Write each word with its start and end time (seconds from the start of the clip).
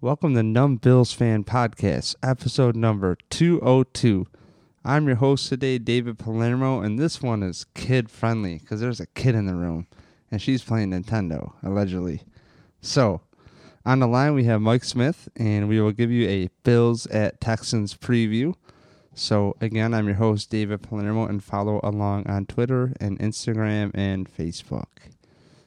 Welcome 0.00 0.36
to 0.36 0.44
Numb 0.44 0.76
Bills 0.76 1.12
Fan 1.12 1.42
Podcast, 1.42 2.14
episode 2.22 2.76
number 2.76 3.18
202. 3.30 4.28
I'm 4.84 5.08
your 5.08 5.16
host 5.16 5.48
today, 5.48 5.78
David 5.78 6.20
Palermo, 6.20 6.80
and 6.80 7.00
this 7.00 7.20
one 7.20 7.42
is 7.42 7.66
kid 7.74 8.08
friendly 8.08 8.58
because 8.58 8.80
there's 8.80 9.00
a 9.00 9.08
kid 9.08 9.34
in 9.34 9.46
the 9.46 9.56
room 9.56 9.88
and 10.30 10.40
she's 10.40 10.62
playing 10.62 10.90
Nintendo, 10.90 11.52
allegedly. 11.64 12.22
So, 12.80 13.22
on 13.84 13.98
the 13.98 14.06
line, 14.06 14.34
we 14.34 14.44
have 14.44 14.60
Mike 14.60 14.84
Smith, 14.84 15.28
and 15.34 15.68
we 15.68 15.80
will 15.80 15.90
give 15.90 16.12
you 16.12 16.28
a 16.28 16.48
Bills 16.62 17.08
at 17.08 17.40
Texans 17.40 17.94
preview. 17.94 18.54
So, 19.14 19.56
again, 19.60 19.94
I'm 19.94 20.06
your 20.06 20.14
host, 20.14 20.48
David 20.48 20.80
Palermo, 20.80 21.26
and 21.26 21.42
follow 21.42 21.80
along 21.82 22.28
on 22.28 22.46
Twitter 22.46 22.92
and 23.00 23.18
Instagram 23.18 23.90
and 23.94 24.32
Facebook. 24.32 24.86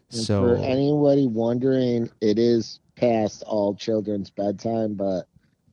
And 0.10 0.22
so, 0.22 0.56
for 0.56 0.64
anybody 0.64 1.28
wondering, 1.28 2.10
it 2.22 2.40
is 2.40 2.80
past 3.02 3.44
all 3.48 3.76
children's 3.76 4.30
bedtime, 4.30 4.94
but 4.94 5.28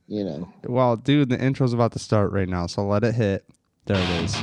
you 0.07 0.23
know, 0.23 0.51
well, 0.65 0.97
dude, 0.97 1.29
the 1.29 1.39
intro's 1.39 1.71
about 1.71 1.91
to 1.93 1.99
start 1.99 2.31
right 2.31 2.49
now, 2.49 2.65
so 2.65 2.85
let 2.85 3.03
it 3.03 3.13
hit. 3.13 3.45
There 3.85 3.97
it 3.97 4.23
is. 4.23 4.35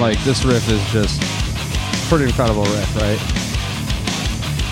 Like 0.00 0.22
this 0.24 0.44
riff 0.44 0.68
is 0.68 0.84
just 0.92 1.20
pretty 2.08 2.24
incredible 2.24 2.64
riff, 2.64 2.96
right? 2.96 3.20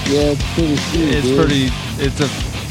yeah, 0.09 0.33
it's 0.33 0.55
pretty 0.55 0.77
sweet. 0.77 1.15
It's 1.15 1.27
dude. 1.27 1.39
pretty. 1.39 1.69
It's 2.03 2.21
a. 2.21 2.29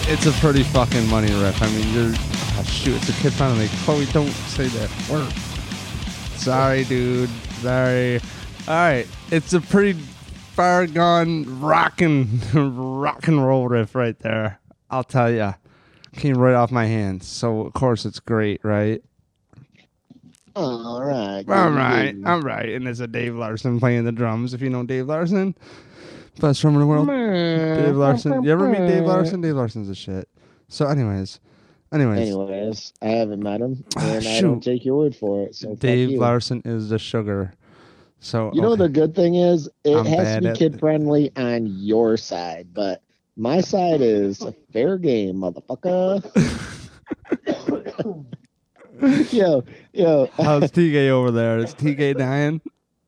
It's 0.09 0.25
a 0.25 0.31
pretty 0.33 0.63
fucking 0.63 1.07
money 1.07 1.31
riff. 1.33 1.61
I 1.61 1.67
mean, 1.69 1.93
you're. 1.93 2.13
Oh, 2.59 2.63
shoot, 2.63 2.95
it's 2.95 3.09
a 3.09 3.21
kid 3.21 3.33
friendly. 3.33 3.67
Chloe, 3.85 4.05
don't 4.07 4.29
say 4.29 4.67
that 4.67 5.09
word. 5.09 5.31
Sorry, 6.37 6.83
dude. 6.85 7.29
Sorry. 7.61 8.19
All 8.67 8.75
right, 8.75 9.07
it's 9.31 9.53
a 9.53 9.61
pretty 9.61 9.97
far 10.57 10.87
gone 10.87 11.59
rockin' 11.61 12.39
rock 12.53 13.27
and 13.27 13.45
roll 13.45 13.67
riff 13.67 13.93
right 13.93 14.17
there. 14.19 14.59
I'll 14.89 15.03
tell 15.03 15.31
ya. 15.31 15.53
Came 16.13 16.35
right 16.37 16.55
off 16.55 16.71
my 16.71 16.85
hands, 16.87 17.27
so 17.27 17.61
of 17.67 17.73
course 17.73 18.03
it's 18.05 18.19
great, 18.19 18.59
right? 18.65 19.03
All 20.55 21.03
right. 21.03 21.45
All 21.47 21.69
right, 21.69 22.15
all 22.25 22.41
right. 22.41 22.69
And 22.69 22.87
there's 22.87 22.99
a 22.99 23.07
Dave 23.07 23.35
Larson 23.35 23.79
playing 23.79 24.05
the 24.05 24.11
drums. 24.11 24.55
If 24.55 24.61
you 24.61 24.69
know 24.71 24.83
Dave 24.83 25.05
Larson, 25.05 25.55
best 26.39 26.61
drummer 26.61 26.81
in 26.81 26.87
the 26.87 26.87
world. 26.87 27.07
Dave 27.07 27.95
Larson. 27.95 28.41
You 28.43 28.51
ever 28.51 28.67
meet 28.67 28.79
Dave 28.79 29.03
Larson? 29.05 29.41
Dave 29.41 29.55
Larson's 29.55 29.89
a 29.89 29.95
shit. 29.95 30.27
So, 30.69 30.87
anyways, 30.87 31.39
anyways, 31.93 32.19
Anyways, 32.29 32.93
I 33.03 33.09
haven't 33.09 33.43
met 33.43 33.61
him, 33.61 33.83
Ah, 33.95 34.01
and 34.07 34.17
I 34.17 34.19
shoot. 34.19 34.41
don't 34.41 34.61
take 34.63 34.83
your 34.83 34.97
word 34.97 35.15
for 35.15 35.43
it. 35.43 35.53
So 35.55 35.75
Dave 35.75 36.09
you. 36.09 36.19
Larson 36.19 36.63
is 36.65 36.89
the 36.89 36.97
sugar. 36.97 37.53
So 38.19 38.51
You 38.53 38.61
know 38.61 38.71
okay. 38.73 38.83
the 38.83 38.89
good 38.89 39.15
thing 39.15 39.35
is 39.35 39.69
it 39.83 39.95
I'm 39.95 40.05
has 40.05 40.35
to 40.35 40.41
be 40.41 40.47
at- 40.49 40.57
kid 40.57 40.79
friendly 40.79 41.31
on 41.35 41.67
your 41.67 42.17
side, 42.17 42.67
but 42.73 43.01
my 43.35 43.61
side 43.61 44.01
is 44.01 44.41
a 44.41 44.51
fair 44.73 44.97
game, 44.97 45.35
motherfucker. 45.35 46.23
yo, 49.33 49.63
yo, 49.93 50.27
How's 50.37 50.71
TK 50.71 51.09
over 51.09 51.31
there? 51.31 51.59
Is 51.59 51.73
TK 51.75 52.17
dying? 52.17 52.61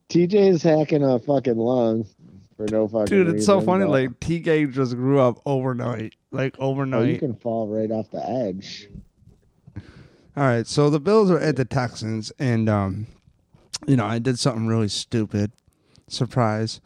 TJ's 0.10 0.62
hacking 0.64 1.04
a 1.04 1.20
fucking 1.20 1.58
lung 1.58 2.06
for 2.58 2.66
no 2.72 2.88
fucking 2.88 3.06
Dude, 3.06 3.36
it's 3.36 3.46
so 3.46 3.62
funny. 3.62 3.86
but- 3.86 3.92
Like 3.92 4.20
TK 4.20 4.72
just 4.72 4.96
grew 4.96 5.20
up 5.20 5.40
overnight. 5.46 6.14
Like 6.32 6.56
Oh, 6.60 7.02
you 7.02 7.18
can 7.18 7.36
fall 7.36 7.68
right 7.68 7.90
off 7.92 8.12
the 8.12 8.24
edge. 8.30 8.88
All 10.38 10.44
right, 10.46 10.68
so 10.68 10.90
the 10.90 11.00
Bills 11.00 11.32
are 11.32 11.40
at 11.40 11.56
the 11.56 11.66
Texans, 11.66 12.32
and 12.40 12.70
um, 12.70 13.08
you 13.88 13.96
know, 13.96 14.06
I 14.06 14.20
did 14.20 14.38
something 14.40 14.68
really 14.68 14.88
stupid, 14.90 15.52
surprise, 16.08 16.82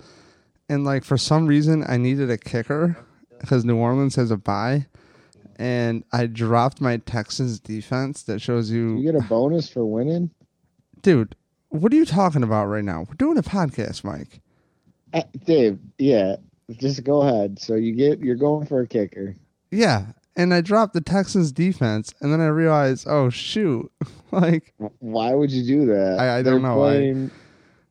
and 0.69 0.83
like 0.83 1.03
for 1.03 1.17
some 1.17 1.45
reason 1.47 1.83
I 1.87 1.97
needed 1.97 2.29
a 2.29 2.37
kicker 2.37 2.97
because 3.39 3.65
New 3.65 3.77
Orleans 3.77 4.15
has 4.15 4.31
a 4.31 4.37
bye, 4.37 4.87
and 5.57 6.03
I 6.11 6.27
dropped 6.27 6.79
my 6.81 6.97
Texans 6.97 7.59
defense. 7.59 8.23
That 8.23 8.39
shows 8.41 8.71
you, 8.71 8.97
You 8.97 9.11
get 9.11 9.21
a 9.21 9.25
bonus 9.27 9.69
for 9.69 9.85
winning. 9.85 10.31
dude. 11.01 11.35
What 11.69 11.91
are 11.91 11.95
you 11.95 12.05
talking 12.05 12.43
about 12.43 12.65
right 12.67 12.83
now? 12.83 12.99
We're 13.09 13.15
doing 13.15 13.37
a 13.39 13.41
podcast, 13.41 14.03
Mike. 14.03 14.41
Uh, 15.11 15.23
Dave, 15.45 15.79
yeah, 15.97 16.35
just 16.77 17.03
go 17.03 17.23
ahead. 17.23 17.57
So 17.59 17.73
you 17.73 17.93
get 17.93 18.19
you're 18.19 18.35
going 18.35 18.67
for 18.67 18.81
a 18.81 18.87
kicker. 18.87 19.35
Yeah, 19.71 20.05
and 20.35 20.53
I 20.53 20.61
dropped 20.61 20.93
the 20.93 21.01
Texans 21.01 21.51
defense, 21.51 22.13
and 22.21 22.31
then 22.33 22.41
I 22.41 22.47
realized, 22.47 23.05
oh 23.09 23.29
shoot, 23.29 23.91
like 24.31 24.73
Why 24.99 25.33
would 25.33 25.51
you 25.51 25.63
do 25.65 25.85
that? 25.87 26.17
I- 26.19 26.39
I 26.39 26.41
don't 26.43 26.61
know. 26.61 26.83
I- 26.83 26.91
Playing, 26.93 27.31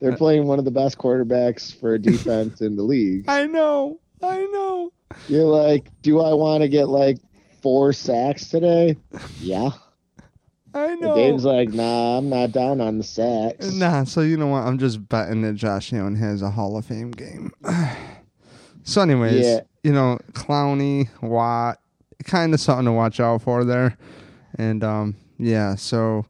they're 0.00 0.16
playing 0.16 0.46
one 0.46 0.58
of 0.58 0.64
the 0.64 0.70
best 0.72 0.98
quarterbacks 0.98 1.78
for 1.78 1.96
defense 2.10 2.60
in 2.60 2.74
the 2.76 2.82
league. 2.82 3.24
I 3.28 3.46
know, 3.46 4.00
I 4.22 4.40
know. 4.52 4.92
You're 5.28 5.44
like, 5.44 5.88
do 6.02 6.20
I 6.20 6.32
want 6.32 6.62
to 6.62 6.68
get 6.68 6.88
like 6.88 7.18
four 7.60 7.92
sacks 7.92 8.48
today? 8.48 8.96
Yeah. 9.40 9.70
I 10.74 10.94
know. 10.94 11.14
Dave's 11.14 11.44
like, 11.44 11.68
nah, 11.68 12.16
I'm 12.16 12.30
not 12.30 12.50
down 12.50 12.80
on 12.80 12.96
the 12.96 13.04
sacks. 13.04 13.72
Nah, 13.74 14.04
so 14.04 14.22
you 14.22 14.38
know 14.38 14.46
what? 14.46 14.62
I'm 14.62 14.78
just 14.78 15.06
betting 15.06 15.42
that 15.42 15.52
Josh 15.54 15.92
Allen 15.92 16.16
has 16.16 16.40
a 16.40 16.50
Hall 16.50 16.78
of 16.78 16.86
Fame 16.86 17.10
game. 17.10 17.52
so, 18.84 19.02
anyways, 19.02 19.44
Yeah. 19.44 19.60
you 19.82 19.92
know, 19.92 20.18
Clowney, 20.32 21.08
Watt, 21.20 21.78
kind 22.22 22.54
of 22.54 22.60
something 22.60 22.86
to 22.86 22.92
watch 22.92 23.20
out 23.20 23.42
for 23.42 23.64
there. 23.64 23.96
And 24.56 24.84
um, 24.84 25.16
yeah, 25.38 25.74
so 25.74 26.26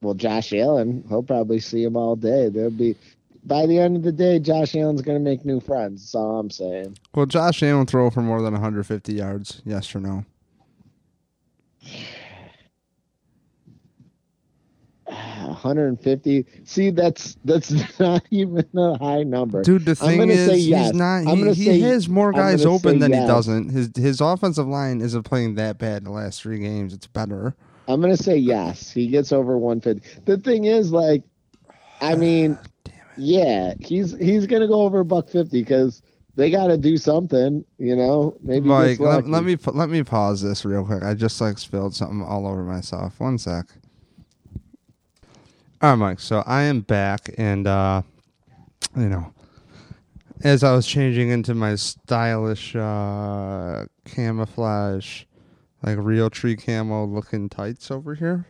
Well, 0.00 0.14
Josh 0.14 0.52
Allen, 0.52 1.04
he'll 1.08 1.22
probably 1.22 1.60
see 1.60 1.82
him 1.82 1.96
all 1.96 2.16
day. 2.16 2.48
There'll 2.48 2.70
be 2.70 2.96
by 3.44 3.66
the 3.66 3.78
end 3.78 3.96
of 3.96 4.02
the 4.04 4.12
day, 4.12 4.38
Josh 4.38 4.76
Allen's 4.76 5.02
gonna 5.02 5.18
make 5.18 5.44
new 5.44 5.60
friends. 5.60 6.02
That's 6.02 6.14
all 6.14 6.38
I'm 6.38 6.50
saying. 6.50 6.96
well, 7.14 7.26
Josh 7.26 7.62
Allen 7.62 7.86
throw 7.86 8.10
for 8.10 8.22
more 8.22 8.40
than 8.42 8.52
150 8.52 9.12
yards. 9.12 9.62
Yes 9.64 9.94
or 9.94 10.00
no? 10.00 10.24
150. 15.52 16.44
See, 16.64 16.90
that's 16.90 17.36
that's 17.44 17.98
not 18.00 18.22
even 18.30 18.66
a 18.76 18.98
high 18.98 19.22
number. 19.22 19.62
Dude, 19.62 19.84
the 19.84 19.92
I'm 20.02 20.18
thing 20.18 20.30
is, 20.30 20.46
say 20.48 20.56
he's 20.56 20.66
yes. 20.68 20.94
not. 20.94 21.26
I'm 21.26 21.36
He, 21.36 21.38
gonna 21.42 21.54
he 21.54 21.64
say- 21.64 21.80
has 21.80 22.08
more 22.08 22.32
guys 22.32 22.64
open 22.66 22.98
than 22.98 23.12
he 23.12 23.18
doesn't. 23.20 23.70
His 23.70 23.90
his 23.96 24.20
offensive 24.20 24.66
line 24.66 25.00
isn't 25.00 25.22
playing 25.24 25.54
that 25.56 25.78
bad 25.78 25.98
in 25.98 26.04
the 26.04 26.10
last 26.10 26.42
three 26.42 26.58
games. 26.58 26.92
It's 26.94 27.06
better. 27.06 27.54
I'm 27.88 28.00
gonna 28.00 28.16
say 28.16 28.36
yes. 28.36 28.90
He 28.90 29.08
gets 29.08 29.32
over 29.32 29.58
150. 29.58 30.22
The 30.24 30.38
thing 30.38 30.64
is, 30.66 30.92
like, 30.92 31.22
I 32.00 32.14
mean, 32.16 32.58
yeah, 33.16 33.74
he's 33.80 34.16
he's 34.18 34.46
gonna 34.46 34.68
go 34.68 34.82
over 34.82 35.04
buck 35.04 35.28
fifty 35.28 35.62
because 35.62 36.02
they 36.34 36.50
got 36.50 36.68
to 36.68 36.78
do 36.78 36.96
something. 36.96 37.64
You 37.78 37.94
know, 37.96 38.36
maybe 38.42 38.66
Mike, 38.66 39.00
let, 39.00 39.28
let 39.28 39.44
me 39.44 39.56
let 39.74 39.90
me 39.90 40.02
pause 40.02 40.40
this 40.42 40.64
real 40.64 40.84
quick. 40.84 41.02
I 41.02 41.14
just 41.14 41.40
like 41.40 41.58
spilled 41.58 41.94
something 41.94 42.22
all 42.22 42.46
over 42.46 42.62
myself. 42.62 43.20
One 43.20 43.36
sec. 43.38 43.66
All 45.82 45.90
right, 45.90 45.96
Mike. 45.96 46.20
So 46.20 46.42
I 46.46 46.62
am 46.62 46.80
back, 46.82 47.28
and 47.38 47.66
uh, 47.66 48.02
you 48.96 49.08
know, 49.08 49.32
as 50.44 50.62
I 50.62 50.72
was 50.72 50.86
changing 50.86 51.30
into 51.30 51.54
my 51.54 51.74
stylish 51.74 52.76
uh, 52.76 53.86
camouflage, 54.04 55.24
like 55.82 55.98
real 55.98 56.30
tree 56.30 56.54
camo 56.56 57.04
looking 57.06 57.48
tights 57.48 57.90
over 57.90 58.14
here, 58.14 58.46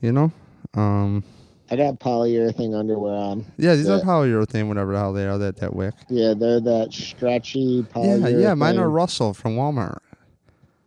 you 0.00 0.12
know, 0.12 0.32
um, 0.72 1.22
I 1.70 1.76
got 1.76 2.00
polyurethane 2.00 2.74
underwear 2.74 3.12
on. 3.14 3.44
yeah, 3.58 3.74
these 3.74 3.90
are 3.90 4.00
polyurethane, 4.00 4.66
whatever 4.66 4.92
the 4.92 4.98
hell 4.98 5.12
they 5.12 5.26
are. 5.26 5.36
That 5.36 5.56
that 5.58 5.74
wick. 5.76 5.92
Yeah, 6.08 6.32
they're 6.34 6.60
that 6.60 6.92
stretchy 6.94 7.82
polyurethane. 7.82 8.32
yeah, 8.32 8.38
yeah. 8.38 8.54
mine 8.54 8.78
are 8.78 8.88
Russell 8.88 9.34
from 9.34 9.56
Walmart. 9.56 9.98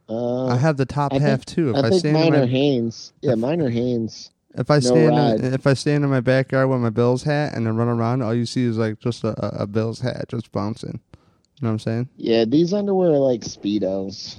Uh, 0.09 0.47
I 0.47 0.57
have 0.57 0.77
the 0.77 0.85
top 0.85 1.13
I 1.13 1.19
half 1.19 1.39
think- 1.43 1.45
too. 1.45 1.69
If 1.71 1.75
I 1.75 1.79
I, 1.79 1.89
think 1.89 1.99
stand 1.99 2.17
in 2.17 2.23
mine 2.23 2.31
my 2.31 2.39
are 2.39 2.47
Hanes. 2.47 3.13
Yeah, 3.21 3.35
mine 3.35 3.61
are 3.61 3.69
Hanes. 3.69 4.31
If 4.55 4.71
I 4.71 4.75
No 4.75 4.81
stand 4.89 5.15
ride. 5.17 5.39
in, 5.39 5.53
if 5.53 5.67
I 5.67 5.73
stand 5.73 6.03
in 6.03 6.09
my 6.09 6.19
backyard 6.21 6.69
with 6.69 6.79
my 6.79 6.89
Bills 6.89 7.23
hat 7.23 7.53
and 7.55 7.65
then 7.67 7.75
run 7.75 7.87
around, 7.87 8.21
all 8.21 8.33
you 8.33 8.45
see 8.45 8.63
is 8.65 8.77
like 8.77 8.99
just 8.99 9.23
a, 9.23 9.61
a, 9.61 9.67
Bills 9.67 9.99
hat 10.01 10.25
just 10.29 10.51
bouncing. 10.51 10.99
You 11.13 11.65
know 11.65 11.69
what 11.69 11.71
I'm 11.73 11.79
saying? 11.79 12.09
Yeah, 12.17 12.45
these 12.45 12.73
underwear 12.73 13.09
are 13.11 13.17
like 13.17 13.41
speedos. 13.41 14.37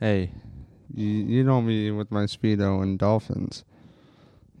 Hey, 0.00 0.32
you 0.94 1.06
you 1.06 1.44
know 1.44 1.62
me 1.62 1.90
with 1.90 2.10
my 2.10 2.24
speedo 2.24 2.82
and 2.82 2.98
dolphins. 2.98 3.64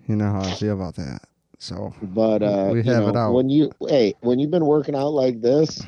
You 0.06 0.16
know 0.16 0.32
how 0.32 0.40
I 0.40 0.54
feel 0.54 0.74
about 0.74 0.96
that. 0.96 1.22
So 1.58 1.94
But 2.02 2.42
uh, 2.42 2.70
We 2.72 2.82
have 2.84 3.04
know, 3.04 3.08
it 3.10 3.16
out. 3.16 3.32
when 3.32 3.48
you 3.48 3.70
hey 3.88 4.14
when 4.20 4.38
you've 4.38 4.50
been 4.50 4.66
working 4.66 4.94
out 4.94 5.08
like 5.10 5.40
this, 5.40 5.82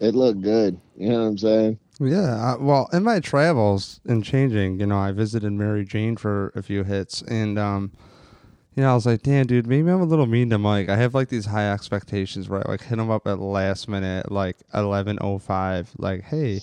it 0.00 0.14
looked 0.14 0.40
good. 0.42 0.80
You 0.96 1.10
know 1.10 1.20
what 1.22 1.26
I'm 1.28 1.38
saying? 1.38 1.78
yeah, 2.00 2.54
I, 2.54 2.62
well, 2.62 2.88
in 2.92 3.04
my 3.04 3.20
travels 3.20 4.00
and 4.04 4.24
changing, 4.24 4.80
you 4.80 4.86
know, 4.86 4.98
I 4.98 5.12
visited 5.12 5.52
Mary 5.52 5.84
Jane 5.84 6.16
for 6.16 6.52
a 6.56 6.62
few 6.62 6.82
hits, 6.84 7.22
and 7.22 7.58
um, 7.58 7.92
you 8.74 8.82
know, 8.82 8.90
I 8.90 8.94
was 8.94 9.06
like, 9.06 9.22
damn, 9.22 9.46
dude, 9.46 9.66
maybe 9.66 9.90
I'm 9.90 10.00
a 10.00 10.04
little 10.04 10.26
mean 10.26 10.50
to 10.50 10.58
Mike. 10.58 10.88
I 10.88 10.96
have 10.96 11.14
like 11.14 11.28
these 11.28 11.46
high 11.46 11.70
expectations, 11.72 12.48
right? 12.48 12.66
Like 12.66 12.82
hit 12.82 12.98
him 12.98 13.10
up 13.10 13.26
at 13.26 13.38
last 13.38 13.88
minute, 13.88 14.32
like 14.32 14.56
eleven 14.74 15.18
oh 15.20 15.38
five, 15.38 15.90
like, 15.98 16.22
hey. 16.22 16.60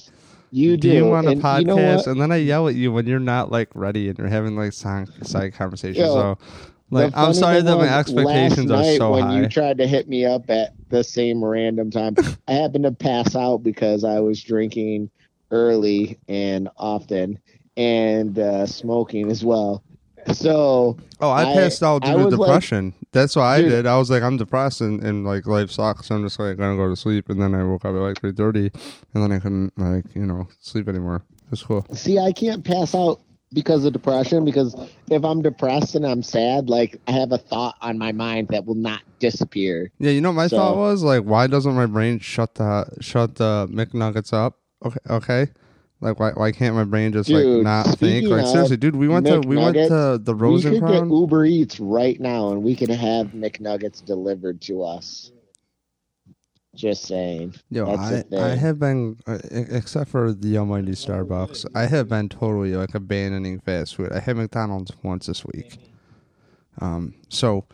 You 0.51 0.77
do 0.77 0.89
do. 0.89 0.91
you 0.91 1.05
want 1.05 1.27
a 1.27 1.31
and 1.31 1.41
podcast? 1.41 1.59
You 1.59 1.65
know 1.65 2.11
and 2.11 2.21
then 2.21 2.31
I 2.31 2.37
yell 2.37 2.67
at 2.67 2.75
you 2.75 2.91
when 2.91 3.05
you're 3.05 3.19
not 3.19 3.51
like 3.51 3.69
ready 3.75 4.09
and 4.09 4.17
you're 4.17 4.27
having 4.27 4.55
like 4.55 4.73
side, 4.73 5.09
side 5.23 5.53
conversations. 5.53 5.97
Yeah. 5.97 6.05
So 6.13 6.37
Like 6.91 7.11
I'm 7.15 7.33
sorry 7.33 7.61
that 7.61 7.77
my 7.77 7.87
expectations 7.99 8.71
last 8.71 8.71
are 8.71 8.83
night 8.83 8.97
so 8.97 9.11
when 9.11 9.23
high. 9.23 9.41
you 9.41 9.47
tried 9.47 9.77
to 9.77 9.87
hit 9.87 10.09
me 10.09 10.25
up 10.25 10.49
at 10.49 10.73
the 10.89 11.03
same 11.03 11.43
random 11.43 11.91
time, 11.91 12.15
I 12.47 12.53
happened 12.53 12.85
to 12.85 12.91
pass 12.91 13.35
out 13.35 13.57
because 13.59 14.03
I 14.03 14.19
was 14.19 14.41
drinking 14.43 15.11
early 15.51 16.19
and 16.27 16.69
often 16.77 17.39
and 17.77 18.37
uh, 18.39 18.65
smoking 18.65 19.29
as 19.29 19.45
well. 19.45 19.83
So 20.33 20.97
oh, 21.21 21.29
I 21.29 21.51
I- 21.51 21.53
passed 21.55 21.81
out 21.83 22.03
due 22.03 22.09
I 22.09 22.13
to 22.13 22.25
was 22.25 22.33
like- 22.35 22.47
depression. 22.47 22.93
That's 23.11 23.35
what 23.35 23.43
I 23.43 23.61
Dude. 23.61 23.69
did. 23.71 23.85
I 23.87 23.97
was 23.97 24.11
like, 24.11 24.21
I'm 24.21 24.37
depressed 24.37 24.81
and, 24.81 25.03
and 25.03 25.25
like 25.25 25.47
life 25.47 25.71
sucks. 25.71 26.11
I'm 26.11 26.23
just 26.23 26.39
like 26.39 26.57
gonna 26.57 26.75
go 26.77 26.87
to 26.89 26.95
sleep. 26.95 27.29
And 27.29 27.41
then 27.41 27.55
I 27.55 27.63
woke 27.63 27.85
up 27.85 27.95
at 27.95 27.99
like 27.99 28.19
three 28.19 28.31
thirty, 28.33 28.69
and 29.13 29.23
then 29.23 29.31
I 29.31 29.39
couldn't 29.39 29.73
like 29.77 30.05
you 30.15 30.25
know 30.25 30.47
sleep 30.59 30.87
anymore. 30.87 31.23
It's 31.51 31.63
cool. 31.63 31.85
see, 31.93 32.19
I 32.19 32.31
can't 32.31 32.63
pass 32.63 32.93
out 32.93 33.19
because 33.51 33.83
of 33.83 33.93
depression 33.93 34.45
because 34.45 34.75
if 35.09 35.23
I'm 35.25 35.41
depressed 35.41 35.95
and 35.95 36.05
I'm 36.05 36.21
sad, 36.21 36.69
like 36.69 37.01
I 37.07 37.11
have 37.13 37.31
a 37.31 37.39
thought 37.39 37.75
on 37.81 37.97
my 37.97 38.11
mind 38.11 38.49
that 38.49 38.65
will 38.67 38.75
not 38.75 39.01
disappear. 39.17 39.89
Yeah, 39.97 40.11
you 40.11 40.21
know, 40.21 40.31
my 40.31 40.45
So- 40.45 40.57
thought 40.57 40.75
was 40.77 41.01
like, 41.01 41.23
why 41.23 41.47
doesn't 41.47 41.73
my 41.73 41.87
brain 41.87 42.19
shut 42.19 42.53
the 42.55 42.85
shut 43.01 43.35
the 43.35 43.67
McNuggets 43.71 44.31
up? 44.33 44.59
Okay, 44.85 44.99
okay. 45.09 45.47
Like, 46.01 46.19
why 46.19 46.31
why 46.31 46.51
can't 46.51 46.75
my 46.75 46.85
brain 46.85 47.11
just 47.11 47.29
like 47.29 47.45
not 47.45 47.97
think? 47.97 48.27
Like, 48.27 48.45
seriously, 48.45 48.77
dude, 48.77 48.95
we 48.95 49.09
went 49.09 49.25
to 49.25 49.41
we 49.41 49.57
went 49.57 49.75
to 49.75 49.89
the 49.89 50.21
the 50.23 50.33
we 50.33 50.61
could 50.61 50.79
get 50.79 51.05
Uber 51.05 51.45
Eats 51.45 51.79
right 51.79 52.19
now 52.19 52.51
and 52.51 52.63
we 52.63 52.75
could 52.75 52.89
have 52.89 53.27
McNuggets 53.27 54.03
delivered 54.03 54.61
to 54.61 54.83
us. 54.83 55.31
Just 56.73 57.03
saying. 57.03 57.55
Yo, 57.69 57.97
that's 57.97 58.33
I. 58.33 58.51
I 58.51 58.55
have 58.55 58.79
been 58.79 59.17
uh, 59.27 59.39
except 59.51 60.09
for 60.09 60.31
the 60.31 60.57
almighty 60.57 60.93
Starbucks, 60.93 61.65
I 61.75 61.87
have 61.87 62.07
been 62.07 62.29
totally 62.29 62.73
like 62.75 62.95
abandoning 62.95 63.59
fast 63.59 63.95
food. 63.95 64.13
I 64.13 64.19
had 64.19 64.37
McDonald's 64.37 64.91
once 65.03 65.25
this 65.25 65.43
week. 65.45 65.77
Um. 66.79 67.15
So, 67.27 67.65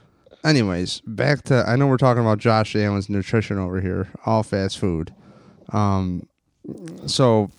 anyways, 0.43 1.01
back 1.05 1.43
to 1.43 1.63
I 1.67 1.75
know 1.75 1.85
we're 1.85 1.97
talking 1.97 2.23
about 2.23 2.39
Josh 2.39 2.75
Allen's 2.75 3.07
nutrition 3.07 3.59
over 3.59 3.81
here, 3.81 4.09
all 4.25 4.41
fast 4.41 4.79
food. 4.79 5.13
Um. 5.69 6.27
So, 7.05 7.51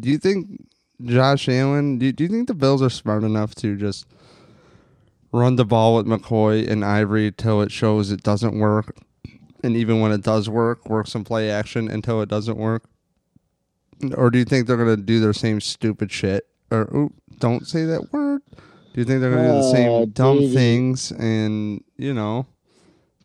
do 0.00 0.08
you 0.10 0.18
think 0.18 0.66
Josh 1.02 1.48
Allen? 1.48 1.98
Do, 1.98 2.10
do 2.12 2.24
you 2.24 2.30
think 2.30 2.48
the 2.48 2.54
Bills 2.54 2.82
are 2.82 2.90
smart 2.90 3.24
enough 3.24 3.54
to 3.56 3.76
just 3.76 4.06
run 5.32 5.56
the 5.56 5.64
ball 5.64 5.96
with 5.96 6.06
McCoy 6.06 6.68
and 6.68 6.84
Ivory 6.84 7.32
till 7.32 7.60
it 7.62 7.72
shows 7.72 8.10
it 8.10 8.22
doesn't 8.22 8.58
work, 8.58 8.96
and 9.62 9.76
even 9.76 10.00
when 10.00 10.12
it 10.12 10.22
does 10.22 10.48
work, 10.48 10.88
work 10.88 11.06
some 11.06 11.24
play 11.24 11.50
action 11.50 11.88
until 11.88 12.22
it 12.22 12.28
doesn't 12.28 12.56
work? 12.56 12.84
Or 14.16 14.30
do 14.30 14.38
you 14.38 14.44
think 14.44 14.66
they're 14.66 14.76
gonna 14.76 14.96
do 14.96 15.20
their 15.20 15.32
same 15.32 15.60
stupid 15.60 16.10
shit? 16.12 16.46
Or 16.70 16.82
ooh, 16.94 17.12
don't 17.38 17.66
say 17.66 17.84
that 17.84 18.12
word. 18.12 18.42
Do 18.52 19.00
you 19.00 19.04
think 19.04 19.20
they're 19.20 19.30
gonna 19.30 19.48
do 19.48 19.52
the 19.52 19.58
Oh, 19.58 19.72
same 19.72 20.10
dumb 20.10 20.38
Davey. 20.38 20.54
things 20.54 21.10
and 21.12 21.82
you 21.96 22.12
know, 22.14 22.46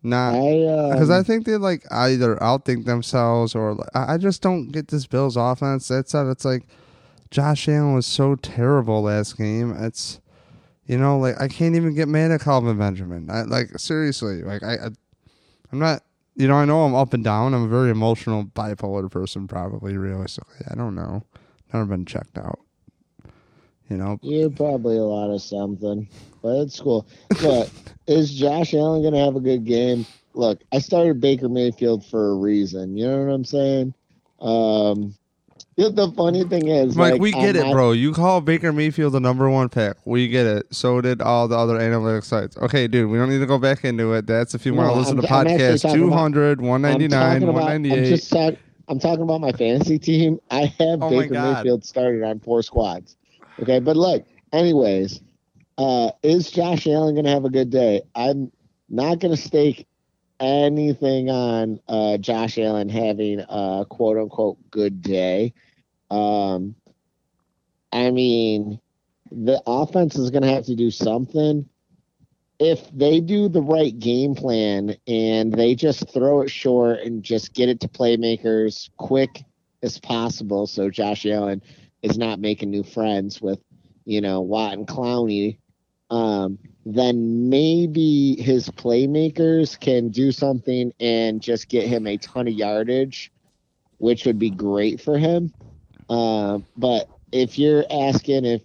not 0.01 0.33
I 0.33 0.65
um, 0.65 0.91
because 0.91 1.09
I 1.09 1.23
think 1.23 1.45
they 1.45 1.57
like 1.57 1.83
either 1.91 2.35
outthink 2.37 2.85
themselves 2.85 3.53
or 3.55 3.73
like, 3.73 3.89
I 3.93 4.17
just 4.17 4.41
don't 4.41 4.69
get 4.69 4.87
this 4.87 5.05
Bills 5.05 5.35
offense. 5.35 5.87
That's 5.89 6.13
it. 6.13 6.27
It's 6.29 6.45
like 6.45 6.63
Josh 7.31 7.67
Allen 7.67 7.95
was 7.95 8.05
so 8.05 8.35
terrible 8.35 9.03
last 9.03 9.37
game. 9.37 9.75
It's 9.77 10.21
you 10.85 10.97
know 10.97 11.19
like 11.19 11.39
I 11.39 11.47
can't 11.47 11.75
even 11.75 11.95
get 11.95 12.07
mad 12.07 12.31
at 12.31 12.41
Kelvin 12.41 12.77
Benjamin. 12.77 13.29
I 13.29 13.43
like 13.43 13.77
seriously 13.77 14.41
like 14.41 14.63
I, 14.63 14.73
I 14.75 14.89
I'm 15.71 15.79
not. 15.79 16.03
You 16.35 16.47
know, 16.47 16.55
I 16.55 16.63
know 16.63 16.85
I'm 16.85 16.95
up 16.95 17.13
and 17.13 17.21
down. 17.21 17.53
I'm 17.53 17.65
a 17.65 17.67
very 17.67 17.89
emotional, 17.89 18.45
bipolar 18.45 19.11
person, 19.11 19.45
probably 19.45 19.97
realistically. 19.97 20.65
I 20.71 20.75
don't 20.75 20.95
know. 20.95 21.25
Never 21.73 21.85
been 21.85 22.05
checked 22.05 22.37
out. 22.37 22.59
You 23.89 23.97
know, 23.97 24.19
You're 24.21 24.49
probably 24.51 24.97
a 24.97 25.03
lot 25.03 25.33
of 25.33 25.41
something, 25.41 26.07
but 26.43 26.57
it's 26.61 26.79
cool. 26.79 27.07
But 27.41 27.71
is 28.07 28.33
Josh 28.33 28.73
Allen 28.73 29.01
going 29.01 29.13
to 29.15 29.19
have 29.19 29.35
a 29.35 29.39
good 29.39 29.65
game? 29.65 30.05
Look, 30.35 30.61
I 30.71 30.79
started 30.79 31.19
Baker 31.19 31.49
Mayfield 31.49 32.05
for 32.05 32.29
a 32.31 32.35
reason. 32.35 32.95
You 32.95 33.07
know 33.07 33.23
what 33.25 33.33
I'm 33.33 33.45
saying? 33.45 33.93
Um, 34.39 35.15
the, 35.75 36.11
funny 36.15 36.43
thing 36.43 36.67
is, 36.67 36.95
Mike, 36.95 37.13
like, 37.13 37.21
we 37.21 37.31
get 37.31 37.55
on 37.55 37.63
it, 37.63 37.65
my- 37.67 37.71
bro. 37.71 37.91
You 37.93 38.13
call 38.13 38.41
Baker 38.41 38.71
Mayfield 38.73 39.13
the 39.13 39.19
number 39.19 39.49
one 39.49 39.69
pick. 39.69 39.95
We 40.05 40.27
get 40.27 40.45
it. 40.45 40.67
So 40.75 40.99
did 41.01 41.21
all 41.21 41.47
the 41.47 41.57
other 41.57 41.79
analytics 41.79 42.25
sites. 42.25 42.57
Okay, 42.57 42.87
dude, 42.87 43.09
we 43.09 43.17
don't 43.17 43.29
need 43.29 43.39
to 43.39 43.45
go 43.45 43.57
back 43.57 43.85
into 43.85 44.13
it. 44.13 44.27
That's 44.27 44.53
if 44.53 44.65
you 44.65 44.73
want 44.73 44.89
No, 44.89 44.93
to 44.95 44.99
listen 44.99 45.17
I'm- 45.19 45.27
to 45.27 45.33
I'm 45.33 45.45
podcast 45.47 45.81
talking 45.81 46.01
about- 46.03 46.09
200, 46.11 46.59
I'm 46.59 46.65
199, 46.67 47.41
talking 47.41 47.49
about, 47.49 47.69
I'm 47.69 47.83
just 47.85 48.29
talk, 48.29 48.55
I'm 48.87 48.99
talking 48.99 49.23
about 49.23 49.41
my 49.41 49.51
fantasy 49.53 49.97
team. 49.97 50.39
I 50.51 50.65
have 50.79 51.01
Oh 51.01 51.09
Baker 51.09 51.33
Mayfield 51.33 51.85
started 51.85 52.23
on 52.23 52.39
four 52.39 52.61
squads. 52.61 53.15
Okay, 53.61 53.79
but 53.79 53.97
look, 53.97 54.25
anyways, 54.53 55.21
uh, 55.77 56.11
is 56.23 56.49
Josh 56.49 56.87
Allen 56.87 57.15
going 57.15 57.25
to 57.25 57.31
have 57.31 57.45
a 57.45 57.49
good 57.49 57.69
day? 57.69 58.01
I'm 58.15 58.51
not 58.89 59.19
going 59.19 59.35
to 59.35 59.41
stake 59.41 59.87
anything 60.39 61.29
on 61.29 61.79
uh, 61.87 62.17
Josh 62.17 62.57
Allen 62.57 62.87
having 62.89 63.41
a 63.41 63.85
quote 63.89 64.17
unquote 64.17 64.57
good 64.71 65.01
day. 65.01 65.53
Um, 66.09 66.75
I 67.91 68.11
mean, 68.11 68.79
the 69.31 69.61
offense 69.67 70.17
is 70.17 70.31
going 70.31 70.43
to 70.43 70.49
have 70.49 70.65
to 70.65 70.75
do 70.75 70.89
something 70.89 71.67
if 72.59 72.89
they 72.91 73.19
do 73.19 73.47
the 73.47 73.61
right 73.61 73.97
game 73.97 74.35
plan 74.35 74.95
and 75.07 75.53
they 75.53 75.75
just 75.75 76.11
throw 76.13 76.41
it 76.41 76.49
short 76.49 76.99
and 76.99 77.23
just 77.23 77.53
get 77.53 77.69
it 77.69 77.79
to 77.79 77.87
playmakers 77.87 78.89
quick 78.97 79.43
as 79.81 79.97
possible 79.99 80.67
so 80.67 80.89
Josh 80.89 81.25
Allen 81.25 81.61
is 82.01 82.17
not 82.17 82.39
making 82.39 82.69
new 82.69 82.83
friends 82.83 83.41
with, 83.41 83.59
you 84.05 84.21
know, 84.21 84.41
Watt 84.41 84.73
and 84.73 84.87
Clowney, 84.87 85.59
um, 86.09 86.57
then 86.85 87.49
maybe 87.49 88.41
his 88.41 88.69
playmakers 88.69 89.79
can 89.79 90.09
do 90.09 90.31
something 90.31 90.91
and 90.99 91.41
just 91.41 91.69
get 91.69 91.87
him 91.87 92.07
a 92.07 92.17
ton 92.17 92.47
of 92.47 92.53
yardage, 92.53 93.31
which 93.97 94.25
would 94.25 94.39
be 94.39 94.49
great 94.49 95.01
for 95.01 95.17
him. 95.17 95.53
Uh, 96.09 96.59
but 96.75 97.07
if 97.31 97.59
you're 97.59 97.85
asking 97.91 98.45
if 98.45 98.63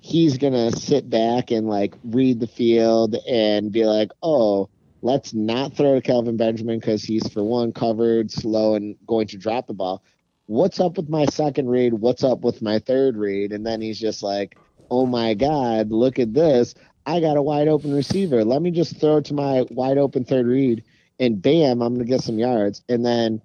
he's 0.00 0.38
gonna 0.38 0.72
sit 0.72 1.08
back 1.08 1.50
and 1.50 1.68
like 1.68 1.94
read 2.04 2.40
the 2.40 2.46
field 2.46 3.14
and 3.28 3.70
be 3.70 3.84
like, 3.84 4.10
oh, 4.22 4.68
let's 5.02 5.32
not 5.32 5.76
throw 5.76 5.94
to 5.94 6.00
Kelvin 6.00 6.36
Benjamin 6.36 6.78
because 6.78 7.02
he's 7.02 7.28
for 7.32 7.42
one 7.44 7.72
covered, 7.72 8.30
slow, 8.30 8.74
and 8.74 8.96
going 9.06 9.28
to 9.28 9.38
drop 9.38 9.66
the 9.66 9.74
ball. 9.74 10.02
What's 10.50 10.80
up 10.80 10.96
with 10.96 11.08
my 11.08 11.26
second 11.26 11.68
read? 11.68 11.94
What's 11.94 12.24
up 12.24 12.40
with 12.40 12.60
my 12.60 12.80
third 12.80 13.16
read? 13.16 13.52
And 13.52 13.64
then 13.64 13.80
he's 13.80 14.00
just 14.00 14.20
like, 14.20 14.58
oh 14.90 15.06
my 15.06 15.32
god, 15.34 15.92
look 15.92 16.18
at 16.18 16.34
this! 16.34 16.74
I 17.06 17.20
got 17.20 17.36
a 17.36 17.42
wide 17.42 17.68
open 17.68 17.94
receiver. 17.94 18.44
Let 18.44 18.60
me 18.60 18.72
just 18.72 18.98
throw 18.98 19.20
to 19.20 19.32
my 19.32 19.64
wide 19.70 19.96
open 19.96 20.24
third 20.24 20.46
read, 20.46 20.82
and 21.20 21.40
bam, 21.40 21.80
I'm 21.80 21.94
gonna 21.94 22.04
get 22.04 22.24
some 22.24 22.40
yards. 22.40 22.82
And 22.88 23.06
then 23.06 23.40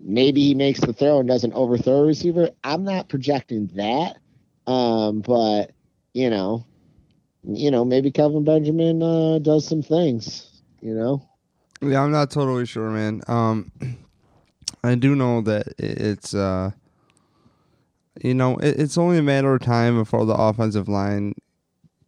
maybe 0.00 0.40
he 0.40 0.56
makes 0.56 0.80
the 0.80 0.92
throw 0.92 1.20
and 1.20 1.28
doesn't 1.28 1.52
overthrow 1.52 2.00
a 2.00 2.06
receiver. 2.06 2.50
I'm 2.64 2.82
not 2.82 3.08
projecting 3.08 3.68
that. 3.76 4.16
Um, 4.66 5.20
but 5.20 5.70
you 6.14 6.30
know, 6.30 6.66
you 7.44 7.70
know, 7.70 7.84
maybe 7.84 8.10
Kelvin 8.10 8.42
Benjamin 8.42 9.04
uh, 9.04 9.38
does 9.38 9.68
some 9.68 9.82
things. 9.82 10.62
You 10.80 10.94
know, 10.94 11.22
Yeah, 11.80 12.02
I'm 12.02 12.10
not 12.10 12.32
totally 12.32 12.66
sure, 12.66 12.90
man. 12.90 13.22
Um, 13.28 13.70
I 14.88 14.94
do 14.94 15.14
know 15.14 15.40
that 15.42 15.74
it's, 15.78 16.34
uh, 16.34 16.70
you 18.22 18.34
know, 18.34 18.56
it, 18.56 18.80
it's 18.80 18.98
only 18.98 19.18
a 19.18 19.22
matter 19.22 19.54
of 19.54 19.62
time 19.62 19.96
before 19.96 20.24
the 20.26 20.34
offensive 20.34 20.88
line 20.88 21.34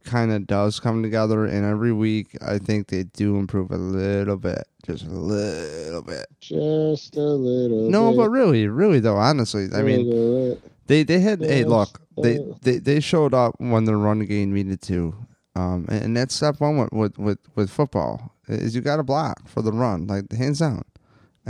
kind 0.04 0.32
of 0.32 0.46
does 0.46 0.80
come 0.80 1.02
together. 1.02 1.44
And 1.44 1.64
every 1.64 1.92
week, 1.92 2.36
I 2.40 2.58
think 2.58 2.88
they 2.88 3.04
do 3.04 3.36
improve 3.36 3.70
a 3.70 3.76
little 3.76 4.36
bit, 4.36 4.66
just 4.84 5.04
a 5.04 5.10
little 5.10 6.02
bit. 6.02 6.26
just 6.40 7.16
a 7.16 7.20
little. 7.20 7.90
No, 7.90 8.10
bit, 8.10 8.18
but 8.18 8.30
really, 8.30 8.66
really 8.66 9.00
though, 9.00 9.16
honestly, 9.16 9.68
I 9.74 9.82
mean, 9.82 10.58
they 10.86 11.02
they 11.02 11.20
had. 11.20 11.40
Hey, 11.40 11.64
look, 11.64 12.00
they, 12.22 12.38
they 12.62 12.78
they 12.78 13.00
showed 13.00 13.34
up 13.34 13.54
when 13.58 13.84
the 13.84 13.96
run 13.96 14.20
game 14.20 14.52
needed 14.52 14.80
to, 14.82 15.14
um, 15.54 15.86
and, 15.88 16.04
and 16.04 16.16
that's 16.16 16.34
step 16.34 16.60
one 16.60 16.78
with 16.78 16.92
with 16.92 17.18
with, 17.18 17.38
with 17.54 17.70
football 17.70 18.34
is 18.48 18.74
you 18.74 18.80
got 18.80 18.96
to 18.96 19.02
block 19.02 19.46
for 19.46 19.62
the 19.62 19.72
run, 19.72 20.06
like 20.06 20.32
hands 20.32 20.58
down, 20.58 20.82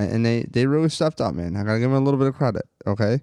and, 0.03 0.25
they 0.25 0.43
they 0.51 0.67
really 0.67 0.89
stepped 0.89 1.21
up, 1.21 1.35
man. 1.35 1.57
I 1.57 1.65
gotta 1.65 1.79
give 1.79 1.91
them 1.91 2.01
a 2.01 2.05
little 2.05 2.19
bit 2.19 2.29
of 2.29 2.35
credit, 2.35 2.67
okay. 2.87 3.21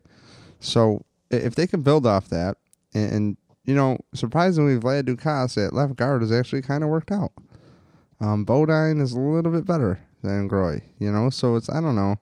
So 0.60 1.04
if 1.30 1.56
they 1.56 1.68
can 1.68 1.82
build 1.82 2.06
off 2.06 2.30
that, 2.30 2.58
and, 2.94 3.12
and 3.12 3.38
you 3.66 3.76
know, 3.76 3.98
surprisingly, 4.14 4.80
Vlad 4.80 5.04
Ducasse 5.04 5.68
at 5.68 5.74
left 5.74 5.96
guard 5.96 6.22
has 6.22 6.32
actually 6.32 6.62
kind 6.62 6.84
of 6.84 6.90
worked 6.90 7.12
out. 7.12 7.32
Um, 8.20 8.46
Bodine 8.46 9.00
is 9.00 9.14
a 9.14 9.20
little 9.20 9.52
bit 9.52 9.66
better 9.66 10.00
than 10.24 10.50
Groy, 10.50 10.82
you 11.00 11.12
know, 11.12 11.30
so 11.30 11.56
it's 11.56 11.70
I 11.70 11.82
don't 11.82 11.96
know. 11.96 12.16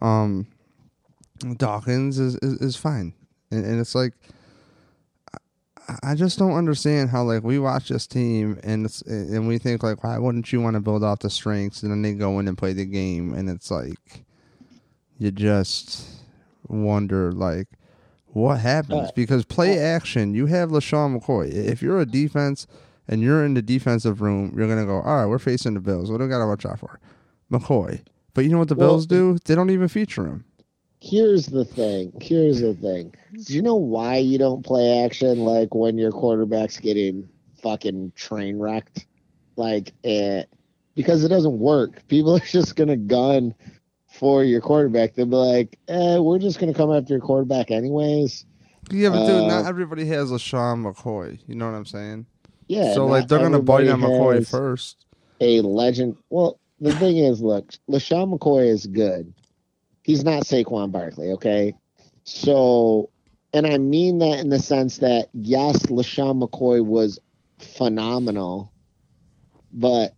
Um, 0.00 0.46
Dawkins 1.56 2.18
is, 2.18 2.36
is, 2.36 2.54
is 2.60 2.76
fine. 2.76 3.14
And, 3.50 3.64
and 3.64 3.80
it's 3.80 3.94
like, 3.94 4.12
I- 6.02 6.14
just 6.14 6.38
don't 6.38 6.52
understand 6.54 7.10
how, 7.10 7.22
like, 7.24 7.42
we 7.42 7.58
watch 7.58 7.88
this 7.88 8.06
team 8.06 8.58
and 8.62 8.84
it's, 8.86 9.02
and 9.02 9.46
we 9.48 9.58
think, 9.58 9.82
like, 9.82 10.04
why 10.04 10.18
wouldn't 10.18 10.52
you 10.52 10.60
want 10.60 10.74
to 10.74 10.80
build 10.80 11.02
off 11.04 11.20
the 11.20 11.30
strengths? 11.30 11.82
And 11.82 11.90
then 11.90 12.02
they 12.02 12.12
go 12.14 12.38
in 12.38 12.48
and 12.48 12.58
play 12.58 12.72
the 12.72 12.84
game. 12.84 13.32
And 13.34 13.48
it's 13.48 13.70
like, 13.70 14.24
you 15.18 15.30
just 15.30 16.06
wonder, 16.68 17.32
like, 17.32 17.68
what 18.32 18.60
happens 18.60 19.10
because 19.12 19.44
play 19.44 19.78
action. 19.78 20.34
You 20.34 20.46
have 20.46 20.70
LeSean 20.70 21.18
McCoy. 21.18 21.50
If 21.52 21.80
you're 21.82 21.98
a 22.00 22.06
defense 22.06 22.66
and 23.08 23.22
you're 23.22 23.44
in 23.44 23.54
the 23.54 23.62
defensive 23.62 24.20
room, 24.20 24.52
you're 24.56 24.68
gonna 24.68 24.84
go. 24.84 25.00
All 25.00 25.16
right, 25.16 25.26
we're 25.26 25.38
facing 25.38 25.74
the 25.74 25.80
Bills. 25.80 26.10
What 26.10 26.18
do 26.18 26.24
we 26.24 26.30
got 26.30 26.40
to 26.40 26.46
watch 26.46 26.66
out 26.66 26.78
for? 26.78 27.00
McCoy. 27.50 28.02
But 28.34 28.44
you 28.44 28.50
know 28.50 28.58
what 28.58 28.68
the 28.68 28.74
Well, 28.74 28.90
Bills 28.90 29.06
do? 29.06 29.38
They 29.46 29.54
don't 29.54 29.70
even 29.70 29.88
feature 29.88 30.26
him. 30.26 30.44
Here's 31.08 31.46
the 31.46 31.64
thing. 31.64 32.12
Here's 32.20 32.60
the 32.60 32.74
thing. 32.74 33.14
Do 33.46 33.54
you 33.54 33.62
know 33.62 33.76
why 33.76 34.16
you 34.16 34.36
don't 34.36 34.62
play 34.64 35.04
action 35.04 35.38
like 35.38 35.74
when 35.74 35.96
your 35.96 36.12
quarterback's 36.12 36.78
getting 36.78 37.26
fucking 37.62 38.12
train 38.14 38.58
wrecked? 38.58 39.06
Like 39.56 39.94
it 40.04 40.50
because 40.94 41.24
it 41.24 41.28
doesn't 41.28 41.58
work. 41.58 42.06
People 42.08 42.34
are 42.36 42.40
just 42.40 42.76
gonna 42.76 42.96
gun 42.96 43.54
for 44.08 44.44
your 44.44 44.60
quarterback. 44.60 45.14
They'll 45.14 45.26
be 45.26 45.36
like, 45.36 45.78
eh, 45.88 46.18
we're 46.18 46.38
just 46.38 46.58
gonna 46.58 46.74
come 46.74 46.92
after 46.92 47.14
your 47.14 47.20
quarterback 47.22 47.70
anyways. 47.70 48.44
Yeah, 48.90 49.08
but 49.08 49.26
dude, 49.26 49.44
Uh, 49.44 49.48
not 49.48 49.66
everybody 49.66 50.04
has 50.06 50.30
LeSean 50.30 50.84
McCoy. 50.84 51.38
You 51.46 51.54
know 51.54 51.66
what 51.70 51.76
I'm 51.76 51.86
saying? 51.86 52.26
Yeah. 52.66 52.92
so 52.92 53.06
like 53.06 53.28
they're 53.28 53.38
gonna 53.38 53.62
bite 53.62 53.88
on 53.88 54.02
McCoy 54.02 54.46
first. 54.46 55.06
A 55.40 55.62
legend. 55.62 56.16
Well, 56.28 56.58
the 56.80 56.94
thing 56.96 57.16
is, 57.16 57.40
look, 57.40 57.72
LeSean 57.88 58.36
McCoy 58.36 58.66
is 58.68 58.86
good. 58.86 59.32
He's 60.08 60.24
not 60.24 60.44
Saquon 60.44 60.90
Barkley, 60.90 61.32
okay? 61.32 61.74
So, 62.24 63.10
and 63.52 63.66
I 63.66 63.76
mean 63.76 64.20
that 64.20 64.38
in 64.38 64.48
the 64.48 64.58
sense 64.58 64.96
that 64.98 65.28
yes, 65.34 65.84
LeSean 65.84 66.42
McCoy 66.42 66.82
was 66.82 67.18
phenomenal, 67.58 68.72
but 69.70 70.14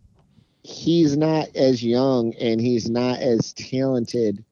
he's 0.63 1.17
not 1.17 1.49
as 1.57 1.83
young 1.83 2.35
and 2.35 2.61
he's 2.61 2.89
not 2.89 3.19
as 3.19 3.53
talented 3.55 4.45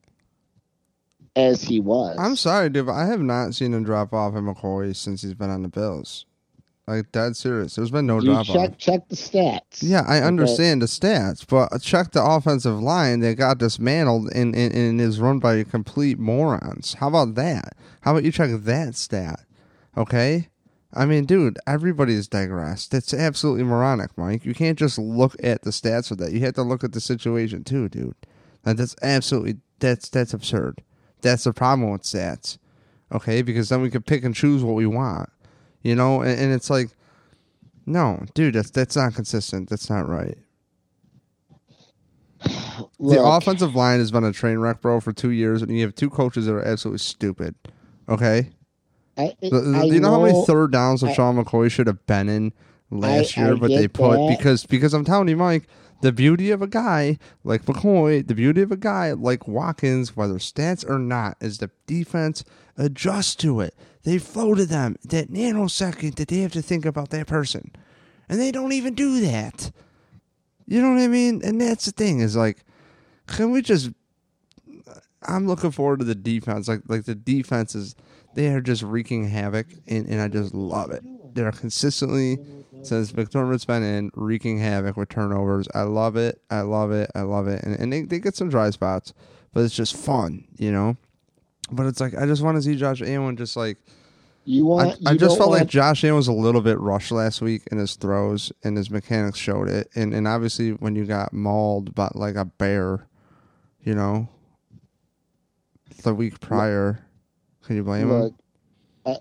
as 1.37 1.63
he 1.63 1.79
was. 1.79 2.17
I'm 2.19 2.35
sorry, 2.35 2.69
dude. 2.69 2.89
I 2.89 3.05
have 3.05 3.21
not 3.21 3.55
seen 3.55 3.73
him 3.73 3.85
drop 3.85 4.11
off 4.11 4.35
in 4.35 4.43
McCoy 4.43 4.93
since 4.93 5.21
he's 5.21 5.35
been 5.35 5.49
on 5.49 5.61
the 5.61 5.69
Bills. 5.69 6.25
Like 6.89 7.11
dead 7.11 7.35
serious. 7.37 7.75
There's 7.75 7.91
been 7.91 8.07
no 8.07 8.19
drop 8.19 8.45
check 8.47 8.55
off. 8.71 8.77
check 8.77 9.07
the 9.09 9.15
stats. 9.15 9.81
Yeah, 9.81 10.03
I 10.07 10.17
Okay? 10.17 10.25
understand 10.25 10.81
the 10.81 10.87
stats, 10.87 11.45
but 11.47 11.79
check 11.81 12.11
the 12.11 12.23
offensive 12.23 12.79
line 12.81 13.19
that 13.19 13.35
got 13.35 13.59
dismantled 13.59 14.31
and, 14.33 14.55
and, 14.55 14.73
and 14.73 14.99
is 14.99 15.19
run 15.19 15.37
by 15.39 15.63
complete 15.63 16.17
morons. 16.17 16.95
How 16.95 17.09
about 17.09 17.35
that? 17.35 17.75
How 18.01 18.11
about 18.11 18.23
you 18.23 18.31
check 18.31 18.49
that 18.51 18.95
stat? 18.95 19.41
Okay? 19.95 20.49
I 20.91 21.05
mean, 21.05 21.25
dude, 21.25 21.59
everybody's 21.67 22.27
digressed. 22.27 22.89
That's 22.91 23.13
absolutely 23.13 23.63
moronic, 23.63 24.17
Mike. 24.17 24.43
You 24.43 24.55
can't 24.55 24.79
just 24.79 24.97
look 24.97 25.35
at 25.43 25.61
the 25.61 25.69
stats 25.69 26.09
of 26.09 26.17
that. 26.17 26.31
You 26.31 26.39
have 26.41 26.55
to 26.55 26.63
look 26.63 26.83
at 26.83 26.93
the 26.93 27.01
situation 27.01 27.63
too, 27.63 27.89
dude. 27.89 28.15
Like, 28.65 28.77
that's 28.77 28.95
absolutely 29.03 29.57
that's 29.79 30.09
that's 30.09 30.33
absurd. 30.33 30.81
That's 31.21 31.43
the 31.43 31.53
problem 31.53 31.91
with 31.91 32.01
stats. 32.03 32.57
Okay, 33.11 33.41
because 33.43 33.69
then 33.69 33.81
we 33.81 33.89
can 33.91 34.01
pick 34.01 34.23
and 34.23 34.33
choose 34.35 34.63
what 34.63 34.75
we 34.75 34.85
want. 34.87 35.29
You 35.81 35.95
know, 35.95 36.21
and, 36.21 36.39
and 36.39 36.53
it's 36.53 36.69
like 36.69 36.89
no, 37.85 38.23
dude, 38.33 38.53
that's 38.55 38.69
that's 38.69 38.95
not 38.95 39.15
consistent. 39.15 39.69
That's 39.69 39.89
not 39.89 40.07
right. 40.07 40.37
the 42.99 43.21
offensive 43.21 43.75
line 43.75 43.99
has 43.99 44.11
been 44.11 44.23
a 44.23 44.31
train 44.31 44.59
wreck, 44.59 44.81
bro, 44.81 44.99
for 44.99 45.11
two 45.11 45.31
years, 45.31 45.61
and 45.61 45.71
you 45.71 45.81
have 45.81 45.95
two 45.95 46.09
coaches 46.09 46.45
that 46.45 46.53
are 46.53 46.63
absolutely 46.65 46.99
stupid. 46.99 47.55
Okay, 48.07 48.49
I, 49.17 49.23
I 49.23 49.35
do 49.41 49.87
you 49.87 49.99
know, 49.99 50.11
how 50.11 50.23
many 50.23 50.45
third 50.45 50.71
downs 50.71 51.03
I- 51.03 51.13
Sean 51.13 51.43
McCoy 51.43 51.69
should 51.71 51.87
have 51.87 52.05
been 52.05 52.29
in 52.29 52.53
last 52.91 53.35
year, 53.35 53.55
but 53.55 53.69
they 53.69 53.87
put 53.87 54.17
that. 54.17 54.35
because 54.37 54.65
because 54.65 54.93
I'm 54.93 55.03
telling 55.05 55.27
you, 55.27 55.37
Mike, 55.37 55.67
the 56.01 56.11
beauty 56.11 56.51
of 56.51 56.61
a 56.61 56.67
guy 56.67 57.17
like 57.43 57.63
McCoy, 57.65 58.25
the 58.25 58.35
beauty 58.35 58.61
of 58.61 58.71
a 58.71 58.77
guy 58.77 59.11
like 59.11 59.47
Watkins, 59.47 60.15
whether 60.15 60.35
stats 60.35 60.87
or 60.87 60.99
not, 60.99 61.37
is 61.41 61.57
the 61.57 61.69
defense 61.87 62.43
adjusts 62.77 63.35
to 63.37 63.59
it. 63.61 63.75
They 64.03 64.17
flow 64.17 64.55
to 64.55 64.65
them 64.65 64.95
that 65.05 65.29
nanosecond 65.29 66.15
that 66.15 66.29
they 66.29 66.39
have 66.39 66.53
to 66.53 66.61
think 66.61 66.85
about 66.85 67.09
that 67.09 67.27
person, 67.27 67.71
and 68.27 68.39
they 68.39 68.51
don't 68.51 68.71
even 68.71 68.95
do 68.95 69.19
that. 69.21 69.71
You 70.65 70.81
know 70.81 70.93
what 70.93 71.01
I 71.01 71.07
mean? 71.07 71.41
And 71.43 71.59
that's 71.59 71.85
the 71.85 71.91
thing 71.91 72.19
is 72.19 72.35
like, 72.35 72.63
can 73.27 73.51
we 73.51 73.61
just? 73.61 73.91
I'm 75.27 75.47
looking 75.47 75.71
forward 75.71 75.99
to 75.99 76.05
the 76.05 76.15
defense. 76.15 76.67
Like 76.67 76.81
like 76.87 77.03
the 77.05 77.15
defense 77.15 77.75
is 77.75 77.95
they 78.35 78.47
are 78.47 78.61
just 78.61 78.83
wreaking 78.83 79.27
havoc, 79.27 79.67
and, 79.87 80.07
and 80.07 80.21
I 80.21 80.27
just 80.27 80.53
love 80.53 80.91
it. 80.91 81.03
They're 81.35 81.51
consistently 81.51 82.37
since 82.83 83.11
McDermott's 83.11 83.65
been 83.65 83.83
in 83.83 84.11
wreaking 84.13 84.59
havoc 84.59 84.95
with 84.95 85.09
turnovers. 85.09 85.67
I 85.75 85.81
love 85.81 86.15
it. 86.15 86.41
I 86.49 86.61
love 86.61 86.91
it. 86.91 87.11
I 87.15 87.21
love 87.21 87.47
it. 87.47 87.63
And 87.63 87.77
and 87.77 87.91
they, 87.91 88.03
they 88.03 88.19
get 88.19 88.35
some 88.35 88.49
dry 88.49 88.69
spots, 88.69 89.13
but 89.53 89.61
it's 89.61 89.75
just 89.75 89.95
fun, 89.95 90.45
you 90.57 90.71
know. 90.71 90.95
But 91.71 91.85
it's 91.87 91.99
like 91.99 92.15
I 92.15 92.25
just 92.25 92.41
want 92.41 92.57
to 92.57 92.61
see 92.61 92.75
Josh 92.75 93.01
Allen 93.01 93.37
just 93.37 93.55
like 93.55 93.77
You 94.45 94.71
I, 94.79 94.85
want? 94.85 94.99
I 95.05 95.11
you 95.13 95.17
just 95.17 95.31
don't 95.31 95.37
felt 95.37 95.51
like 95.51 95.67
Josh 95.67 96.03
Allen 96.03 96.15
was 96.15 96.27
a 96.27 96.33
little 96.33 96.61
bit 96.61 96.79
rushed 96.79 97.11
last 97.11 97.41
week 97.41 97.63
in 97.71 97.77
his 97.77 97.95
throws, 97.95 98.51
and 98.63 98.77
his 98.77 98.89
mechanics 98.89 99.37
showed 99.39 99.69
it. 99.69 99.89
And 99.95 100.13
and 100.13 100.27
obviously 100.27 100.71
when 100.71 100.95
you 100.95 101.05
got 101.05 101.33
mauled 101.33 101.93
by 101.95 102.09
like 102.15 102.35
a 102.35 102.45
bear, 102.45 103.07
you 103.83 103.95
know, 103.95 104.27
the 106.03 106.13
week 106.13 106.39
prior, 106.39 107.05
can 107.63 107.75
you 107.75 107.83
blame 107.83 108.09
him? 108.09 108.21
Look, 108.21 108.33
I, 109.05 109.17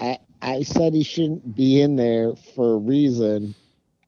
I 0.00 0.18
I 0.42 0.62
said 0.62 0.94
he 0.94 1.02
shouldn't 1.02 1.54
be 1.54 1.80
in 1.82 1.96
there 1.96 2.34
for 2.54 2.74
a 2.74 2.78
reason, 2.78 3.54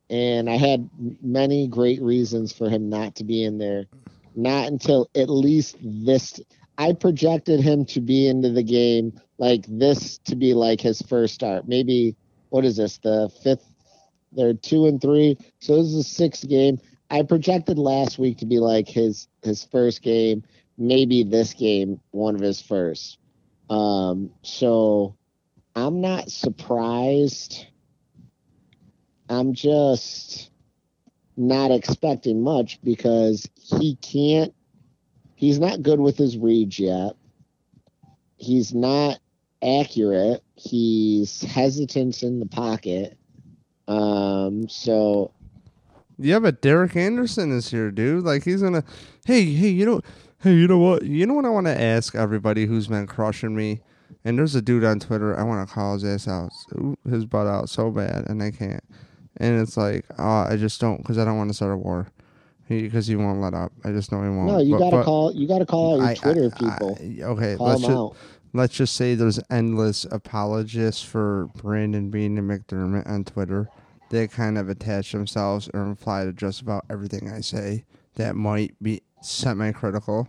and 0.09 0.49
I 0.49 0.57
had 0.57 0.88
many 1.23 1.67
great 1.67 2.00
reasons 2.00 2.52
for 2.52 2.71
him 2.71 2.88
not 2.88 3.17
to 3.17 3.25
be 3.25 3.45
in 3.45 3.59
there. 3.59 3.85
Not 4.35 4.69
until 4.69 5.11
at 5.14 5.29
least 5.29 5.76
this. 5.83 6.41
I 6.82 6.92
projected 6.92 7.60
him 7.60 7.84
to 7.86 8.00
be 8.00 8.26
into 8.26 8.50
the 8.50 8.64
game 8.64 9.20
like 9.38 9.64
this 9.68 10.18
to 10.24 10.34
be 10.34 10.52
like 10.52 10.80
his 10.80 11.00
first 11.02 11.32
start. 11.32 11.68
Maybe 11.68 12.16
what 12.48 12.64
is 12.64 12.76
this? 12.76 12.98
The 12.98 13.30
fifth. 13.44 13.64
They're 14.32 14.54
two 14.54 14.86
and 14.86 15.00
three, 15.00 15.38
so 15.60 15.76
this 15.76 15.86
is 15.86 15.96
the 15.96 16.02
sixth 16.02 16.48
game. 16.48 16.80
I 17.08 17.22
projected 17.22 17.78
last 17.78 18.18
week 18.18 18.38
to 18.38 18.46
be 18.46 18.58
like 18.58 18.88
his 18.88 19.28
his 19.42 19.62
first 19.64 20.02
game 20.02 20.42
maybe 20.76 21.22
this 21.22 21.54
game 21.54 22.00
one 22.10 22.34
of 22.34 22.40
his 22.40 22.60
first. 22.60 23.18
Um, 23.70 24.30
so 24.42 25.16
I'm 25.76 26.00
not 26.00 26.30
surprised. 26.30 27.64
I'm 29.28 29.54
just 29.54 30.50
not 31.36 31.70
expecting 31.70 32.42
much 32.42 32.80
because 32.82 33.48
he 33.54 33.94
can't. 33.96 34.52
He's 35.42 35.58
not 35.58 35.82
good 35.82 35.99
with 35.99 36.16
his 36.16 36.38
reads 36.38 36.78
yet. 36.78 37.16
He's 38.37 38.72
not 38.72 39.18
accurate. 39.61 40.40
He's 40.54 41.42
hesitant 41.42 42.22
in 42.22 42.38
the 42.38 42.46
pocket. 42.46 43.18
Um, 43.88 44.68
so 44.68 45.32
Yeah, 46.16 46.38
but 46.38 46.62
Derek 46.62 46.94
Anderson 46.94 47.50
is 47.50 47.72
here, 47.72 47.90
dude. 47.90 48.22
Like 48.22 48.44
he's 48.44 48.62
gonna. 48.62 48.84
Hey, 49.26 49.42
hey, 49.46 49.70
you 49.70 49.84
know, 49.84 50.00
hey, 50.44 50.54
you 50.54 50.68
know 50.68 50.78
what? 50.78 51.02
You 51.02 51.26
know 51.26 51.34
what 51.34 51.44
I 51.44 51.49
want 51.49 51.66
to 51.66 51.80
ask 51.80 52.14
everybody 52.14 52.66
who's 52.66 52.87
been 52.87 53.08
crushing 53.08 53.56
me. 53.56 53.80
And 54.25 54.38
there's 54.38 54.54
a 54.54 54.62
dude 54.62 54.84
on 54.84 55.00
Twitter. 55.00 55.37
I 55.37 55.42
want 55.42 55.68
to 55.68 55.75
call 55.75 55.94
his 55.94 56.04
ass 56.04 56.28
out, 56.28 56.52
his 57.11 57.25
butt 57.25 57.49
out 57.49 57.68
so 57.68 57.90
bad, 57.90 58.28
and 58.28 58.40
I 58.40 58.52
can't. 58.52 58.84
And 59.38 59.61
it's 59.61 59.76
like, 59.76 60.04
uh, 60.20 60.42
I 60.42 60.56
just 60.56 60.80
don't, 60.80 60.99
because 60.99 61.18
I 61.18 61.25
don't 61.25 61.37
want 61.37 61.50
to 61.50 61.54
start 61.54 61.72
a 61.72 61.76
war. 61.76 62.06
Because 62.81 63.07
he, 63.07 63.17
won't 63.17 63.41
let 63.41 63.52
up. 63.55 63.73
I 63.85 63.91
just 63.93 64.11
know 64.11 64.23
he 64.23 64.29
won't. 64.29 64.47
no, 64.49 64.59
you 64.61 64.73
But- 64.73 64.79
gotta 64.79 64.97
but 64.99 65.05
call. 65.05 65.33
You 65.35 65.47
gotta 65.47 65.67
call 65.67 65.95
out 65.95 65.99
your 66.00 66.07
I- 66.09 66.14
Twitter 66.14 66.50
I- 66.55 66.59
people. 66.59 66.99
I- 67.00 67.23
okay, 67.33 67.57
call 67.57 67.67
let's 67.69 67.81
just 67.83 67.91
out. 67.93 68.17
let's 68.52 68.75
just 68.75 68.95
say 68.97 69.14
there's 69.14 69.41
endless 69.50 70.05
apologists 70.11 71.02
for 71.02 71.49
Brandon 71.57 72.11
Beane 72.11 72.38
and 72.38 72.49
McDermott 72.50 73.09
on 73.09 73.25
Twitter. 73.25 73.69
They 74.11 74.26
kind 74.29 74.59
of 74.59 74.69
attach 74.69 75.12
themselves 75.12 75.69
or 75.73 75.83
imply 75.83 76.25
to 76.25 76.33
just 76.33 76.61
about 76.61 76.85
everything 76.91 77.31
I 77.31 77.41
say 77.41 77.85
that 78.17 78.37
might 78.37 78.75
be 78.83 79.02
semi 79.23 79.73
critical. 79.73 80.29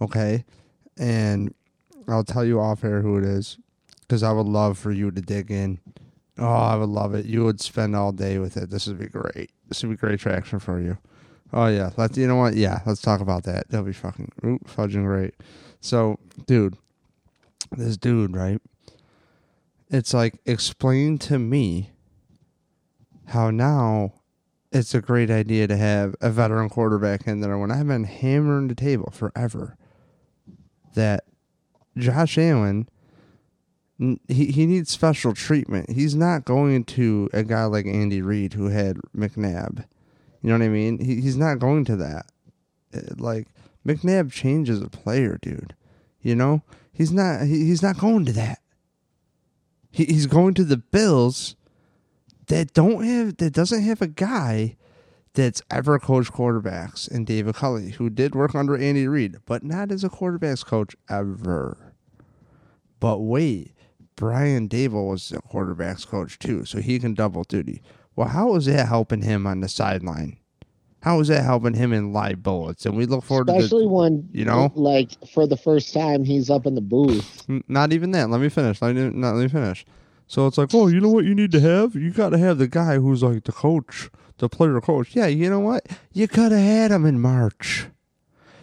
Okay. 0.00 0.44
And 0.98 1.54
I'll 2.08 2.24
tell 2.24 2.44
you 2.44 2.60
off 2.60 2.84
air 2.84 3.02
who 3.02 3.16
it 3.18 3.24
is 3.24 3.58
because 4.00 4.22
I 4.22 4.32
would 4.32 4.46
love 4.46 4.78
for 4.78 4.90
you 4.92 5.10
to 5.10 5.20
dig 5.20 5.50
in. 5.50 5.78
Oh, 6.38 6.44
I 6.46 6.74
would 6.76 6.88
love 6.88 7.14
it. 7.14 7.26
You 7.26 7.44
would 7.44 7.60
spend 7.60 7.94
all 7.94 8.10
day 8.10 8.38
with 8.40 8.56
it. 8.56 8.68
This 8.70 8.88
would 8.88 8.98
be 8.98 9.06
great. 9.06 9.50
This 9.68 9.82
would 9.84 9.90
be 9.90 9.96
great 9.96 10.18
traction 10.18 10.58
for 10.58 10.80
you. 10.80 10.98
Oh 11.54 11.68
yeah, 11.68 11.90
let's. 11.96 12.18
You 12.18 12.26
know 12.26 12.36
what? 12.36 12.54
Yeah, 12.54 12.80
let's 12.84 13.00
talk 13.00 13.20
about 13.20 13.44
that. 13.44 13.68
That'll 13.70 13.86
be 13.86 13.92
fucking 13.92 14.32
ooh, 14.44 14.58
fudging 14.66 15.04
great. 15.04 15.34
So, 15.80 16.18
dude, 16.46 16.76
this 17.70 17.96
dude, 17.96 18.36
right? 18.36 18.60
It's 19.88 20.12
like 20.12 20.40
explain 20.44 21.16
to 21.18 21.38
me 21.38 21.92
how 23.26 23.50
now 23.50 24.14
it's 24.72 24.94
a 24.94 25.00
great 25.00 25.30
idea 25.30 25.68
to 25.68 25.76
have 25.76 26.16
a 26.20 26.28
veteran 26.28 26.68
quarterback 26.68 27.28
in 27.28 27.40
there 27.40 27.56
when 27.56 27.70
I've 27.70 27.86
been 27.86 28.02
hammering 28.02 28.66
the 28.66 28.74
table 28.74 29.12
forever 29.12 29.76
that 30.94 31.24
Josh 31.96 32.36
Allen 32.36 32.88
he, 33.98 34.46
he 34.46 34.66
needs 34.66 34.90
special 34.90 35.34
treatment. 35.34 35.90
He's 35.90 36.16
not 36.16 36.44
going 36.44 36.84
to 36.84 37.28
a 37.32 37.44
guy 37.44 37.64
like 37.64 37.86
Andy 37.86 38.22
Reid 38.22 38.54
who 38.54 38.66
had 38.66 38.98
McNabb. 39.16 39.84
You 40.44 40.50
know 40.50 40.58
what 40.58 40.66
I 40.66 40.68
mean? 40.68 40.98
He, 40.98 41.22
he's 41.22 41.38
not 41.38 41.58
going 41.58 41.86
to 41.86 41.96
that. 41.96 42.26
Uh, 42.94 43.14
Like 43.16 43.48
McNabb 43.86 44.30
changes 44.30 44.82
a 44.82 44.90
player, 44.90 45.38
dude. 45.40 45.74
You 46.20 46.34
know, 46.34 46.62
He's 46.94 47.12
not. 47.12 47.42
He, 47.42 47.66
he's 47.66 47.82
not 47.82 47.98
going 47.98 48.24
to 48.26 48.32
that. 48.32 48.60
He, 49.90 50.04
he's 50.04 50.26
going 50.26 50.54
to 50.54 50.64
the 50.64 50.76
Bills 50.76 51.56
that 52.46 52.72
don't 52.72 53.04
have 53.04 53.36
that 53.38 53.52
doesn't 53.52 53.82
have 53.82 54.00
a 54.00 54.06
guy 54.06 54.76
that's 55.34 55.60
ever 55.68 55.98
coached 55.98 56.32
quarterbacks 56.32 57.10
in 57.10 57.24
David 57.24 57.56
Culley, 57.56 57.90
who 57.90 58.08
did 58.08 58.36
work 58.36 58.54
under 58.54 58.78
Andy 58.78 59.08
Reid, 59.08 59.38
but 59.44 59.64
not 59.64 59.90
as 59.90 60.04
a 60.04 60.08
quarterbacks 60.08 60.64
coach 60.64 60.94
ever. 61.10 61.94
But 63.00 63.18
wait, 63.18 63.72
Brian 64.14 64.68
Daboll 64.68 65.10
was 65.10 65.32
a 65.32 65.42
quarterbacks 65.42 66.06
coach 66.06 66.38
too, 66.38 66.64
so 66.64 66.80
he 66.80 67.00
can 67.00 67.14
double 67.14 67.42
duty. 67.42 67.82
Well, 68.16 68.28
how 68.28 68.54
is 68.54 68.66
that 68.66 68.86
helping 68.88 69.22
him 69.22 69.46
on 69.46 69.60
the 69.60 69.68
sideline? 69.68 70.38
How 71.02 71.20
is 71.20 71.28
that 71.28 71.42
helping 71.44 71.74
him 71.74 71.92
in 71.92 72.12
live 72.12 72.42
bullets? 72.42 72.86
And 72.86 72.96
we 72.96 73.04
look 73.04 73.24
forward 73.24 73.50
Especially 73.50 73.84
to 73.84 73.88
the, 73.88 73.94
when 73.94 74.28
you 74.32 74.44
know? 74.44 74.72
like 74.74 75.10
for 75.28 75.46
the 75.46 75.56
first 75.56 75.92
time 75.92 76.24
he's 76.24 76.48
up 76.48 76.64
in 76.64 76.74
the 76.74 76.80
booth. 76.80 77.44
Not 77.68 77.92
even 77.92 78.12
that. 78.12 78.30
Let 78.30 78.40
me 78.40 78.48
finish. 78.48 78.80
Let 78.80 78.94
me, 78.96 79.10
not, 79.10 79.34
let 79.34 79.42
me 79.42 79.48
finish. 79.48 79.84
So 80.26 80.46
it's 80.46 80.56
like, 80.56 80.70
oh, 80.72 80.86
you 80.86 81.00
know 81.00 81.10
what 81.10 81.26
you 81.26 81.34
need 81.34 81.52
to 81.52 81.60
have? 81.60 81.94
You 81.94 82.10
got 82.10 82.30
to 82.30 82.38
have 82.38 82.56
the 82.56 82.66
guy 82.68 82.96
who's 82.96 83.22
like 83.22 83.44
the 83.44 83.52
coach, 83.52 84.08
the 84.38 84.48
player 84.48 84.80
coach. 84.80 85.14
Yeah, 85.14 85.26
you 85.26 85.50
know 85.50 85.60
what? 85.60 85.86
You 86.14 86.26
could 86.26 86.50
have 86.52 86.60
had 86.62 86.90
him 86.90 87.04
in 87.04 87.20
March. 87.20 87.88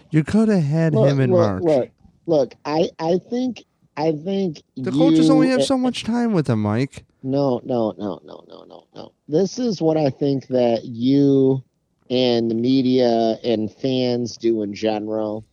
You 0.10 0.24
could 0.24 0.50
have 0.50 0.64
had 0.64 0.96
Look, 0.96 1.08
him 1.10 1.20
in 1.20 1.32
look, 1.32 1.40
March. 1.40 1.64
look, 1.64 1.90
look. 2.26 2.54
I 2.66 2.90
I 2.98 3.20
think 3.30 3.64
I 3.96 4.14
think 4.14 4.64
the 4.76 4.92
coaches 4.92 5.28
you- 5.28 5.34
only 5.34 5.50
have 5.50 5.64
so 5.64 5.78
much 5.78 6.04
time 6.04 6.34
with 6.34 6.50
him, 6.50 6.64
Mike. 6.64 7.06
No, 7.24 7.62
no, 7.64 7.94
no, 7.98 8.20
no, 8.24 8.44
no, 8.48 8.66
no, 8.68 8.88
no. 8.96 9.14
This 9.28 9.60
is 9.60 9.82
what 9.82 9.98
I 9.98 10.10
think 10.10 10.48
that 10.48 10.86
you 10.86 11.64
and 12.10 12.50
the 12.50 12.56
media 12.56 13.38
and 13.44 13.72
fans 13.72 14.38
do 14.38 14.64
in 14.64 14.74
general. 14.74 15.46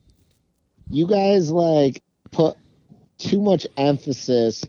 You 0.91 1.07
guys 1.07 1.51
like 1.51 2.03
put 2.31 2.57
too 3.19 3.43
much 3.43 3.67
emphasis 3.77 4.65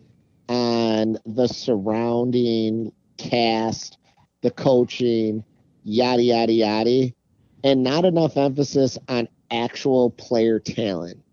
on 0.49 1.17
the 1.25 1.47
surrounding 1.47 2.91
cast, 3.17 3.97
the 4.41 4.51
coaching, 4.51 5.43
yada 5.83 6.21
yada 6.21 6.51
yada, 6.51 7.13
and 7.63 7.83
not 7.83 8.03
enough 8.03 8.35
emphasis 8.35 8.97
on 9.07 9.29
actual 9.51 10.09
player 10.11 10.59
talent. 10.59 11.23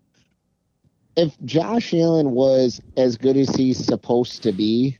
If 1.17 1.35
Josh 1.43 1.93
Allen 1.93 2.31
was 2.31 2.79
as 2.95 3.17
good 3.17 3.35
as 3.35 3.49
he's 3.55 3.83
supposed 3.83 4.43
to 4.43 4.51
be, 4.51 4.97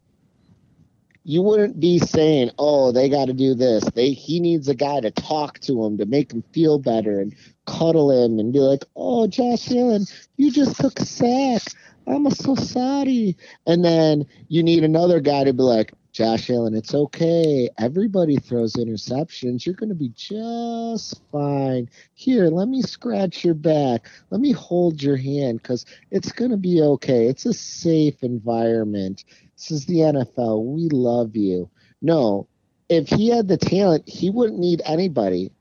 you 1.27 1.41
wouldn't 1.41 1.77
be 1.77 2.00
saying, 2.00 2.51
"Oh, 2.57 2.93
they 2.93 3.10
got 3.10 3.25
to 3.25 3.34
do 3.34 3.53
this." 3.53 3.84
They 3.93 4.12
he 4.12 4.39
needs 4.39 4.69
a 4.69 4.74
guy 4.74 5.01
to 5.01 5.12
talk 5.12 5.60
to 5.62 5.84
him 5.84 5.98
to 5.98 6.05
make 6.05 6.31
him 6.31 6.41
feel 6.53 6.79
better 6.79 7.19
and 7.19 7.36
cuddle 7.65 8.12
him 8.12 8.39
and 8.39 8.53
be 8.53 8.60
like, 8.60 8.86
"Oh, 8.96 9.27
Josh 9.27 9.69
Allen, 9.72 10.05
you 10.38 10.51
just 10.51 10.79
took 10.79 10.98
a 11.01 11.05
sack. 11.05 11.63
I'm 12.07 12.31
so 12.31 12.55
sorry." 12.55 13.36
And 13.65 13.84
then 13.84 14.25
you 14.48 14.63
need 14.63 14.86
another 14.86 15.19
guy 15.19 15.43
to 15.43 15.51
be 15.51 15.63
like, 15.63 15.91
"Josh 16.13 16.50
Allen, 16.50 16.74
it's 16.74 16.96
okay. 16.96 17.69
Everybody 17.77 18.38
throws 18.38 18.75
interceptions. 18.75 19.65
You're 19.65 19.75
going 19.75 19.89
to 19.89 19.96
be 19.96 20.13
just 20.15 21.22
fine. 21.29 21.89
Here, 22.13 22.48
let 22.48 22.69
me 22.69 22.81
scratch 22.81 23.43
your 23.43 23.53
back. 23.53 24.10
Let 24.29 24.39
me 24.39 24.53
hold 24.53 25.03
your 25.03 25.17
hand 25.17 25.62
cuz 25.62 25.84
it's 26.10 26.31
going 26.31 26.51
to 26.51 26.57
be 26.57 26.81
okay. 26.81 27.27
It's 27.27 27.46
a 27.46 27.53
safe 27.53 28.24
environment." 28.24 29.25
This 29.58 29.72
is 29.72 29.86
the 29.86 29.96
NFL. 30.00 30.64
We 30.64 30.88
love 30.90 31.36
you. 31.36 31.70
No, 32.02 32.48
if 32.90 33.10
he 33.10 33.30
had 33.30 33.48
the 33.48 33.58
talent, 33.58 34.08
he 34.08 34.30
wouldn't 34.30 34.60
need 34.60 34.82
anybody. 34.86 35.52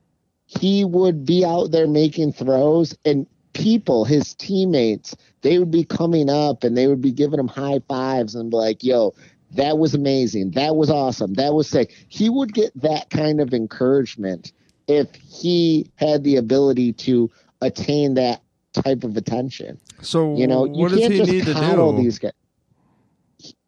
He 0.45 0.85
would 0.85 1.25
be 1.25 1.43
out 1.43 1.71
there 1.71 1.87
making 1.87 2.33
throws, 2.33 2.95
and 3.03 3.27
people, 3.53 4.05
his 4.05 4.35
teammates, 4.35 5.15
they 5.41 5.57
would 5.57 5.71
be 5.71 5.83
coming 5.83 6.29
up 6.29 6.63
and 6.63 6.77
they 6.77 6.87
would 6.87 7.01
be 7.01 7.11
giving 7.11 7.39
him 7.39 7.47
high 7.47 7.81
fives 7.87 8.35
and 8.35 8.51
be 8.51 8.55
like, 8.55 8.83
yo, 8.83 9.13
that 9.55 9.79
was 9.79 9.95
amazing. 9.95 10.51
That 10.51 10.75
was 10.75 10.91
awesome. 10.91 11.33
That 11.33 11.53
was 11.53 11.67
sick. 11.67 11.91
He 12.07 12.29
would 12.29 12.53
get 12.53 12.71
that 12.81 13.09
kind 13.09 13.41
of 13.41 13.53
encouragement 13.53 14.51
if 14.87 15.13
he 15.15 15.91
had 15.95 16.23
the 16.23 16.35
ability 16.35 16.93
to 16.93 17.31
attain 17.61 18.13
that 18.13 18.41
type 18.73 19.03
of 19.03 19.17
attention. 19.17 19.79
So 20.01 20.35
You 20.37 20.45
know, 20.47 20.65
you 20.65 20.71
what 20.83 20.91
does 20.91 20.99
can't 20.99 21.13
he 21.13 21.17
just 21.19 21.31
need 21.31 21.45
to 21.45 21.53
coddle 21.53 21.97
do? 21.97 22.03
these 22.03 22.19
guys. 22.19 22.33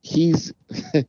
He's 0.02 0.54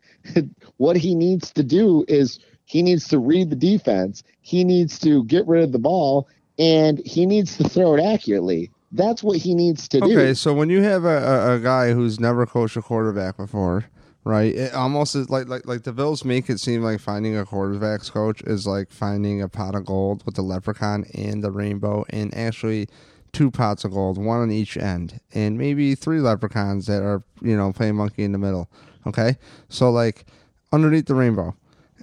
what 0.76 0.96
he 0.96 1.14
needs 1.14 1.53
to 1.53 1.62
do 1.62 2.05
is 2.09 2.38
he 2.64 2.83
needs 2.83 3.09
to 3.09 3.18
read 3.18 3.50
the 3.50 3.57
defense. 3.57 4.22
He 4.40 4.64
needs 4.64 4.98
to 5.00 5.24
get 5.24 5.46
rid 5.46 5.64
of 5.64 5.72
the 5.72 5.79
ball, 5.79 6.29
and 6.59 7.00
he 7.05 7.26
needs 7.26 7.57
to 7.57 7.68
throw 7.68 7.94
it 7.94 8.03
accurately. 8.03 8.70
That's 8.92 9.22
what 9.22 9.38
he 9.38 9.55
needs 9.55 9.88
to 9.88 10.00
do. 10.00 10.12
Okay, 10.12 10.35
so 10.35 10.53
when 10.53 10.68
you 10.68 10.83
have 10.83 11.05
a, 11.05 11.09
a, 11.09 11.57
a 11.57 11.61
guy 11.61 11.92
who's 11.92 12.18
never 12.18 12.46
coached 12.46 12.76
a 12.76 12.83
quarterback 12.83 13.37
before, 13.37 13.87
right? 14.24 14.55
It 14.55 14.74
almost 14.74 15.14
is 15.14 15.31
like 15.31 15.48
like 15.48 15.66
like 15.66 15.83
the 15.85 15.92
Bills 15.92 16.24
make 16.24 16.50
it 16.50 16.61
seem 16.61 16.83
like 16.83 17.00
finding 17.00 17.37
a 17.37 17.44
quarterbacks 17.44 18.11
coach 18.11 18.42
is 18.42 18.66
like 18.66 18.90
finding 18.90 19.42
a 19.42 19.48
pot 19.48 19.74
of 19.74 19.87
gold 19.87 20.24
with 20.26 20.35
the 20.35 20.42
leprechaun 20.42 21.05
and 21.14 21.42
the 21.42 21.50
rainbow, 21.50 22.05
and 22.11 22.35
actually 22.35 22.88
two 23.32 23.50
pots 23.50 23.84
of 23.84 23.92
gold, 23.92 24.18
one 24.18 24.40
on 24.40 24.50
each 24.50 24.76
end, 24.76 25.20
and 25.34 25.58
maybe 25.58 25.94
three 25.94 26.20
leprechauns 26.20 26.86
that 26.86 27.02
are 27.02 27.22
you 27.40 27.56
know 27.56 27.72
playing 27.72 27.96
monkey 27.96 28.24
in 28.24 28.32
the 28.32 28.38
middle. 28.38 28.70
Okay, 29.06 29.36
so 29.68 29.90
like 29.90 30.26
underneath 30.72 31.06
the 31.06 31.14
rainbow. 31.14 31.54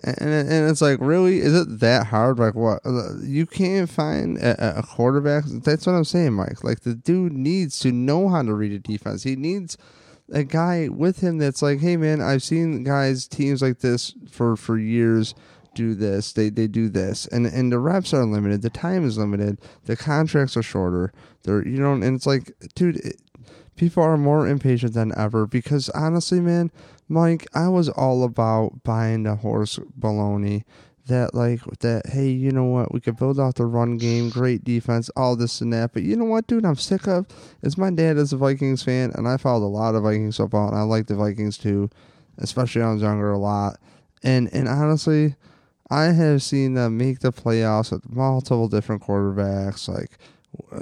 And, 0.04 0.30
and 0.30 0.70
it's 0.70 0.82
like, 0.82 1.00
really, 1.02 1.40
is 1.40 1.56
it 1.56 1.80
that 1.80 2.06
hard? 2.06 2.38
Like, 2.38 2.54
what 2.54 2.82
uh, 2.86 3.18
you 3.20 3.48
can't 3.48 3.90
find 3.90 4.38
a, 4.38 4.80
a 4.80 4.84
quarterback? 4.84 5.46
That's 5.48 5.88
what 5.88 5.94
I'm 5.94 6.04
saying, 6.04 6.34
Mike. 6.34 6.64
Like, 6.64 6.82
the 6.82 6.94
dude 6.94 7.34
needs 7.34 7.80
to 7.80 7.92
know 7.92 8.30
how 8.30 8.44
to 8.44 8.54
read 8.54 8.74
a 8.74 8.78
defense. 8.80 9.24
He 9.24 9.36
needs 9.36 9.76
a 10.32 10.44
guy 10.44 10.90
with 10.90 11.22
him 11.22 11.40
that's 11.40 11.64
like, 11.64 11.80
hey, 11.80 11.98
man, 11.98 12.22
I've 12.22 12.44
seen 12.44 12.84
guys, 12.84 13.28
teams 13.28 13.62
like 13.62 13.80
this 13.80 14.14
for 14.30 14.56
for 14.56 14.78
years 14.78 15.34
do 15.78 15.94
this. 15.94 16.34
They 16.34 16.50
they 16.50 16.68
do 16.68 16.90
this, 16.90 17.28
and 17.28 17.46
and 17.46 17.72
the 17.72 17.80
reps 17.80 18.14
are 18.14 18.26
limited. 18.26 18.64
The 18.64 18.70
time 18.70 19.06
is 19.06 19.18
limited. 19.18 19.60
The 19.86 19.96
contracts 19.96 20.58
are 20.58 20.64
shorter. 20.64 21.14
They're 21.44 21.66
you 21.66 21.80
know, 21.80 21.94
and 21.94 22.16
it's 22.16 22.26
like, 22.26 22.52
dude. 22.76 22.98
It, 22.98 23.22
people 23.78 24.02
are 24.02 24.18
more 24.18 24.48
impatient 24.48 24.94
than 24.94 25.18
ever 25.18 25.46
because 25.46 25.88
honestly, 25.90 26.42
man, 26.42 26.72
Mike, 27.08 27.48
I 27.54 27.70
was 27.70 27.88
all 27.90 28.24
about 28.24 28.84
buying 28.84 29.24
the 29.24 29.36
horse 29.36 29.80
baloney. 29.98 30.64
That 31.06 31.34
like 31.34 31.62
that, 31.80 32.08
hey, 32.08 32.28
you 32.28 32.52
know 32.52 32.66
what? 32.66 32.94
We 32.94 33.00
could 33.00 33.16
build 33.16 33.40
out 33.40 33.56
the 33.56 33.66
run 33.66 33.96
game, 33.96 34.30
great 34.30 34.66
defense, 34.66 35.10
all 35.16 35.38
this 35.38 35.62
and 35.62 35.72
that. 35.72 35.94
But 35.94 36.04
you 36.04 36.18
know 36.18 36.26
what, 36.26 36.48
dude? 36.48 36.66
I'm 36.66 36.76
sick 36.76 37.08
of. 37.08 37.26
Is 37.62 37.78
my 37.78 37.92
dad 37.92 38.18
is 38.18 38.34
a 38.34 38.38
Vikings 38.38 38.84
fan, 38.84 39.14
and 39.16 39.26
I 39.26 39.38
followed 39.38 39.66
a 39.66 39.70
lot 39.70 39.96
of 39.96 40.04
Vikings 40.04 40.36
football, 40.36 40.68
and 40.68 40.78
I 40.78 40.82
like 40.82 41.08
the 41.08 41.16
Vikings 41.16 41.58
too, 41.58 41.90
especially 42.40 42.82
when 42.82 42.90
I 42.90 42.94
was 42.94 43.02
younger 43.04 43.32
a 43.32 43.38
lot. 43.38 43.80
And 44.22 44.50
and 44.54 44.68
honestly, 44.68 45.36
I 45.90 46.06
have 46.06 46.44
seen 46.44 46.74
them 46.74 46.98
make 46.98 47.20
the 47.20 47.32
playoffs 47.32 47.92
with 47.92 48.10
multiple 48.10 48.68
different 48.68 49.02
quarterbacks, 49.04 49.88
like 49.88 50.18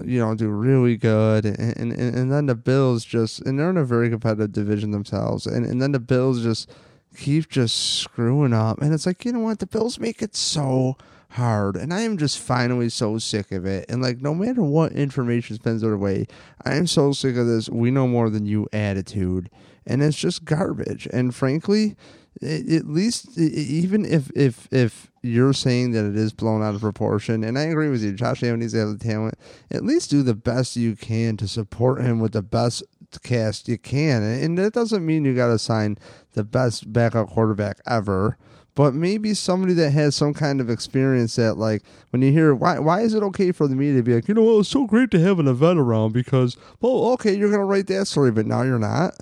you 0.04 0.20
know, 0.20 0.36
do 0.36 0.50
really 0.50 0.96
good, 0.96 1.46
and, 1.46 1.78
and 1.78 1.92
and 1.92 2.32
then 2.32 2.46
the 2.46 2.56
Bills 2.56 3.04
just 3.04 3.42
and 3.42 3.60
they're 3.60 3.70
in 3.70 3.78
a 3.78 3.86
very 3.86 4.10
competitive 4.10 4.52
division 4.52 4.92
themselves, 4.92 5.46
and 5.46 5.66
and 5.66 5.82
then 5.82 5.92
the 5.92 6.00
Bills 6.00 6.42
just 6.44 6.72
keep 7.16 7.50
just 7.50 8.00
screwing 8.00 8.54
up, 8.54 8.82
and 8.82 8.94
it's 8.94 9.06
like 9.06 9.26
you 9.26 9.32
know 9.32 9.40
what, 9.40 9.60
the 9.60 9.68
Bills 9.68 10.00
make 10.00 10.22
it 10.22 10.36
so 10.36 10.98
hard, 11.32 11.76
and 11.76 11.94
I 11.94 12.02
am 12.02 12.18
just 12.18 12.40
finally 12.40 12.90
so 12.90 13.18
sick 13.18 13.52
of 13.52 13.66
it, 13.66 13.86
and 13.90 14.02
like 14.02 14.22
no 14.22 14.34
matter 14.34 14.62
what 14.62 14.94
information 14.94 15.56
spends 15.56 15.82
their 15.82 15.98
way, 15.98 16.28
I 16.64 16.76
am 16.76 16.88
so 16.88 17.12
sick 17.12 17.36
of 17.36 17.48
this. 17.48 17.70
We 17.70 17.92
know 17.92 18.08
more 18.08 18.30
than 18.30 18.46
you 18.46 18.68
attitude, 18.72 19.50
and 19.86 20.02
it's 20.02 20.18
just 20.18 20.46
garbage, 20.46 21.08
and 21.12 21.34
frankly. 21.36 21.96
At 22.42 22.88
least, 22.88 23.38
even 23.38 24.04
if 24.04 24.30
if 24.36 24.68
if 24.72 25.10
you're 25.22 25.54
saying 25.54 25.92
that 25.92 26.06
it 26.06 26.18
is 26.18 26.34
blown 26.34 26.62
out 26.62 26.76
of 26.76 26.82
proportion, 26.82 27.44
and 27.44 27.58
I 27.58 27.64
agree 27.64 27.90
with 27.90 28.04
you, 28.04 28.12
Josh 28.12 28.44
Allen 28.44 28.60
needs 28.60 28.74
to 28.74 28.80
have 28.80 28.90
the 28.90 28.98
talent. 28.98 29.36
At 29.72 29.86
least 29.86 30.12
do 30.12 30.22
the 30.22 30.36
best 30.36 30.76
you 30.76 30.96
can 30.98 31.38
to 31.38 31.48
support 31.48 32.02
him 32.02 32.20
with 32.20 32.34
the 32.34 32.42
best 32.42 32.84
cast 33.24 33.70
you 33.70 33.78
can, 33.78 34.22
and 34.22 34.58
that 34.58 34.74
doesn't 34.74 35.06
mean 35.06 35.24
you 35.24 35.34
got 35.34 35.48
to 35.48 35.58
sign 35.58 35.98
the 36.34 36.44
best 36.44 36.92
backup 36.92 37.30
quarterback 37.30 37.80
ever. 37.88 38.38
But 38.76 38.94
maybe 38.94 39.34
somebody 39.34 39.74
that 39.76 39.92
has 39.92 40.18
some 40.18 40.34
kind 40.34 40.60
of 40.60 40.70
experience 40.70 41.38
that, 41.38 41.58
like, 41.58 41.84
when 42.10 42.22
you 42.22 42.34
hear 42.34 42.54
why, 42.54 42.78
why 42.80 43.02
is 43.02 43.14
it 43.14 43.24
okay 43.24 43.54
for 43.54 43.70
the 43.70 43.76
media 43.76 43.96
to 43.96 44.04
be 44.04 44.14
like, 44.14 44.28
you 44.28 44.34
know, 44.34 44.44
well, 44.44 44.60
it's 44.60 44.70
so 44.70 44.86
great 44.86 45.12
to 45.12 45.20
have 45.22 45.40
an 45.40 45.48
event 45.48 45.80
around 45.80 46.12
because, 46.12 46.58
well, 46.82 47.06
okay, 47.14 47.34
you're 47.34 47.50
gonna 47.50 47.64
write 47.64 47.88
that 47.88 48.08
story, 48.08 48.32
but 48.32 48.46
now 48.46 48.64
you're 48.64 48.78
not. 48.78 49.14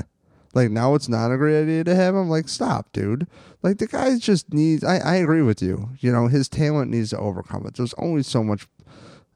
Like 0.54 0.70
now 0.72 0.94
it's 0.96 1.10
not 1.10 1.32
a 1.32 1.38
great 1.38 1.62
idea 1.64 1.84
to 1.84 1.96
have 1.96 2.16
him. 2.16 2.30
Like 2.30 2.48
stop, 2.48 2.92
dude. 2.94 3.28
Like 3.64 3.78
the 3.80 3.88
guy 3.88 4.18
just 4.18 4.54
needs. 4.54 4.84
I 4.84 4.98
I 4.98 5.16
agree 5.16 5.42
with 5.42 5.62
you. 5.62 5.90
You 6.00 6.12
know 6.12 6.28
his 6.28 6.48
talent 6.50 6.92
needs 6.92 7.10
to 7.12 7.18
overcome 7.18 7.66
it. 7.66 7.76
There's 7.76 7.94
only 7.98 8.24
so 8.24 8.44
much 8.44 8.68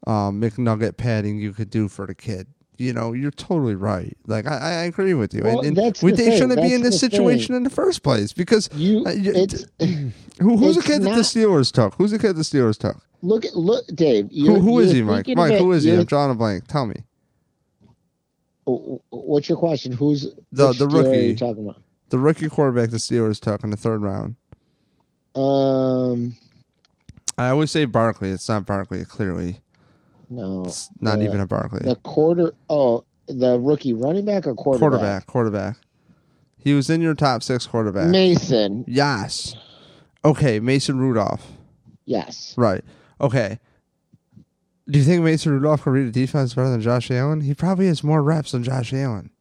um, 0.06 0.40
McNugget 0.42 0.98
padding 0.98 1.40
you 1.40 1.54
could 1.54 1.70
do 1.70 1.88
for 1.88 2.06
the 2.06 2.16
kid. 2.16 2.48
You 2.78 2.94
know 2.94 3.14
you're 3.14 3.32
totally 3.32 3.74
right. 3.74 4.16
Like 4.28 4.46
I, 4.46 4.58
I 4.58 4.72
agree 4.84 5.16
with 5.16 5.34
you. 5.34 5.42
Well, 5.44 5.60
and, 5.60 5.70
and 5.70 5.78
that's 5.78 6.04
we, 6.04 6.12
the 6.12 6.18
they 6.18 6.30
thing. 6.30 6.38
shouldn't 6.38 6.62
be 6.62 6.74
in 6.76 6.84
this 6.84 7.00
situation 7.00 7.48
thing. 7.48 7.56
in 7.58 7.64
the 7.64 7.72
first 7.72 8.04
place 8.04 8.34
because 8.34 8.70
You, 8.74 9.04
uh, 9.06 9.12
you- 9.12 9.34
it's 9.34 9.66
who, 10.40 10.58
who's 10.58 10.76
the 10.76 10.84
kid 10.84 11.02
that 11.02 11.16
the 11.16 11.22
Steelers 11.22 11.72
took? 11.72 11.96
Who's 11.96 12.12
the 12.12 12.20
kid 12.20 12.36
the 12.36 12.44
Steelers 12.44 12.78
took? 12.78 12.98
look 13.24 13.46
at 13.46 13.56
look, 13.56 13.84
Dave. 13.88 14.30
Who 14.32 14.60
who 14.60 14.78
is 14.78 14.92
he, 14.92 15.02
Mike? 15.02 15.28
Mike, 15.30 15.58
who 15.58 15.72
is 15.72 15.84
he? 15.84 15.92
I'm 15.94 16.06
drawing 16.06 16.30
a 16.30 16.36
blank. 16.36 16.68
Tell 16.68 16.86
me. 16.86 16.98
What's 18.68 19.48
your 19.48 19.58
question? 19.58 19.94
Who's 19.94 20.28
The- 20.52 20.74
the 20.74 20.88
rookie. 20.88 21.28
you 21.28 21.36
talking 21.36 21.64
about? 21.64 21.82
The 22.10 22.20
rookie 22.20 22.50
quarterback 22.50 22.90
the 22.90 22.98
Steelers 22.98 23.40
took 23.40 23.64
in 23.64 23.70
the 23.70 23.78
third 23.78 24.02
round. 24.02 24.36
Um, 25.36 26.36
I 27.38 27.50
always 27.50 27.72
say 27.72 27.86
Barkley. 27.86 28.30
It's 28.30 28.48
not 28.50 28.66
Barkley. 28.66 29.06
Clearly, 29.06 29.60
no, 30.30 30.64
it's 30.66 30.90
not 31.00 31.22
even 31.22 31.40
a 31.40 31.46
Barkley. 31.48 31.82
the 31.84 31.96
quarter. 31.98 32.54
Oh, 32.70 33.04
the 33.28 33.60
rookie 33.60 33.94
running 33.94 34.26
back 34.26 34.48
or 34.48 34.56
quarterback? 34.56 34.80
quarterback. 34.90 35.26
Quarterback. 35.28 35.78
He 36.58 36.74
was 36.74 36.90
in 36.90 37.02
your 37.02 37.14
top 37.14 37.44
six 37.44 37.68
quarterback. 37.68 38.10
Mason. 38.10 38.84
yes. 38.88 39.56
Okay, 40.26 40.60
Mason 40.60 40.98
Rudolph. 40.98 41.52
Yes. 42.06 42.54
Right. 42.58 42.84
Okay. 43.22 43.60
Do 44.90 45.00
you 45.00 45.06
think 45.06 45.24
Mason 45.24 45.52
Rudolph 45.52 45.84
can 45.84 45.92
read 45.94 46.08
a 46.08 46.12
defense 46.12 46.54
better 46.54 46.70
than 46.70 46.82
Josh 46.82 47.12
Allen? 47.12 47.42
He 47.42 47.54
probably 47.54 47.88
has 47.88 48.04
more 48.04 48.24
reps 48.24 48.52
than 48.52 48.64
Josh 48.64 48.94
Allen 48.94 49.32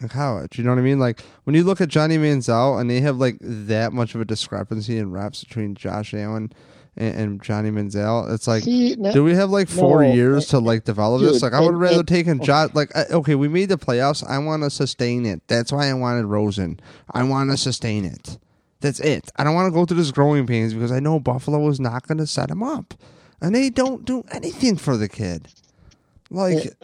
in 0.00 0.08
college. 0.08 0.58
You 0.58 0.64
know 0.64 0.70
what 0.70 0.78
I 0.78 0.82
mean? 0.82 0.98
Like 0.98 1.20
when 1.44 1.54
you 1.54 1.62
look 1.64 1.80
at 1.80 1.88
Johnny 1.88 2.18
Manziel 2.18 2.80
and 2.80 2.90
they 2.90 3.00
have 3.00 3.16
like 3.16 3.36
that 3.40 3.92
much 3.92 4.14
of 4.14 4.20
a 4.20 4.24
discrepancy 4.24 4.98
in 4.98 5.12
reps 5.12 5.44
between 5.44 5.74
Josh 5.76 6.12
Allen 6.12 6.52
and, 6.96 7.14
and 7.16 7.42
Johnny 7.42 7.70
Manziel, 7.70 8.32
it's 8.34 8.48
like 8.48 8.64
See, 8.64 8.96
now, 8.98 9.12
do 9.12 9.22
we 9.22 9.34
have 9.34 9.50
like 9.50 9.68
four 9.68 10.02
No, 10.02 10.12
years 10.12 10.48
to 10.48 10.58
like 10.58 10.82
develop 10.84 11.22
this? 11.22 11.34
dude, 11.34 11.42
Like 11.42 11.52
I 11.52 11.60
would 11.60 11.76
rather 11.76 12.00
it- 12.00 12.06
take 12.08 12.26
in 12.26 12.42
Josh. 12.42 12.70
Like 12.74 12.94
okay, 12.96 13.36
we 13.36 13.46
made 13.48 13.68
the 13.68 13.78
playoffs. 13.78 14.28
I 14.28 14.38
want 14.38 14.64
to 14.64 14.70
sustain 14.70 15.24
it. 15.24 15.40
That's 15.46 15.70
why 15.70 15.86
I 15.88 15.94
wanted 15.94 16.26
Rosen. 16.26 16.80
I 17.12 17.22
want 17.22 17.50
to 17.52 17.56
sustain 17.56 18.04
it. 18.04 18.38
That's 18.80 18.98
it. 19.00 19.30
I 19.36 19.44
don't 19.44 19.54
want 19.54 19.68
to 19.68 19.78
go 19.78 19.86
through 19.86 19.96
this 19.98 20.10
growing 20.10 20.46
pains 20.46 20.74
because 20.74 20.90
I 20.92 20.98
know 21.00 21.18
Buffalo 21.20 21.66
is 21.68 21.78
not 21.80 22.06
going 22.08 22.18
to 22.18 22.26
set 22.26 22.50
him 22.50 22.62
up, 22.62 22.92
and 23.40 23.54
they 23.54 23.70
don't 23.70 24.04
do 24.04 24.24
anything 24.32 24.76
for 24.76 24.96
the 24.96 25.08
kid. 25.08 25.48
Like, 26.30 26.66
It- 26.66 26.76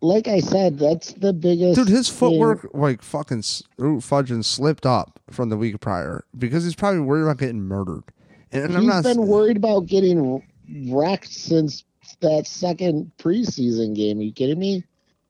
like 0.00 0.26
I 0.26 0.40
said, 0.40 0.78
that's 0.78 1.12
the 1.12 1.32
biggest. 1.32 1.76
dude, 1.76 1.88
his 1.88 2.08
thing. 2.08 2.18
footwork 2.18 2.68
like 2.74 3.02
fucking 3.02 3.42
fudging 3.78 4.44
slipped 4.44 4.84
up 4.84 5.20
from 5.30 5.48
the 5.48 5.56
week 5.56 5.78
prior 5.80 6.24
because 6.36 6.64
he's 6.64 6.74
probably 6.74 7.00
worried 7.00 7.22
about 7.22 7.38
getting 7.38 7.62
murdered. 7.62 8.02
And, 8.50 8.64
and 8.64 8.76
I'm 8.76 8.86
not. 8.86 9.04
been 9.04 9.26
worried 9.28 9.56
about 9.56 9.86
getting 9.86 10.42
wrecked 10.88 11.32
since 11.32 11.84
that 12.20 12.46
second 12.48 13.12
preseason 13.18 13.94
game. 13.94 14.18
Are 14.18 14.22
you 14.22 14.32
kidding 14.32 14.58
me? 14.58 14.84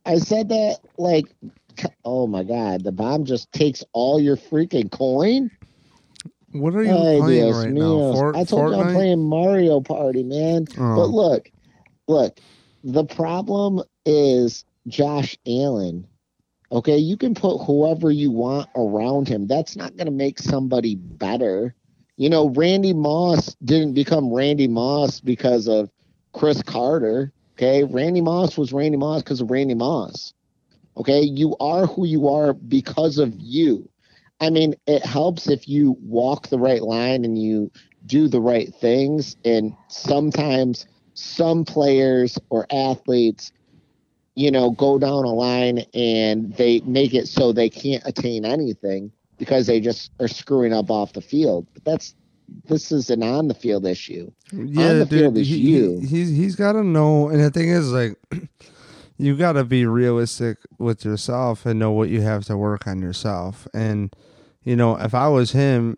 I 0.07 0.17
said 0.19 0.49
that 0.49 0.79
like, 0.97 1.27
oh 2.05 2.27
my 2.27 2.43
god, 2.43 2.83
the 2.83 2.93
bomb 2.93 3.25
just 3.27 3.53
takes 3.53 3.85
all 3.93 4.19
your 4.21 4.37
freaking 4.37 4.91
coin. 4.91 5.51
What 6.53 6.75
are 6.75 6.83
you 6.83 6.91
Ay, 6.91 7.19
playing 7.19 7.27
Dios 7.27 7.65
right 7.65 7.73
now? 7.73 8.13
Fort, 8.13 8.37
I 8.37 8.45
told 8.45 8.75
you 8.75 8.81
I'm 8.81 8.93
playing 8.93 9.27
Mario 9.27 9.81
Party, 9.81 10.23
man. 10.23 10.67
Oh. 10.79 10.97
But 10.97 11.09
look, 11.09 11.51
look, 12.09 12.39
the 12.85 13.05
problem 13.05 13.83
is 14.05 14.65
Josh 14.87 15.37
Allen. 15.47 16.07
Okay, 16.71 16.97
you 16.97 17.17
can 17.17 17.35
put 17.35 17.59
whoever 17.59 18.11
you 18.11 18.31
want 18.31 18.69
around 18.77 19.29
him. 19.29 19.47
That's 19.47 19.77
not 19.77 19.97
going 19.97 20.07
to 20.07 20.13
make 20.13 20.39
somebody 20.39 20.95
better. 20.95 21.75
You 22.17 22.31
know, 22.31 22.49
Randy 22.51 22.93
Moss 22.93 23.55
didn't 23.65 23.95
become 23.95 24.33
Randy 24.33 24.69
Moss 24.69 25.21
because 25.21 25.69
of 25.69 25.91
Cris 26.33 26.63
Carter. 26.63 27.33
Okay, 27.55 27.85
Randy 27.85 28.21
Moss 28.21 28.57
was 28.57 28.73
Randy 28.73 28.97
Moss 28.97 29.23
because 29.23 29.41
of 29.41 29.51
Randy 29.51 29.75
Moss. 29.75 30.33
Okay, 30.97 31.23
you 31.23 31.57
are 31.61 31.87
who 31.87 32.07
you 32.07 32.29
are 32.29 32.53
because 32.53 33.19
of 33.19 33.35
you. 33.39 33.89
I 34.43 34.51
mean, 34.51 34.75
it 34.89 35.07
helps 35.07 35.49
if 35.49 35.69
you 35.69 35.97
walk 36.03 36.49
the 36.49 36.59
right 36.59 36.83
line 36.83 37.25
and 37.25 37.41
you 37.41 37.71
do 38.07 38.27
the 38.27 38.41
right 38.41 38.75
things. 38.75 39.37
And 39.45 39.73
sometimes 39.87 40.85
some 41.15 41.65
players 41.65 42.37
or 42.51 42.67
athletes, 42.73 43.53
you 44.35 44.51
know, 44.51 44.73
go 44.73 44.99
down 44.99 45.25
a 45.25 45.33
line 45.33 45.85
and 45.95 46.53
they 46.57 46.81
make 46.81 47.15
it 47.15 47.29
so 47.29 47.53
they 47.53 47.71
can't 47.71 48.03
attain 48.05 48.45
anything 48.45 49.13
because 49.39 49.69
they 49.69 49.79
just 49.79 50.11
are 50.19 50.27
screwing 50.27 50.73
up 50.73 50.91
off 50.91 51.13
the 51.13 51.21
field. 51.21 51.69
But 51.73 51.85
that's 51.85 52.17
this 52.65 52.91
is 52.91 53.11
an 53.11 53.23
on 53.23 53.47
the 53.47 53.55
field 53.55 53.87
issue. 53.87 54.29
Yeah, 54.53 54.95
the 54.95 55.05
dude, 55.05 55.21
field 55.21 55.37
is 55.39 55.49
he, 55.49 55.57
you. 55.59 56.01
he- 56.01 56.07
he's 56.07 56.31
he's 56.31 56.57
got 56.57 56.73
to 56.73 56.83
know, 56.83 57.29
and 57.29 57.41
the 57.41 57.51
thing 57.51 57.69
is, 57.69 57.93
like, 57.93 58.17
you 59.19 59.37
got 59.37 59.53
to 59.53 59.65
be 59.65 59.87
realistic 59.87 60.59
with 60.79 61.05
yourself 61.05 61.65
and 61.65 61.79
know 61.79 61.93
what 61.93 62.09
you 62.09 62.23
have 62.23 62.45
to 62.47 62.57
work 62.57 62.87
on 62.89 63.01
yourself. 63.01 63.69
And 63.73 64.15
you 64.65 64.77
know, 64.77 64.97
if 64.97 65.15
I 65.15 65.29
was 65.29 65.53
him, 65.53 65.97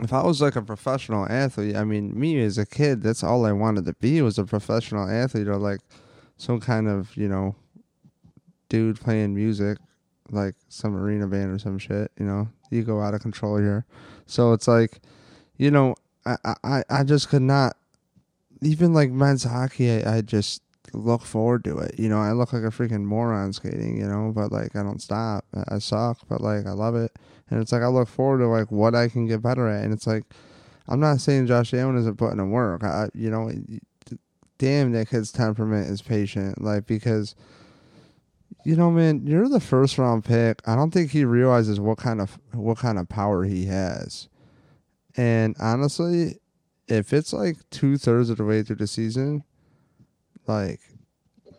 if 0.00 0.12
I 0.12 0.22
was 0.24 0.42
like 0.42 0.56
a 0.56 0.62
professional 0.62 1.26
athlete, 1.30 1.76
I 1.76 1.84
mean, 1.84 2.18
me 2.18 2.42
as 2.42 2.58
a 2.58 2.66
kid, 2.66 3.02
that's 3.02 3.22
all 3.22 3.46
I 3.46 3.52
wanted 3.52 3.84
to 3.86 3.94
be 3.94 4.20
was 4.22 4.38
a 4.38 4.44
professional 4.44 5.08
athlete 5.08 5.46
or 5.46 5.56
like 5.56 5.80
some 6.36 6.60
kind 6.60 6.88
of 6.88 7.16
you 7.16 7.28
know 7.28 7.54
dude 8.68 9.00
playing 9.00 9.34
music, 9.34 9.78
like 10.30 10.54
some 10.68 10.96
arena 10.96 11.28
band 11.28 11.52
or 11.52 11.58
some 11.58 11.78
shit. 11.78 12.10
You 12.18 12.26
know, 12.26 12.48
you 12.70 12.82
go 12.82 13.00
out 13.00 13.14
of 13.14 13.20
control 13.20 13.58
here. 13.58 13.84
So 14.26 14.52
it's 14.52 14.66
like, 14.66 15.00
you 15.56 15.70
know, 15.70 15.94
I 16.26 16.36
I 16.64 16.82
I 16.90 17.04
just 17.04 17.28
could 17.28 17.42
not. 17.42 17.76
Even 18.62 18.94
like 18.94 19.10
men's 19.10 19.44
hockey, 19.44 19.90
I, 19.90 20.16
I 20.16 20.20
just 20.22 20.62
look 20.94 21.22
forward 21.22 21.64
to 21.64 21.78
it. 21.78 21.98
You 21.98 22.08
know, 22.08 22.18
I 22.18 22.32
look 22.32 22.52
like 22.52 22.62
a 22.62 22.66
freaking 22.66 23.04
moron 23.04 23.52
skating. 23.52 23.98
You 23.98 24.06
know, 24.06 24.32
but 24.34 24.52
like 24.52 24.76
I 24.76 24.82
don't 24.82 25.02
stop. 25.02 25.44
I, 25.68 25.78
suck, 25.78 26.18
but 26.28 26.40
like 26.40 26.66
I 26.66 26.72
love 26.72 26.94
it, 26.94 27.12
and 27.50 27.60
it's 27.60 27.72
like 27.72 27.82
I 27.82 27.88
look 27.88 28.08
forward 28.08 28.38
to 28.38 28.46
like 28.46 28.70
what 28.70 28.94
I 28.94 29.08
can 29.08 29.26
get 29.26 29.42
better 29.42 29.68
at, 29.68 29.84
and 29.84 29.92
it's 29.92 30.06
like. 30.06 30.24
I'm 30.86 31.00
not 31.00 31.22
saying 31.22 31.46
Josh 31.46 31.72
Allen 31.72 31.96
isn't 31.96 32.18
putting 32.18 32.38
in 32.38 32.50
work. 32.50 32.84
I, 32.84 33.08
you 33.14 33.30
know, 33.30 33.50
damn, 34.58 34.92
that 34.92 35.08
kid's 35.08 35.32
temperament 35.32 35.88
is 35.88 36.02
patient. 36.02 36.60
Like 36.60 36.86
because, 36.86 37.34
you 38.64 38.76
know, 38.76 38.90
man, 38.90 39.26
you're 39.26 39.48
the 39.48 39.60
first 39.60 39.98
round 39.98 40.24
pick. 40.24 40.60
I 40.66 40.76
don't 40.76 40.90
think 40.90 41.10
he 41.10 41.24
realizes 41.24 41.80
what 41.80 41.98
kind 41.98 42.20
of 42.20 42.38
what 42.52 42.78
kind 42.78 42.98
of 42.98 43.08
power 43.08 43.44
he 43.44 43.66
has. 43.66 44.28
And 45.16 45.56
honestly, 45.58 46.38
if 46.88 47.12
it's 47.12 47.32
like 47.32 47.56
two 47.70 47.96
thirds 47.96 48.30
of 48.30 48.38
the 48.38 48.44
way 48.44 48.62
through 48.62 48.76
the 48.76 48.86
season, 48.86 49.44
like, 50.48 50.80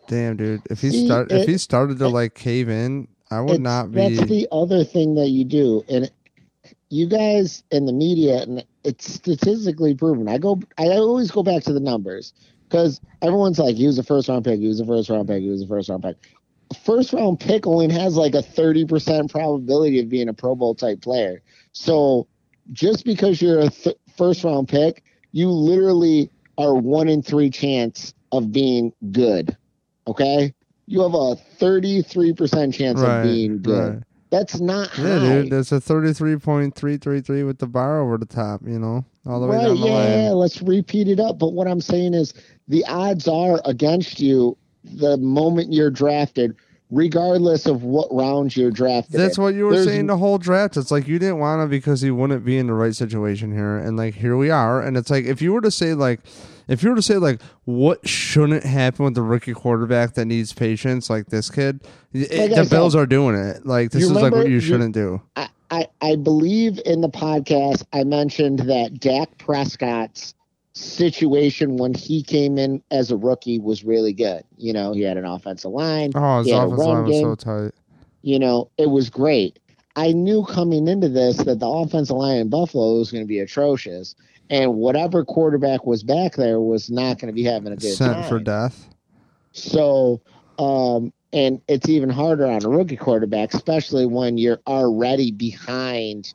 damn, 0.08 0.36
dude, 0.36 0.62
if 0.70 0.80
he 0.80 0.90
See, 0.90 1.06
start 1.06 1.30
if 1.30 1.46
he 1.46 1.58
started 1.58 1.98
to 1.98 2.08
like 2.08 2.34
cave 2.34 2.68
in, 2.68 3.08
I 3.30 3.40
would 3.40 3.60
not 3.60 3.92
be. 3.92 4.16
That's 4.16 4.28
the 4.28 4.48
other 4.52 4.84
thing 4.84 5.14
that 5.16 5.28
you 5.28 5.44
do, 5.44 5.84
and 5.88 6.10
you 6.90 7.06
guys 7.08 7.64
in 7.70 7.86
the 7.86 7.92
media, 7.92 8.42
and 8.42 8.64
it's 8.84 9.12
statistically 9.14 9.94
proven. 9.94 10.28
I 10.28 10.38
go, 10.38 10.60
I 10.78 10.86
always 10.88 11.30
go 11.30 11.42
back 11.42 11.64
to 11.64 11.72
the 11.72 11.80
numbers 11.80 12.32
because 12.68 13.00
everyone's 13.22 13.58
like, 13.58 13.76
he 13.76 13.86
was 13.86 13.98
a 13.98 14.02
first 14.02 14.28
round 14.28 14.44
pick, 14.44 14.60
he 14.60 14.68
was 14.68 14.80
a 14.80 14.86
first 14.86 15.10
round 15.10 15.28
pick, 15.28 15.42
he 15.42 15.48
was 15.48 15.62
a 15.62 15.66
first 15.66 15.88
round 15.88 16.02
pick. 16.04 16.16
First 16.84 17.12
round 17.12 17.40
pick 17.40 17.66
only 17.66 17.92
has 17.92 18.16
like 18.16 18.34
a 18.34 18.42
thirty 18.42 18.84
percent 18.84 19.30
probability 19.30 20.00
of 20.00 20.08
being 20.08 20.28
a 20.28 20.34
Pro 20.34 20.54
Bowl 20.54 20.74
type 20.74 21.00
player. 21.00 21.42
So 21.72 22.28
just 22.72 23.04
because 23.04 23.40
you're 23.40 23.60
a 23.60 23.70
th- 23.70 23.96
first 24.16 24.44
round 24.44 24.68
pick, 24.68 25.04
you 25.32 25.48
literally 25.50 26.30
are 26.58 26.74
one 26.74 27.08
in 27.08 27.22
three 27.22 27.50
chance 27.50 28.14
of 28.32 28.52
being 28.52 28.92
good. 29.12 29.56
Okay. 30.06 30.52
You 30.86 31.02
have 31.02 31.14
a 31.14 31.36
33% 31.60 32.72
chance 32.74 33.00
right, 33.00 33.18
of 33.18 33.22
being 33.24 33.60
good. 33.62 33.94
right. 33.94 34.02
That's 34.30 34.60
not 34.60 34.88
high. 34.88 35.02
Yeah, 35.04 35.18
dude, 35.42 35.50
that's 35.52 35.70
a 35.70 35.80
thirty-three 35.80 36.36
point 36.38 36.74
three 36.74 36.96
three 36.96 37.20
three 37.20 37.44
with 37.44 37.58
the 37.58 37.66
bar 37.68 38.00
over 38.00 38.18
the 38.18 38.26
top. 38.26 38.60
You 38.66 38.78
know, 38.80 39.04
all 39.24 39.40
the 39.40 39.46
way 39.46 39.56
right, 39.56 39.66
down 39.66 39.80
the 39.80 39.86
yeah, 39.86 39.92
line. 39.94 40.10
yeah, 40.10 40.30
let's 40.30 40.60
repeat 40.60 41.06
it 41.06 41.20
up. 41.20 41.38
But 41.38 41.52
what 41.52 41.68
I'm 41.68 41.80
saying 41.80 42.12
is 42.12 42.34
the 42.66 42.84
odds 42.86 43.28
are 43.28 43.60
against 43.64 44.18
you 44.18 44.56
the 44.82 45.16
moment 45.18 45.72
you're 45.72 45.92
drafted, 45.92 46.56
regardless 46.90 47.66
of 47.66 47.84
what 47.84 48.08
round 48.12 48.56
you're 48.56 48.72
drafted. 48.72 49.20
That's 49.20 49.38
in. 49.38 49.44
what 49.44 49.54
you 49.54 49.66
were 49.66 49.72
There's- 49.74 49.86
saying 49.86 50.08
the 50.08 50.16
whole 50.18 50.38
draft. 50.38 50.76
It's 50.76 50.90
like 50.90 51.06
you 51.06 51.20
didn't 51.20 51.38
want 51.38 51.62
to 51.62 51.68
because 51.68 52.00
he 52.00 52.10
wouldn't 52.10 52.44
be 52.44 52.58
in 52.58 52.66
the 52.66 52.74
right 52.74 52.96
situation 52.96 53.52
here, 53.52 53.76
and 53.76 53.96
like 53.96 54.16
here 54.16 54.36
we 54.36 54.50
are. 54.50 54.82
And 54.82 54.96
it's 54.96 55.08
like 55.08 55.24
if 55.24 55.40
you 55.40 55.52
were 55.52 55.60
to 55.60 55.70
say 55.70 55.94
like, 55.94 56.18
if 56.68 56.82
you 56.82 56.90
were 56.90 56.96
to 56.96 57.02
say 57.02 57.16
like, 57.16 57.40
what 57.64 58.06
shouldn't 58.08 58.64
happen 58.64 59.04
with 59.04 59.14
the 59.14 59.22
rookie 59.22 59.52
quarterback 59.54 60.14
that 60.14 60.24
needs 60.26 60.52
patience, 60.52 61.08
like 61.10 61.26
this 61.26 61.50
kid, 61.50 61.80
it- 62.12 62.50
Like 62.50 62.64
the 62.64 62.68
Bills 62.70 62.94
are 62.94 63.06
doing 63.06 63.36
it. 63.36 63.64
Like 63.66 63.90
this 63.90 64.00
you 64.02 64.06
is 64.06 64.12
like 64.12 64.32
what 64.32 64.46
you 64.46 64.54
you- 64.54 64.60
shouldn't 64.60 64.94
do. 64.94 65.20
I, 65.36 65.48
I, 65.70 65.86
I 66.00 66.16
believe 66.16 66.80
in 66.86 67.00
the 67.00 67.08
podcast 67.08 67.82
I 67.92 68.04
mentioned 68.04 68.60
that 68.60 69.00
Dak 69.00 69.36
Prescott's 69.38 70.34
situation 70.74 71.76
when 71.76 71.94
he 71.94 72.22
came 72.22 72.58
in 72.58 72.82
as 72.90 73.10
a 73.10 73.16
rookie 73.16 73.58
was 73.58 73.82
really 73.84 74.12
good. 74.12 74.44
You 74.58 74.72
know, 74.72 74.92
he 74.92 75.02
had 75.02 75.16
an 75.16 75.24
offensive 75.24 75.70
line. 75.70 76.12
Oh, 76.14 76.38
his 76.38 76.46
he 76.48 76.52
had 76.52 76.62
a 76.62 76.66
offensive 76.66 76.86
line 76.86 77.04
was 77.04 77.20
so 77.20 77.34
tight. 77.34 77.72
you 78.22 78.38
know, 78.38 78.70
it 78.78 78.90
was 78.90 79.08
great. 79.10 79.58
I 79.96 80.12
knew 80.12 80.44
coming 80.44 80.88
into 80.88 81.08
this 81.08 81.38
that 81.38 81.58
the 81.58 81.66
offensive 81.68 82.16
line 82.16 82.36
in 82.38 82.48
Buffalo 82.50 82.98
was 82.98 83.10
going 83.10 83.24
to 83.24 83.28
be 83.28 83.38
atrocious, 83.40 84.14
and 84.50 84.74
whatever 84.74 85.24
quarterback 85.24 85.86
was 85.86 86.02
back 86.02 86.36
there 86.36 86.60
was 86.60 86.90
not 86.90 87.18
going 87.18 87.28
to 87.28 87.32
be 87.32 87.44
having 87.44 87.72
a 87.72 87.76
good 87.76 87.94
Sent 87.94 88.14
time. 88.14 88.28
for 88.28 88.38
death. 88.38 88.88
So, 89.52 90.20
um, 90.58 91.12
and 91.32 91.60
it's 91.68 91.88
even 91.88 92.10
harder 92.10 92.46
on 92.46 92.64
a 92.64 92.68
rookie 92.68 92.96
quarterback, 92.96 93.54
especially 93.54 94.06
when 94.06 94.38
you're 94.38 94.60
already 94.66 95.30
behind, 95.30 96.32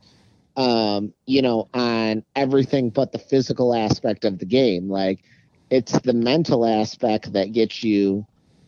um, 0.58 1.13
you 1.26 1.41
know, 1.41 1.69
on 1.74 2.24
everything 2.36 2.89
but 2.89 3.12
the 3.12 3.19
physical 3.19 3.74
aspect 3.74 4.26
of 4.26 4.39
the 4.39 4.45
game. 4.45 4.89
Like, 4.89 5.24
it's 5.69 5.97
the 6.02 6.13
mental 6.13 6.65
aspect 6.65 7.34
that 7.34 7.54
gets 7.54 7.84
you 7.84 8.26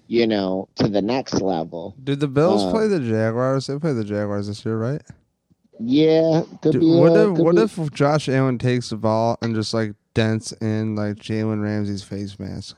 you 0.07 0.27
know, 0.27 0.67
to 0.75 0.87
the 0.87 1.01
next 1.01 1.41
level. 1.41 1.95
Did 2.03 2.19
the 2.19 2.27
Bills 2.27 2.63
Uh, 2.63 2.71
play 2.71 2.87
the 2.87 2.99
Jaguars? 2.99 3.67
They 3.67 3.79
played 3.79 3.95
the 3.95 4.03
Jaguars 4.03 4.47
this 4.47 4.63
year, 4.65 4.77
right? 4.77 5.01
Yeah, 5.79 6.43
could 6.61 6.73
Dude, 6.73 6.81
be. 6.81 6.87
what 6.95 7.11
uh, 7.13 7.31
if 7.31 7.35
could 7.35 7.43
what 7.45 7.55
be- 7.55 7.61
if 7.63 7.91
Josh 7.93 8.29
Allen 8.29 8.57
takes 8.57 8.89
the 8.89 8.97
ball 8.97 9.37
and 9.41 9.55
just 9.55 9.73
like 9.73 9.93
dents 10.13 10.51
in 10.53 10.95
like 10.95 11.15
Jalen 11.15 11.61
Ramsey's 11.63 12.03
face 12.03 12.37
mask? 12.39 12.77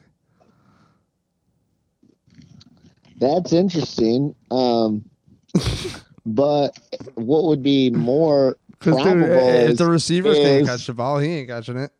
That's 3.17 3.53
interesting. 3.53 4.35
Um, 4.51 5.05
but 6.25 6.77
what 7.15 7.45
would 7.45 7.63
be 7.63 7.89
more 7.89 8.57
Because 8.79 8.97
dude, 8.97 9.03
probable 9.03 9.49
if 9.49 9.77
the 9.77 9.85
receivers 9.87 10.37
can't 10.37 10.65
catch 10.65 10.85
the 10.87 10.93
ball, 10.93 11.19
he 11.19 11.29
ain't 11.29 11.47
catching 11.47 11.77
it. 11.77 11.91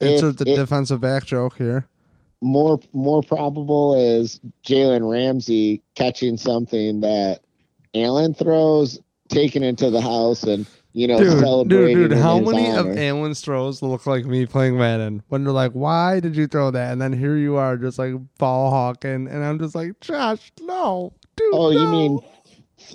If 0.00 0.22
a, 0.22 0.32
the 0.32 0.50
it- 0.52 0.56
defensive 0.56 1.00
back 1.00 1.24
joke 1.24 1.56
here. 1.56 1.86
more 2.40 2.78
more 2.92 3.22
probable 3.22 3.94
is 3.94 4.40
Jalen 4.64 5.10
Ramsey 5.10 5.82
catching 5.94 6.36
something 6.36 7.00
that 7.00 7.40
Allen 7.94 8.34
throws, 8.34 9.00
taking 9.28 9.62
into 9.62 9.90
the 9.90 10.00
house, 10.00 10.42
and 10.42 10.66
you 10.92 11.06
know 11.06 11.18
Dude, 11.18 11.30
dude, 11.30 11.40
celebrating. 11.40 11.96
dude, 11.96 12.12
in 12.12 12.18
how 12.18 12.38
many 12.40 12.70
honor. 12.70 12.90
of 12.90 12.98
Allen's 12.98 13.40
throws 13.40 13.82
look 13.82 14.06
like 14.06 14.24
me 14.24 14.46
playing 14.46 14.78
Madden? 14.78 15.22
When 15.28 15.44
they're 15.44 15.52
like, 15.52 15.72
"Why 15.72 16.20
did 16.20 16.34
you 16.36 16.46
throw 16.46 16.70
that?" 16.70 16.92
And 16.92 17.00
then 17.00 17.12
here 17.12 17.36
you 17.36 17.56
are, 17.56 17.76
just 17.76 17.98
like 17.98 18.14
ball 18.38 18.70
hawking, 18.70 19.28
and 19.28 19.44
I'm 19.44 19.58
just 19.58 19.74
like, 19.74 20.00
"Josh, 20.00 20.50
no, 20.62 21.12
dude." 21.36 21.46
Oh, 21.52 21.70
you 21.70 21.86
mean 21.88 22.20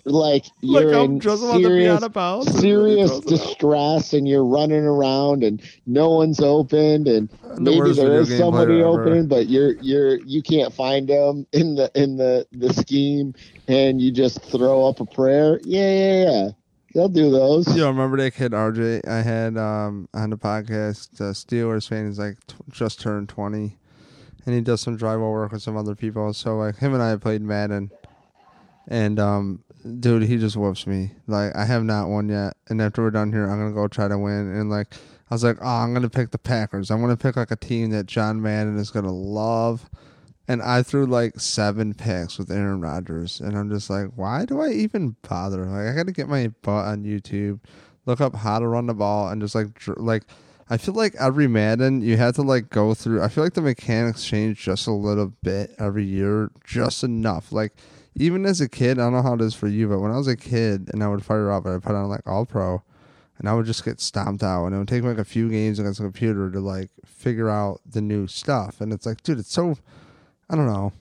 like 0.05 0.45
like 0.61 0.83
you're 0.83 0.93
I'm 0.93 1.11
in 1.13 1.19
just 1.19 1.43
about 1.43 1.61
to 1.63 1.71
be 1.77 1.85
serious 1.85 1.89
out 1.89 2.03
of 2.03 2.13
bounds? 2.13 2.47
and 2.47 2.55
then 2.55 2.63
he 2.63 2.69
serious 2.69 3.09
throws 3.09 3.19
it 3.19 3.25
out. 3.25 3.29
distress 3.29 4.13
and 4.13 4.27
you're 4.27 4.45
running 4.45 4.83
around 4.85 5.43
and 5.43 5.61
no 5.85 6.09
one's 6.11 6.39
opened 6.39 7.07
and 7.07 7.29
The 7.55 7.59
maybe 7.61 7.79
worst 7.79 7.97
there 7.97 8.07
video 8.07 8.21
is 8.21 8.29
game 8.29 8.37
somebody 8.39 8.81
player 8.81 8.85
open 8.85 9.27
but 9.27 9.47
you're 9.49 9.73
you're 9.81 10.15
you 10.21 10.41
can't 10.41 10.73
find 10.73 11.07
them 11.07 11.45
in 11.53 11.75
the 11.75 11.91
in 11.95 12.17
the 12.17 12.45
the 12.51 12.73
scheme 12.73 13.33
and 13.67 14.01
you 14.01 14.11
just 14.11 14.41
throw 14.43 14.85
up 14.87 14.99
a 14.99 15.05
prayer 15.05 15.59
yeah 15.63 15.81
yeah 15.91 16.23
yeah 16.31 16.49
they'll 16.93 17.09
do 17.09 17.31
those 17.31 17.75
Yo, 17.75 17.87
remember 17.87 18.17
that 18.17 18.31
kid 18.35 18.51
RJ 18.51 19.07
I 19.07 19.21
had 19.21 19.57
um, 19.57 20.07
on 20.13 20.29
the 20.29 20.37
podcast? 20.37 21.17
The 21.17 21.31
Steelers 21.33 21.87
fan 21.89 22.05
is 22.05 22.19
like 22.19 22.37
t- 22.45 22.55
just 22.69 23.01
turned 23.01 23.29
twenty, 23.29 23.77
and 24.45 24.53
he 24.53 24.61
does 24.61 24.81
some 24.81 24.95
drywall 24.97 25.31
work 25.31 25.51
with 25.51 25.63
some 25.63 25.75
other 25.75 25.95
people. 25.95 26.33
So 26.33 26.57
like 26.57 26.77
him 26.77 26.93
and 26.93 27.01
I 27.01 27.15
played 27.15 27.41
Madden, 27.41 27.89
and 28.87 29.19
um, 29.19 29.62
dude, 29.99 30.23
he 30.23 30.37
just 30.37 30.55
whoops 30.55 30.87
me. 30.87 31.11
Like 31.27 31.55
I 31.55 31.65
have 31.65 31.83
not 31.83 32.09
won 32.09 32.29
yet, 32.29 32.55
and 32.69 32.81
after 32.81 33.01
we're 33.01 33.11
done 33.11 33.31
here, 33.31 33.49
I'm 33.49 33.59
gonna 33.59 33.73
go 33.73 33.87
try 33.87 34.07
to 34.07 34.17
win. 34.17 34.55
And 34.55 34.69
like 34.69 34.93
I 35.29 35.35
was 35.35 35.43
like, 35.43 35.57
oh, 35.61 35.65
I'm 35.65 35.93
gonna 35.93 36.09
pick 36.09 36.31
the 36.31 36.37
Packers. 36.37 36.91
I'm 36.91 37.01
gonna 37.01 37.17
pick 37.17 37.35
like 37.35 37.51
a 37.51 37.55
team 37.55 37.89
that 37.91 38.05
John 38.05 38.41
Madden 38.41 38.77
is 38.77 38.91
gonna 38.91 39.13
love. 39.13 39.89
And 40.47 40.61
I 40.61 40.83
threw 40.83 41.05
like 41.05 41.39
seven 41.39 41.93
picks 41.93 42.37
with 42.37 42.51
Aaron 42.51 42.81
Rodgers, 42.81 43.39
and 43.39 43.57
I'm 43.57 43.69
just 43.69 43.89
like, 43.89 44.07
why 44.15 44.43
do 44.45 44.59
I 44.59 44.71
even 44.71 45.15
bother? 45.27 45.65
Like, 45.65 45.87
I 45.87 45.95
got 45.95 46.05
to 46.07 46.11
get 46.11 46.27
my 46.27 46.49
butt 46.63 46.85
on 46.85 47.05
YouTube, 47.05 47.61
look 48.05 48.19
up 48.19 48.35
how 48.35 48.59
to 48.59 48.67
run 48.67 48.87
the 48.87 48.93
ball, 48.93 49.29
and 49.29 49.41
just 49.41 49.55
like, 49.55 49.73
dr- 49.73 49.99
like, 49.99 50.23
I 50.69 50.77
feel 50.77 50.93
like 50.93 51.15
every 51.19 51.47
Madden 51.47 52.01
you 52.01 52.17
have 52.17 52.35
to 52.35 52.41
like 52.41 52.69
go 52.69 52.93
through. 52.93 53.21
I 53.21 53.27
feel 53.27 53.43
like 53.43 53.53
the 53.53 53.61
mechanics 53.61 54.23
change 54.23 54.63
just 54.63 54.87
a 54.87 54.91
little 54.91 55.33
bit 55.43 55.75
every 55.77 56.05
year, 56.05 56.51
just 56.65 57.03
enough. 57.03 57.51
Like, 57.51 57.73
even 58.15 58.45
as 58.45 58.61
a 58.61 58.69
kid, 58.69 58.99
I 58.99 59.03
don't 59.03 59.13
know 59.13 59.21
how 59.21 59.33
it 59.33 59.41
is 59.41 59.53
for 59.55 59.67
you, 59.67 59.87
but 59.89 59.99
when 59.99 60.11
I 60.11 60.17
was 60.17 60.27
a 60.27 60.37
kid 60.37 60.89
and 60.93 61.03
I 61.03 61.07
would 61.07 61.25
fire 61.25 61.51
up, 61.51 61.65
I 61.65 61.77
put 61.79 61.95
on 61.95 62.09
like 62.09 62.27
All 62.27 62.45
Pro, 62.45 62.81
and 63.37 63.49
I 63.49 63.53
would 63.53 63.65
just 63.65 63.83
get 63.83 63.99
stomped 63.99 64.43
out, 64.43 64.65
and 64.65 64.75
it 64.75 64.77
would 64.77 64.87
take 64.87 65.03
me 65.03 65.09
like 65.09 65.17
a 65.17 65.25
few 65.25 65.49
games 65.49 65.79
against 65.79 65.99
the 65.99 66.05
computer 66.05 66.49
to 66.51 66.59
like 66.59 66.89
figure 67.05 67.49
out 67.49 67.81
the 67.85 68.01
new 68.01 68.27
stuff. 68.27 68.79
And 68.81 68.93
it's 68.93 69.05
like, 69.05 69.21
dude, 69.23 69.39
it's 69.39 69.51
so 69.51 69.77
I 70.49 70.55
don't 70.55 70.67
know. 70.67 70.93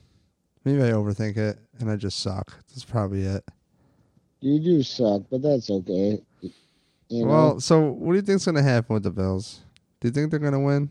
Maybe 0.65 0.81
I 0.81 0.91
overthink 0.91 1.37
it 1.37 1.59
and 1.79 1.91
I 1.91 1.95
just 1.95 2.19
suck. 2.19 2.53
That's 2.69 2.85
probably 2.85 3.23
it. 3.23 3.43
you 4.39 4.59
do 4.59 4.83
suck 4.83 5.23
but 5.29 5.41
that's 5.41 5.69
okay 5.69 6.21
you 7.13 7.25
know 7.25 7.31
Well, 7.31 7.59
so 7.59 7.79
what 7.91 8.13
do 8.13 8.15
you 8.15 8.21
think's 8.23 8.45
going 8.45 8.55
to 8.55 8.63
happen 8.63 8.93
with 8.93 9.03
the 9.03 9.11
Bills? 9.11 9.61
Do 9.99 10.07
you 10.07 10.11
think 10.11 10.31
they're 10.31 10.39
going 10.39 10.53
to 10.53 10.59
win? 10.59 10.89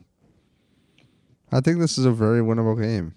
I 1.51 1.61
think 1.61 1.81
this 1.81 1.99
is 1.99 2.05
a 2.05 2.13
very 2.13 2.41
winnable 2.41 2.81
game. 2.81 3.15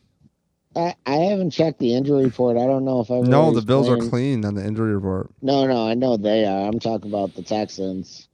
I, 0.75 0.95
I 1.05 1.15
haven't 1.15 1.51
checked 1.51 1.79
the 1.79 1.95
injury 1.95 2.25
report 2.25 2.57
i 2.57 2.65
don't 2.65 2.83
know 2.83 2.99
if 2.99 3.09
I've 3.09 3.23
No, 3.23 3.51
the 3.51 3.61
Bills 3.61 3.87
are 3.87 3.95
clean 3.97 4.43
on 4.43 4.55
the 4.55 4.65
injury 4.65 4.93
report. 4.93 5.29
No, 5.41 5.65
no, 5.65 5.87
I 5.87 5.93
know 5.93 6.17
they 6.17 6.43
are. 6.45 6.67
I'm 6.67 6.79
talking 6.79 7.09
about 7.09 7.33
the 7.35 7.43
Texans. 7.43 8.27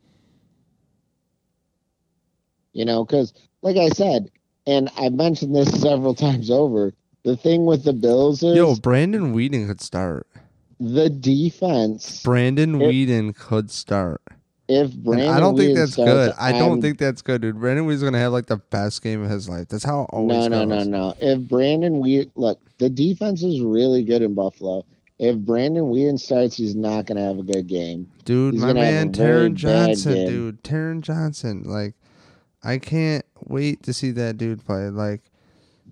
You 2.74 2.86
know, 2.86 3.04
because 3.06 3.34
like 3.62 3.78
I 3.78 3.90
said, 3.90 4.32
and 4.66 4.90
I've 4.98 5.14
mentioned 5.14 5.56
this 5.56 5.70
several 5.82 6.16
times 6.28 6.50
over, 6.50 6.94
the 7.24 7.36
thing 7.36 7.66
with 7.66 7.84
the 7.84 7.94
Bills 7.94 8.42
is 8.42 8.56
Yo, 8.56 8.76
Brandon 8.76 9.36
Weeden 9.36 9.68
could 9.68 9.82
start. 9.82 10.26
the 10.80 11.10
defense. 11.10 12.24
Brandon 12.24 12.82
If- 12.82 12.90
Weeden 12.90 13.36
could 13.36 13.70
start. 13.70 14.22
If 14.72 14.94
And 15.06 15.22
I 15.24 15.40
don't 15.40 15.58
think 15.58 15.76
that's 15.78 15.96
good. 15.96 16.34
I 16.40 16.52
don't 16.54 16.72
I'm- 16.72 16.82
think 16.82 16.98
that's 16.98 17.22
good, 17.22 17.42
dude. 17.42 17.60
Brandon 17.60 17.86
Weeden's 17.86 18.02
going 18.02 18.14
to 18.14 18.20
have 18.20 18.32
like 18.32 18.46
the 18.46 18.58
best 18.58 19.02
game 19.02 19.22
of 19.24 19.30
his 19.30 19.50
life. 19.50 19.68
That's 19.68 19.84
how 19.84 20.04
it 20.04 20.10
always 20.14 20.48
No, 20.48 20.48
no, 20.48 20.66
goes. 20.78 20.88
no, 20.88 21.10
no. 21.10 21.14
If 21.20 21.48
Brandon 21.48 22.02
Weeden, 22.02 22.32
look, 22.36 22.60
the 22.78 22.90
defense 22.90 23.44
is 23.44 23.60
really 23.62 24.04
good 24.04 24.22
in 24.22 24.34
Buffalo. 24.34 24.86
If 25.20 25.38
Brandon 25.38 25.84
Weeden 25.86 26.20
starts, 26.20 26.56
he's 26.56 26.76
not 26.76 27.06
going 27.06 27.18
to 27.18 27.24
have 27.24 27.38
a 27.38 27.44
good 27.44 27.68
game. 27.68 28.10
Dude, 28.26 28.54
He's 28.56 28.62
my 28.64 28.74
man 28.74 29.12
Taron 29.12 29.54
Johnson, 29.56 30.14
dude. 30.26 30.64
Taron 30.64 31.02
Johnson. 31.02 31.64
Like, 31.66 31.94
I 32.64 32.78
can't 32.78 33.26
wait 33.46 33.84
to 33.84 33.94
see 33.94 34.12
that 34.12 34.38
dude 34.38 34.66
play. 34.66 34.90
Like, 34.90 35.22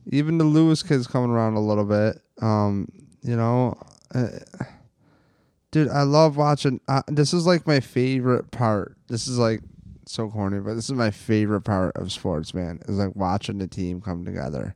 even 0.08 0.38
the 0.40 0.46
Lewis 0.46 0.82
kid's 0.82 1.06
coming 1.06 1.30
around 1.30 1.56
a 1.56 1.60
little 1.62 1.86
bit. 1.86 2.20
Um, 2.42 2.88
you 3.22 3.36
know, 3.36 3.78
uh, 4.16 4.30
dude, 5.72 5.90
I 5.90 6.04
love 6.04 6.38
watching. 6.38 6.80
Uh, 6.88 7.04
this 7.08 7.34
is 7.34 7.46
like 7.46 7.68
my 7.68 7.80
favorite 7.80 8.52
part. 8.52 8.96
This 9.08 9.28
is 9.28 9.38
like 9.38 9.62
so 10.06 10.30
corny, 10.30 10.60
but 10.60 10.74
this 10.74 10.86
is 10.86 10.96
my 10.96 11.12
favorite 11.12 11.62
part 11.62 11.96
of 11.96 12.12
sports, 12.12 12.54
man. 12.54 12.80
Is 12.88 12.98
like 12.98 13.16
watching 13.16 13.58
the 13.60 13.68
team 13.68 14.02
come 14.02 14.26
together. 14.26 14.76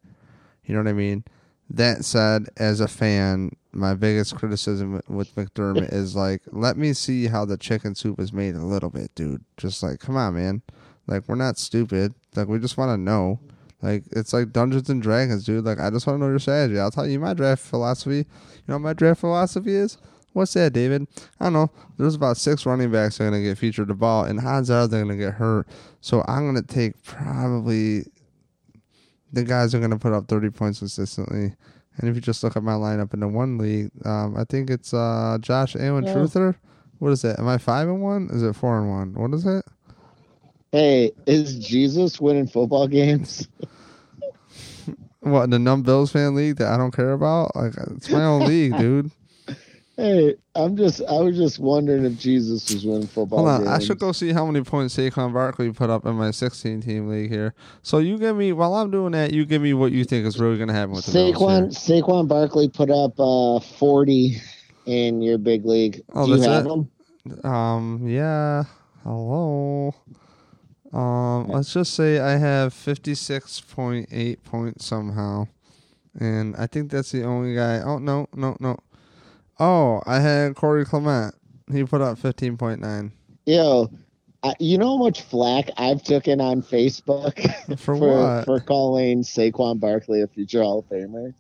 You 0.66 0.76
know 0.76 0.82
what 0.82 0.90
I 0.90 0.94
mean? 0.94 1.24
That 1.70 2.06
said, 2.06 2.50
as 2.58 2.80
a 2.80 2.88
fan, 2.88 3.56
my 3.72 3.96
biggest 3.96 4.36
criticism 4.36 5.02
with 5.08 5.36
McDermott 5.36 5.92
is 5.92 6.16
like, 6.16 6.42
let 6.52 6.78
me 6.78 6.94
see 6.94 7.28
how 7.28 7.46
the 7.46 7.58
chicken 7.58 7.96
soup 7.96 8.20
is 8.20 8.32
made 8.32 8.56
a 8.56 8.64
little 8.64 8.90
bit, 8.90 9.14
dude. 9.16 9.44
Just 9.58 9.82
like, 9.82 10.00
come 10.00 10.16
on, 10.16 10.36
man. 10.36 10.62
Like, 11.08 11.28
we're 11.28 11.36
not 11.36 11.58
stupid. 11.58 12.14
Like, 12.36 12.48
we 12.48 12.60
just 12.60 12.78
want 12.78 12.90
to 12.90 12.98
know. 12.98 13.40
Like, 13.82 14.04
it's 14.12 14.34
like 14.34 14.54
Dungeons 14.54 14.90
and 14.90 15.02
Dragons, 15.02 15.46
dude. 15.46 15.66
Like, 15.66 15.80
I 15.80 15.90
just 15.90 16.06
want 16.06 16.20
to 16.20 16.24
know 16.24 16.30
your 16.30 16.40
strategy. 16.40 16.80
I'll 16.80 16.92
tell 16.92 17.08
you 17.08 17.20
my 17.20 17.34
draft 17.34 17.64
philosophy. 17.64 18.18
You 18.18 18.26
know 18.68 18.76
what 18.76 18.82
my 18.82 18.94
draft 18.94 19.20
philosophy 19.22 19.76
is? 19.76 19.98
What's 20.34 20.54
that, 20.56 20.74
David? 20.74 21.08
I 21.40 21.46
don't 21.46 21.54
know. 21.54 21.72
There's 21.98 22.16
about 22.16 22.38
six 22.38 22.66
running 22.66 22.92
backs 22.92 23.18
that 23.18 23.26
are 23.26 23.30
going 23.30 23.42
to 23.44 23.50
get 23.50 23.58
featured 23.58 23.88
the 23.88 23.94
ball, 23.94 24.26
and 24.26 24.40
odds 24.40 24.70
are 24.70 24.88
they're 24.88 25.04
going 25.04 25.18
to 25.18 25.24
get 25.24 25.36
hurt. 25.36 25.68
So 26.02 26.24
I'm 26.28 26.52
going 26.52 26.64
to 26.64 26.74
take 26.74 27.02
probably 27.04 28.06
the 29.32 29.44
guys 29.44 29.74
are 29.74 29.80
going 29.80 29.92
to 29.92 29.98
put 29.98 30.14
up 30.14 30.28
30 30.28 30.50
points 30.50 30.80
consistently. 30.80 31.54
And 31.98 32.10
if 32.10 32.16
you 32.16 32.22
just 32.22 32.44
look 32.44 32.56
at 32.58 32.64
my 32.64 32.74
lineup 32.74 33.14
in 33.14 33.20
the 33.20 33.28
one 33.28 33.58
league, 33.58 33.92
um, 34.06 34.36
I 34.36 34.44
think 34.46 34.70
it's 34.70 34.94
uh, 34.94 35.38
Josh 35.40 35.76
Allen 35.76 36.06
Yeah. 36.06 36.16
Truther. 36.16 36.56
What 37.00 37.12
is 37.12 37.24
it? 37.24 37.38
Am 37.38 37.48
I 37.48 37.58
five 37.58 37.88
and 37.88 38.02
one? 38.02 38.30
Is 38.32 38.42
it 38.42 38.56
four 38.56 38.80
and 38.80 38.90
one? 38.90 39.14
What 39.14 39.34
is 39.36 39.46
it? 39.46 39.66
Hey, 40.72 41.12
is 41.28 41.60
Jesus 41.60 42.20
winning 42.20 42.48
football 42.48 42.88
games? 42.88 43.48
What 45.20 45.44
in 45.46 45.52
the 45.52 45.60
Numb 45.60 45.84
Bills 45.84 46.12
fan 46.12 46.36
league 46.36 46.58
that 46.58 46.68
I 46.68 46.76
don't 46.76 46.92
care 46.92 47.14
about? 47.14 47.56
Like 47.56 47.72
it's 47.96 48.10
my 48.10 48.26
own 48.26 48.46
league, 48.46 48.78
dude. 48.78 49.10
Hey, 49.96 50.36
I'm 50.56 50.76
just 50.76 51.02
I 51.08 51.20
was 51.22 51.38
just 51.38 51.60
wondering 51.60 52.04
if 52.06 52.18
Jesus 52.18 52.72
was 52.74 52.84
winning 52.84 53.06
football 53.06 53.40
Hold 53.40 53.50
on, 53.50 53.64
games. 53.64 53.70
I 53.70 53.80
should 53.80 54.00
go 54.00 54.12
see 54.12 54.34
how 54.34 54.46
many 54.46 54.64
points 54.64 54.98
Saquon 54.98 55.32
Barkley 55.34 55.72
put 55.72 55.92
up 55.92 56.06
in 56.08 56.16
my 56.16 56.32
16 56.32 56.82
team 56.82 57.08
league 57.08 57.30
here. 57.30 57.54
So 57.84 58.00
you 58.00 58.18
give 58.18 58.36
me 58.36 58.54
while 58.54 58.74
I'm 58.74 58.90
doing 58.90 59.12
that, 59.12 59.34
you 59.34 59.46
give 59.46 59.62
me 59.62 59.76
what 59.76 59.92
you 59.92 60.04
think 60.04 60.26
is 60.26 60.40
really 60.40 60.58
going 60.58 60.70
to 60.70 60.74
happen 60.74 60.96
with 60.96 61.06
Saquon. 61.06 61.68
Saquon 61.70 62.28
Barkley 62.28 62.70
put 62.70 62.90
up 62.90 63.20
uh 63.20 63.60
40 63.60 64.42
in 64.88 65.22
your 65.22 65.38
big 65.38 65.64
league. 65.66 66.02
Oh, 66.14 66.26
Do 66.26 66.32
you 66.32 66.38
that's 66.38 66.52
have 66.52 66.66
it? 66.66 66.72
him? 66.72 67.46
Um, 67.46 68.08
yeah. 68.08 68.64
Hello. 69.04 69.94
Um, 70.92 71.48
let's 71.48 71.74
just 71.74 71.94
say 71.94 72.20
I 72.20 72.38
have 72.38 72.74
56.8 72.74 74.44
points 74.44 74.86
somehow. 74.86 75.48
And 76.20 76.56
I 76.56 76.68
think 76.68 76.92
that's 76.92 77.12
the 77.12 77.24
only 77.24 77.56
guy. 77.56 77.80
Oh, 77.80 77.98
no, 77.98 78.28
no, 78.36 78.56
no. 78.60 78.78
Oh, 79.60 80.02
I 80.06 80.20
had 80.20 80.56
Corey 80.56 80.86
Clement. 80.86 81.36
He 81.72 81.84
put 81.84 82.02
up 82.02 82.18
15.9. 82.20 83.12
Yo, 83.46 83.90
I, 84.44 84.54
you 84.60 84.78
know 84.78 84.98
how 84.98 85.04
much 85.04 85.22
flack 85.22 85.70
I've 85.78 86.04
taken 86.04 86.42
on 86.42 86.62
Facebook 86.62 87.34
For 87.80 87.96
for 87.98 88.44
for 88.46 88.60
calling 88.60 89.24
Saquon 89.24 89.80
Barkley 89.80 90.22
a 90.22 90.28
future 90.28 90.62
Hall 90.62 90.80
of 90.80 90.86
Famer? 90.86 91.34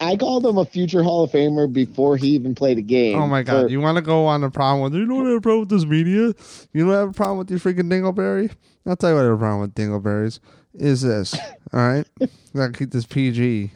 I 0.00 0.16
called 0.16 0.46
him 0.46 0.58
a 0.58 0.64
future 0.64 1.02
Hall 1.02 1.24
of 1.24 1.32
Famer 1.32 1.72
before 1.72 2.16
he 2.16 2.28
even 2.28 2.54
played 2.54 2.78
a 2.78 2.82
game. 2.82 3.18
Oh 3.18 3.26
my 3.26 3.42
god! 3.42 3.64
For- 3.64 3.68
You 3.70 3.80
want 3.80 3.96
to 3.96 4.02
go 4.02 4.26
on 4.26 4.44
a 4.44 4.50
problem 4.50 4.82
with? 4.82 4.94
You 4.94 5.06
don't 5.06 5.26
have 5.26 5.36
a 5.36 5.40
problem 5.40 5.60
with 5.60 5.70
this 5.70 5.84
media. 5.84 6.34
You 6.72 6.86
don't 6.86 6.94
have 6.94 7.10
a 7.10 7.12
problem 7.12 7.38
with 7.38 7.50
your 7.50 7.58
freaking 7.58 7.90
dingleberry. 7.90 8.52
I'll 8.86 8.96
tell 8.96 9.10
you 9.10 9.16
what 9.16 9.22
I 9.22 9.24
have 9.24 9.34
a 9.34 9.38
problem 9.38 9.60
with 9.62 9.74
dingleberries 9.74 10.40
is 10.74 11.02
this. 11.02 11.34
All 11.72 11.80
right, 11.80 12.06
gotta 12.54 12.72
keep 12.72 12.90
this 12.90 13.06
PG. 13.06 13.72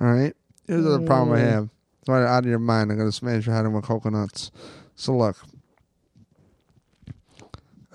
All 0.00 0.08
right. 0.08 0.34
Here's 0.66 0.84
the 0.84 1.00
problem 1.00 1.36
I 1.36 1.42
mm. 1.42 1.50
have. 1.50 1.68
Right 2.06 2.26
out 2.26 2.44
of 2.44 2.50
your 2.50 2.58
mind. 2.58 2.90
I'm 2.90 2.98
gonna 2.98 3.12
smash 3.12 3.46
your 3.46 3.54
head 3.54 3.64
in 3.64 3.72
with 3.72 3.84
coconuts. 3.84 4.50
So 4.94 5.16
look. 5.16 5.36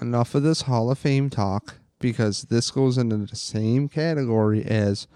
Enough 0.02 0.34
of 0.36 0.43
this 0.43 0.62
Hall 0.63 0.89
of 0.89 0.98
Fame 0.98 1.30
talk 1.30 1.76
because 2.00 2.43
this 2.43 2.72
goes 2.72 2.98
into 2.98 3.17
the 3.17 3.36
same 3.36 3.89
category 3.89 4.63
as. 4.65 5.08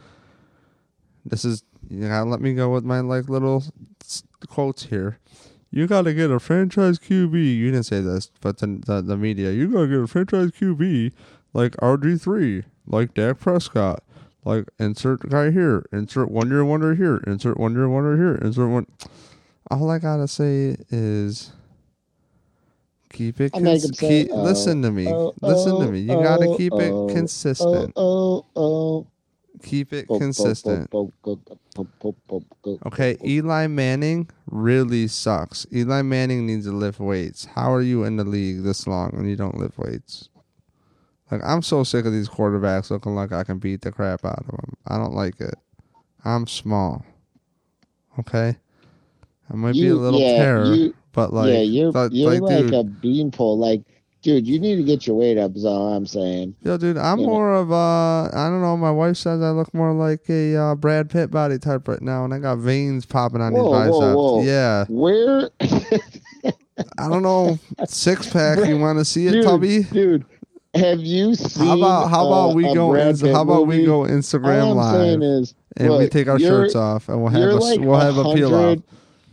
This 1.25 1.45
is 1.45 1.63
you 1.89 2.07
gotta 2.07 2.29
let 2.29 2.41
me 2.41 2.53
go 2.53 2.69
with 2.69 2.83
my 2.83 2.99
like 2.99 3.29
little 3.29 3.63
quotes 4.47 4.85
here. 4.85 5.19
You 5.71 5.87
gotta 5.87 6.13
get 6.13 6.29
a 6.29 6.39
franchise 6.39 6.99
QB. 6.99 7.33
You 7.33 7.71
didn't 7.71 7.85
say 7.85 8.01
this, 8.01 8.29
but 8.41 8.59
the 8.59 8.81
the, 8.85 9.01
the 9.01 9.17
media. 9.17 9.51
You 9.51 9.69
gotta 9.69 9.87
get 9.87 9.99
a 9.99 10.07
franchise 10.07 10.51
QB 10.51 11.13
like 11.53 11.73
RG 11.77 12.21
three, 12.21 12.63
like 12.85 13.13
Dak 13.13 13.39
Prescott, 13.39 14.03
like 14.45 14.65
insert 14.79 15.27
guy 15.29 15.51
here, 15.51 15.85
insert 15.91 16.29
one 16.29 16.49
year 16.49 16.65
wonder 16.65 16.95
here, 16.95 17.17
insert 17.27 17.57
one 17.57 17.73
year 17.73 17.87
wonder 17.87 18.17
here, 18.17 18.35
insert 18.35 18.69
one. 18.69 18.87
All 19.71 19.89
I 19.89 19.99
gotta 19.99 20.27
say 20.27 20.77
is 20.89 21.51
keep 23.11 23.39
it. 23.39 23.53
Cons- 23.53 23.97
say, 23.97 24.07
keep, 24.07 24.31
oh, 24.31 24.43
listen 24.43 24.81
to 24.81 24.91
me. 24.91 25.07
oh, 25.07 25.33
listen 25.41 25.79
to 25.79 25.87
oh, 25.87 25.91
me. 25.91 25.99
You 25.99 26.21
gotta 26.21 26.47
oh, 26.47 26.57
keep 26.57 26.73
oh, 26.73 27.07
it 27.09 27.13
consistent. 27.13 27.93
Oh, 27.95 28.45
oh, 28.55 28.61
oh. 28.61 29.07
keep 29.63 29.93
it 29.93 30.07
consistent. 30.07 30.93
Okay, 32.85 33.17
Eli 33.23 33.67
Manning 33.67 34.29
really 34.47 35.07
sucks. 35.07 35.65
Eli 35.73 36.01
Manning 36.01 36.45
needs 36.45 36.65
to 36.65 36.73
lift 36.73 36.99
weights. 36.99 37.45
How 37.45 37.71
are 37.71 37.81
you 37.81 38.03
in 38.03 38.17
the 38.17 38.25
league 38.25 38.63
this 38.63 38.85
long 38.87 39.13
and 39.13 39.29
you 39.29 39.35
don't 39.35 39.57
lift 39.57 39.77
weights? 39.77 40.29
Like 41.33 41.41
I'm 41.43 41.61
so 41.61 41.83
sick 41.83 42.05
of 42.05 42.13
these 42.13 42.29
quarterbacks 42.29 42.89
looking 42.91 43.15
like 43.15 43.31
I 43.31 43.43
can 43.43 43.57
beat 43.59 43.81
the 43.81 43.91
crap 43.91 44.23
out 44.23 44.39
of 44.39 44.45
them. 44.47 44.73
I 44.87 44.97
don't 44.97 45.13
like 45.15 45.39
it. 45.41 45.55
I'm 46.25 46.45
small. 46.47 47.05
Okay, 48.19 48.55
I 49.51 49.55
might 49.55 49.73
be 49.73 49.87
a 49.87 49.95
little 49.95 50.19
yeah, 50.19 50.35
terror, 50.37 50.65
you- 50.73 50.93
but 51.13 51.33
like, 51.33 51.49
yeah, 51.51 51.59
you're 51.61 51.91
but, 51.91 52.11
you're 52.11 52.31
like, 52.31 52.41
like, 52.41 52.57
dude, 52.65 52.73
a 52.75 52.83
beanpole. 52.83 53.57
Like, 53.57 53.81
dude, 54.21 54.45
you 54.47 54.59
need 54.59 54.75
to 54.75 54.83
get 54.83 55.07
your 55.07 55.15
weight 55.15 55.37
up. 55.39 55.55
Is 55.55 55.65
all 55.65 55.91
I'm 55.93 56.05
saying. 56.05 56.55
yo, 56.61 56.77
dude, 56.77 56.97
I'm 56.97 57.19
Yeah. 57.19 57.25
more 57.25 57.53
of 57.55 57.71
a. 57.71 58.29
I 58.31 58.49
don't 58.49 58.61
know. 58.61 58.77
My 58.77 58.91
wife 58.91 59.17
says 59.17 59.41
I 59.41 59.49
look 59.49 59.73
more 59.73 59.93
like 59.93 60.29
a 60.29 60.55
uh, 60.55 60.75
Brad 60.75 61.09
Pitt 61.09 61.31
body 61.31 61.57
type 61.57 61.87
right 61.87 62.01
now, 62.03 62.23
and 62.23 62.33
I 62.35 62.39
got 62.39 62.59
veins 62.59 63.05
popping 63.07 63.41
on 63.41 63.53
Whoa, 63.53 63.63
these 63.63 63.91
whoa, 63.91 63.99
biceps. 63.99 64.15
whoa. 64.15 64.43
Yeah, 64.43 64.85
Where, 64.89 65.49
I 66.99 67.09
don't 67.09 67.23
know. 67.23 67.57
Six 67.87 68.29
pack. 68.31 68.59
You 68.67 68.77
want 68.77 68.99
to 68.99 69.05
see 69.05 69.25
it, 69.27 69.31
dude, 69.31 69.43
Tubby? 69.45 69.83
dude? 69.83 70.25
Have 70.75 71.01
you 71.01 71.35
seen? 71.35 71.67
How 71.67 71.77
about 71.77 72.09
how 72.09 72.27
about 72.27 72.51
uh, 72.51 72.53
we 72.55 72.63
go? 72.63 72.95
Ins- 72.95 73.21
how 73.21 73.41
about 73.41 73.67
we 73.67 73.85
go 73.85 74.01
Instagram 74.01 74.67
All 74.67 74.79
I'm 74.79 74.95
saying 74.95 75.19
live 75.19 75.41
is, 75.41 75.55
and 75.77 75.97
we 75.97 76.09
take 76.09 76.27
our 76.27 76.39
shirts 76.39 76.75
off 76.75 77.09
and 77.09 77.21
we'll 77.21 77.31
have 77.31 77.41
a 77.41 77.55
like 77.55 77.79
we'll 77.79 77.99
have 77.99 78.17
a 78.17 78.33
peel 78.33 78.53
off. 78.53 78.79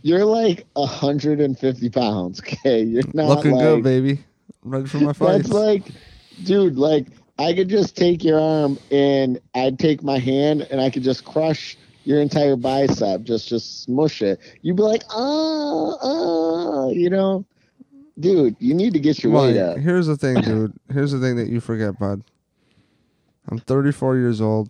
You're 0.03 0.25
like 0.25 0.65
150 0.73 1.89
pounds. 1.89 2.41
Okay, 2.63 2.83
you're 2.83 3.03
not 3.13 3.27
Looking 3.27 3.51
like, 3.51 3.61
good, 3.61 3.83
baby. 3.83 4.23
Ready 4.63 4.87
for 4.87 4.97
my 4.97 5.13
fight. 5.13 5.37
That's 5.43 5.49
like, 5.49 5.85
dude, 6.43 6.75
like 6.75 7.07
I 7.39 7.53
could 7.53 7.69
just 7.69 7.95
take 7.95 8.23
your 8.23 8.39
arm 8.39 8.77
and 8.91 9.39
I'd 9.55 9.79
take 9.79 10.03
my 10.03 10.19
hand 10.19 10.67
and 10.69 10.79
I 10.79 10.89
could 10.89 11.03
just 11.03 11.25
crush 11.25 11.77
your 12.03 12.21
entire 12.21 12.55
bicep, 12.55 13.23
just 13.23 13.47
just 13.47 13.83
smush 13.83 14.21
it. 14.21 14.39
You'd 14.61 14.75
be 14.77 14.83
like, 14.83 15.03
oh, 15.09 15.97
oh, 16.01 16.91
you 16.91 17.09
know, 17.09 17.45
dude, 18.19 18.55
you 18.59 18.73
need 18.73 18.93
to 18.93 18.99
get 18.99 19.23
your 19.23 19.31
weight 19.33 19.55
Mike, 19.55 19.63
up. 19.63 19.77
here's 19.77 20.07
the 20.07 20.17
thing, 20.17 20.35
dude. 20.41 20.73
Here's 20.91 21.11
the 21.11 21.19
thing 21.19 21.35
that 21.37 21.47
you 21.49 21.59
forget, 21.59 21.97
bud. 21.99 22.23
I'm 23.49 23.57
34 23.59 24.17
years 24.17 24.41
old. 24.41 24.69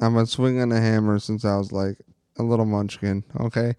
I've 0.00 0.12
been 0.12 0.26
swinging 0.26 0.70
a 0.72 0.80
hammer 0.80 1.18
since 1.18 1.44
I 1.44 1.56
was 1.56 1.72
like 1.72 1.96
a 2.38 2.42
little 2.42 2.66
munchkin. 2.66 3.24
Okay, 3.40 3.74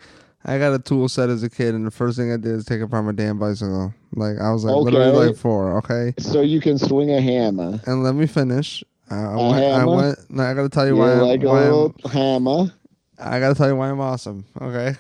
I 0.46 0.58
got 0.58 0.74
a 0.74 0.80
tool 0.80 1.10
set 1.10 1.30
as 1.30 1.44
a 1.44 1.50
kid, 1.50 1.76
and 1.76 1.86
the 1.86 1.92
first 1.92 2.18
thing 2.18 2.32
I 2.32 2.38
did 2.38 2.54
is 2.56 2.66
take 2.66 2.82
apart 2.82 3.06
my 3.06 3.12
damn 3.12 3.38
bicycle. 3.38 3.94
Like 4.14 4.38
I 4.42 4.52
was 4.52 4.64
like 4.64 4.76
literally 4.76 5.06
Okay. 5.16 5.28
like 5.28 5.36
four. 5.38 5.78
Okay, 5.80 6.14
So 6.20 6.42
you 6.42 6.60
can 6.62 6.78
swing 6.80 7.12
a 7.12 7.22
hammer. 7.22 7.80
and 7.86 8.04
let 8.04 8.16
me 8.16 8.26
finish. 8.26 8.84
Uh, 9.12 9.16
I 9.16 9.34
A 9.34 9.50
went. 9.52 9.64
I 9.66 9.86
went. 9.86 10.32
no, 10.32 10.44
I 10.44 10.54
got 10.54 10.64
to 10.64 10.70
tell 10.70 10.88
you 10.88 10.96
You're 10.98 11.06
why. 11.06 11.14
I'm, 11.14 11.20
like 11.28 11.44
a 11.44 11.48
why 11.48 11.62
I'm- 11.64 11.72
little 11.72 11.96
hammer. 12.12 12.74
I 13.20 13.40
gotta 13.40 13.56
tell 13.56 13.68
you 13.68 13.76
why 13.76 13.90
I'm 13.90 14.00
awesome. 14.00 14.46
Okay. 14.62 14.96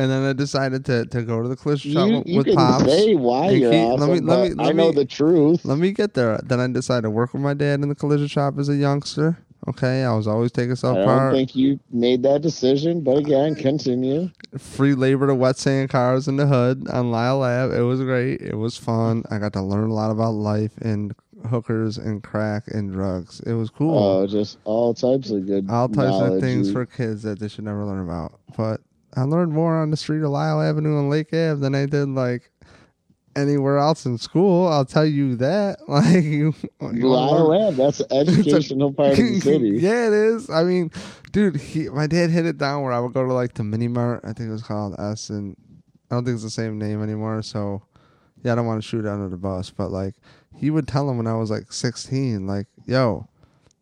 And 0.00 0.10
then 0.10 0.22
I 0.22 0.32
decided 0.32 0.84
to, 0.86 1.04
to 1.06 1.22
go 1.22 1.42
to 1.42 1.48
the 1.48 1.56
collision 1.56 1.92
shop 1.92 2.08
You, 2.08 2.18
with- 2.18 2.26
you 2.26 2.36
with 2.38 2.46
can 2.46 2.56
Pops. 2.56 2.84
say 2.84 3.14
why 3.14 3.50
you're 3.50 3.70
Keith, 3.70 4.00
let 4.00 4.08
me- 4.10 4.20
let 4.20 4.48
me- 4.48 4.54
let 4.54 4.68
I 4.68 4.72
know 4.72 4.88
me- 4.88 4.94
the 4.94 5.04
truth. 5.04 5.64
Let 5.64 5.78
me 5.78 5.92
get 5.92 6.14
there. 6.14 6.40
Then 6.44 6.58
I 6.58 6.66
decided 6.68 7.02
to 7.02 7.10
work 7.10 7.32
with 7.34 7.42
my 7.42 7.54
dad 7.54 7.82
in 7.82 7.88
the 7.88 7.94
collision 7.94 8.26
shop 8.28 8.58
as 8.58 8.68
a 8.68 8.76
youngster. 8.76 9.38
Okay, 9.68 10.04
I 10.04 10.14
was 10.16 10.26
always 10.26 10.52
taking 10.52 10.74
self 10.74 10.96
I 10.96 11.04
don't 11.04 11.32
think 11.32 11.54
you 11.54 11.78
made 11.92 12.22
that 12.22 12.40
decision, 12.40 13.02
but 13.02 13.18
again, 13.18 13.54
continue. 13.54 14.30
Free 14.56 14.94
labor 14.94 15.26
to 15.26 15.34
wet 15.34 15.58
sand 15.58 15.90
cars 15.90 16.28
in 16.28 16.36
the 16.36 16.46
hood 16.46 16.88
on 16.88 17.10
Lyle 17.10 17.38
Lab. 17.40 17.70
It 17.72 17.82
was 17.82 18.00
great. 18.00 18.40
It 18.40 18.56
was 18.56 18.78
fun. 18.78 19.22
I 19.30 19.36
got 19.38 19.52
to 19.52 19.62
learn 19.62 19.90
a 19.90 19.94
lot 19.94 20.10
about 20.10 20.30
life 20.32 20.72
and 20.80 21.14
hookers 21.50 21.98
and 21.98 22.22
crack 22.22 22.64
and 22.68 22.90
drugs. 22.90 23.40
It 23.40 23.52
was 23.52 23.68
cool. 23.68 23.98
Oh, 23.98 24.26
just 24.26 24.56
all 24.64 24.94
types 24.94 25.30
of 25.30 25.46
good. 25.46 25.68
all 25.68 25.88
types 25.90 26.16
of 26.16 26.40
things 26.40 26.72
for 26.72 26.86
kids 26.86 27.22
that 27.24 27.38
they 27.38 27.48
should 27.48 27.64
never 27.64 27.84
learn 27.84 28.00
about. 28.02 28.40
But 28.56 28.80
I 29.16 29.22
learned 29.22 29.52
more 29.52 29.76
on 29.76 29.90
the 29.90 29.96
street 29.96 30.22
of 30.22 30.30
Lyell 30.30 30.60
Avenue 30.62 30.98
and 30.98 31.10
Lake 31.10 31.28
Ave 31.32 31.60
than 31.60 31.74
I 31.74 31.86
did 31.86 32.08
like 32.08 32.50
anywhere 33.36 33.78
else 33.78 34.06
in 34.06 34.18
school. 34.18 34.68
I'll 34.68 34.84
tell 34.84 35.06
you 35.06 35.36
that. 35.36 35.78
Like 35.88 36.22
you, 36.22 36.54
you 36.92 37.08
Lyle 37.08 37.48
Lab, 37.48 37.74
that's 37.74 37.98
the 38.08 38.14
educational 38.14 38.92
part 38.92 39.12
of 39.12 39.16
the 39.16 39.40
city. 39.44 39.70
yeah, 39.80 40.06
it 40.06 40.12
is. 40.12 40.48
I 40.48 40.62
mean, 40.62 40.92
dude, 41.32 41.56
he, 41.56 41.88
my 41.88 42.06
dad 42.06 42.30
hit 42.30 42.46
it 42.46 42.58
down 42.58 42.82
where 42.82 42.92
I 42.92 43.00
would 43.00 43.12
go 43.12 43.26
to 43.26 43.32
like 43.32 43.54
the 43.54 43.64
mini 43.64 43.88
mart. 43.88 44.20
I 44.22 44.32
think 44.32 44.48
it 44.48 44.52
was 44.52 44.62
called 44.62 44.94
S, 45.00 45.30
and 45.30 45.56
I 46.10 46.14
don't 46.14 46.24
think 46.24 46.34
it's 46.34 46.44
the 46.44 46.50
same 46.50 46.78
name 46.78 47.02
anymore. 47.02 47.42
So, 47.42 47.82
yeah, 48.44 48.52
I 48.52 48.54
don't 48.54 48.66
want 48.66 48.80
to 48.80 48.88
shoot 48.88 49.04
under 49.04 49.28
the 49.28 49.36
bus, 49.36 49.70
but 49.70 49.90
like 49.90 50.14
he 50.56 50.70
would 50.70 50.86
tell 50.86 51.10
him 51.10 51.16
when 51.16 51.26
I 51.26 51.34
was 51.34 51.50
like 51.50 51.72
16, 51.72 52.46
like, 52.46 52.66
"Yo, 52.86 53.28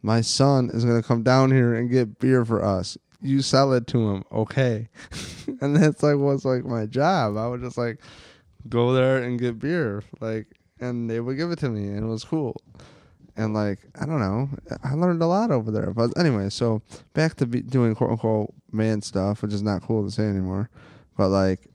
my 0.03 0.23
son 0.23 0.71
is 0.73 0.85
gonna 0.87 1.03
come 1.03 1.23
down 1.23 1.51
here 1.51 1.75
and 1.75 1.91
get 1.91 2.19
beer 2.19 2.45
for 2.45 2.65
us. 2.65 2.97
You 3.21 3.43
sell 3.43 3.73
it 3.73 3.87
to 3.89 4.11
him, 4.11 4.25
okay?" 4.33 4.89
and 5.61 5.77
that's 5.77 6.03
like 6.03 6.17
was 6.17 6.45
like 6.45 6.65
my 6.65 6.87
job. 6.87 7.37
I 7.37 7.49
would 7.49 7.61
just 7.61 7.79
like 7.79 8.01
go 8.69 8.93
there 8.93 9.23
and 9.23 9.39
get 9.39 9.59
beer, 9.59 10.03
like, 10.21 10.47
and 10.81 11.09
they 11.11 11.21
would 11.21 11.37
give 11.37 11.51
it 11.51 11.59
to 11.61 11.69
me, 11.69 11.89
and 11.89 12.05
it 12.05 12.09
was 12.09 12.25
cool 12.25 12.61
and 13.39 13.55
like 13.55 13.79
I 13.99 14.05
don't 14.05 14.19
know, 14.19 14.51
I 14.83 14.95
learned 14.95 15.23
a 15.23 15.27
lot 15.27 15.51
over 15.51 15.71
there. 15.71 15.93
But 15.93 16.19
anyway, 16.19 16.51
so 16.51 16.83
back 17.15 17.37
to 17.37 17.47
doing 17.47 17.95
quote 17.95 18.11
unquote 18.11 18.53
man 18.73 19.01
stuff, 19.01 19.41
which 19.41 19.55
is 19.55 19.63
not 19.63 19.83
cool 19.83 20.05
to 20.05 20.11
say 20.11 20.25
anymore. 20.25 20.69
But 21.17 21.29
like, 21.29 21.71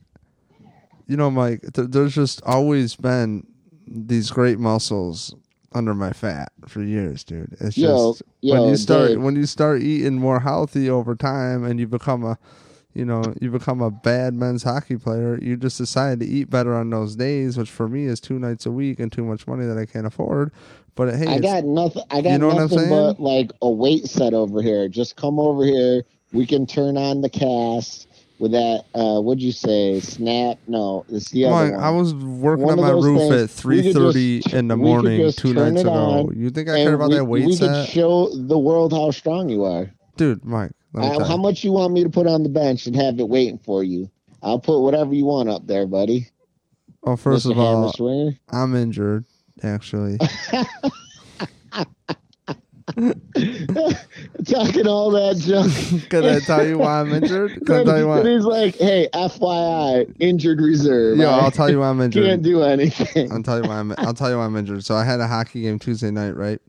you 1.06 1.16
know, 1.16 1.30
Mike, 1.30 1.62
th- 1.72 1.88
there's 1.90 2.14
just 2.14 2.42
always 2.44 2.94
been 2.94 3.46
these 3.86 4.30
great 4.30 4.58
muscles 4.58 5.34
under 5.74 5.94
my 5.94 6.12
fat 6.12 6.52
for 6.68 6.82
years, 6.82 7.24
dude. 7.24 7.56
It's 7.60 7.76
Yo, 7.76 8.14
just 8.14 8.22
yo, 8.42 8.56
when 8.60 8.64
you 8.64 8.76
start 8.76 9.08
Dave. 9.10 9.22
when 9.22 9.36
you 9.36 9.46
start 9.46 9.82
eating 9.82 10.16
more 10.16 10.40
healthy 10.40 10.90
over 10.90 11.14
time, 11.16 11.64
and 11.64 11.80
you 11.80 11.88
become 11.88 12.24
a 12.24 12.38
you 12.94 13.04
know, 13.04 13.34
you 13.40 13.50
become 13.50 13.80
a 13.82 13.90
bad 13.90 14.34
men's 14.34 14.62
hockey 14.64 14.96
player. 14.96 15.38
You 15.42 15.56
just 15.56 15.78
decide 15.78 16.20
to 16.20 16.26
eat 16.26 16.50
better 16.50 16.74
on 16.74 16.90
those 16.90 17.16
days, 17.16 17.58
which 17.58 17.70
for 17.70 17.88
me 17.88 18.06
is 18.06 18.20
two 18.20 18.38
nights 18.38 18.66
a 18.66 18.70
week 18.72 19.00
and 19.00 19.12
too 19.12 19.24
much 19.24 19.46
money 19.46 19.66
that 19.66 19.78
I 19.78 19.86
can't 19.86 20.06
afford. 20.06 20.52
But 20.94 21.14
hey, 21.16 21.26
I 21.26 21.38
got 21.40 21.64
nothing. 21.64 22.04
I 22.10 22.22
got 22.22 22.32
You 22.32 22.38
know 22.38 22.50
nothing 22.52 22.88
but 22.90 23.20
like 23.20 23.52
a 23.62 23.70
weight 23.70 24.06
set 24.06 24.34
over 24.34 24.62
here. 24.62 24.88
Just 24.88 25.16
come 25.16 25.40
over 25.40 25.64
here. 25.64 26.04
We 26.32 26.46
can 26.46 26.66
turn 26.66 26.96
on 26.96 27.20
the 27.20 27.30
cast 27.30 28.08
with 28.38 28.52
that. 28.52 28.84
Uh, 28.94 29.20
what'd 29.20 29.42
you 29.42 29.52
say? 29.52 30.00
Snap? 30.00 30.58
No, 30.66 31.04
it's 31.08 31.30
the 31.30 31.46
other. 31.46 31.76
I 31.76 31.90
was 31.90 32.14
working 32.14 32.64
One 32.64 32.78
on 32.78 32.84
my 32.84 32.90
roof 32.90 33.18
things, 33.18 33.32
at 33.32 33.40
we 33.42 33.46
three 33.46 33.92
thirty 33.92 34.42
in 34.52 34.68
the 34.68 34.76
morning 34.76 35.32
two 35.32 35.54
nights 35.54 35.80
ago. 35.80 36.30
You 36.34 36.50
think 36.50 36.68
I 36.68 36.76
care 36.84 36.94
about 36.94 37.10
we, 37.10 37.16
that 37.16 37.24
weight 37.24 37.46
we 37.46 37.56
could 37.56 37.86
show 37.88 38.28
the 38.34 38.58
world 38.58 38.92
how 38.92 39.10
strong 39.10 39.48
you 39.48 39.64
are. 39.64 39.90
dude? 40.16 40.44
Mike, 40.44 40.72
Uh, 40.94 41.24
how 41.24 41.36
much 41.36 41.64
you 41.64 41.72
want 41.72 41.92
me 41.92 42.02
to 42.04 42.10
put 42.10 42.26
on 42.26 42.42
the 42.42 42.48
bench 42.48 42.86
and 42.86 42.94
have 42.96 43.18
it 43.18 43.28
waiting 43.28 43.58
for 43.58 43.82
you? 43.82 44.10
I'll 44.42 44.60
put 44.60 44.80
whatever 44.80 45.14
you 45.14 45.24
want 45.24 45.48
up 45.48 45.66
there, 45.66 45.86
buddy. 45.86 46.28
Oh, 47.02 47.16
first 47.16 47.46
Mr. 47.46 47.52
of 47.52 47.58
all. 47.58 48.34
I'm 48.50 48.74
injured. 48.74 49.24
Actually, 49.62 50.18
Talking 52.96 54.86
all 54.86 55.10
that 55.12 55.36
junk. 55.38 56.08
can 56.10 56.24
I 56.24 56.38
tell 56.40 56.66
you 56.66 56.78
why 56.78 57.00
I'm 57.00 57.12
injured? 57.12 57.64
Can 57.64 57.76
I 57.76 57.84
tell 57.84 57.98
you 57.98 58.08
why? 58.08 58.22
then 58.22 58.36
he's 58.36 58.44
like, 58.44 58.76
"Hey, 58.76 59.08
FYI, 59.14 60.14
injured 60.20 60.60
reserve. 60.60 61.16
Yeah, 61.18 61.28
I'll 61.30 61.50
tell 61.50 61.70
you 61.70 61.80
why 61.80 61.88
I'm 61.88 62.00
injured. 62.00 62.24
can't 62.24 62.42
do 62.42 62.62
anything." 62.62 63.32
I'll 63.32 63.42
tell 63.42 63.62
you 63.62 63.68
why 63.68 63.76
I'm. 63.78 63.94
I'll 63.98 64.12
tell 64.14 64.30
you 64.30 64.36
why 64.36 64.44
I'm 64.44 64.56
injured. 64.56 64.84
So 64.84 64.94
I 64.96 65.04
had 65.04 65.20
a 65.20 65.26
hockey 65.26 65.62
game 65.62 65.78
Tuesday 65.78 66.10
night, 66.10 66.36
right? 66.36 66.60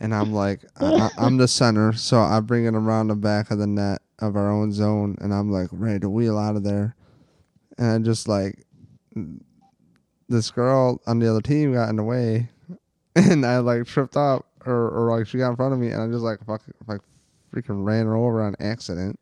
And 0.00 0.14
I'm 0.14 0.32
like, 0.32 0.64
I, 0.76 0.86
I- 0.86 1.10
I'm 1.18 1.38
the 1.38 1.48
center, 1.48 1.92
so 1.94 2.20
I 2.20 2.40
bring 2.40 2.66
it 2.66 2.74
around 2.74 3.08
the 3.08 3.16
back 3.16 3.50
of 3.50 3.58
the 3.58 3.66
net 3.66 4.02
of 4.18 4.36
our 4.36 4.50
own 4.50 4.70
zone, 4.72 5.16
and 5.20 5.32
I'm 5.32 5.50
like 5.50 5.68
ready 5.72 6.00
to 6.00 6.10
wheel 6.10 6.38
out 6.38 6.56
of 6.56 6.62
there. 6.64 6.94
And 7.78 7.86
I 7.86 7.98
just 8.04 8.28
like 8.28 8.64
this 10.28 10.50
girl 10.50 11.00
on 11.06 11.18
the 11.20 11.30
other 11.30 11.40
team 11.40 11.72
got 11.72 11.88
in 11.88 11.96
the 11.96 12.02
way, 12.04 12.50
and 13.16 13.46
I 13.46 13.58
like 13.58 13.86
tripped 13.86 14.16
up, 14.16 14.46
or 14.68 14.88
or 14.88 15.16
like 15.16 15.26
she 15.26 15.38
got 15.38 15.50
in 15.50 15.56
front 15.56 15.72
of 15.72 15.78
me, 15.80 15.90
and 15.90 16.02
I 16.02 16.06
just 16.06 16.22
like 16.22 16.44
fuck, 16.44 16.62
like 16.86 17.00
freaking 17.54 17.84
ran 17.84 18.06
her 18.06 18.16
over 18.16 18.42
on 18.42 18.54
accident, 18.60 19.18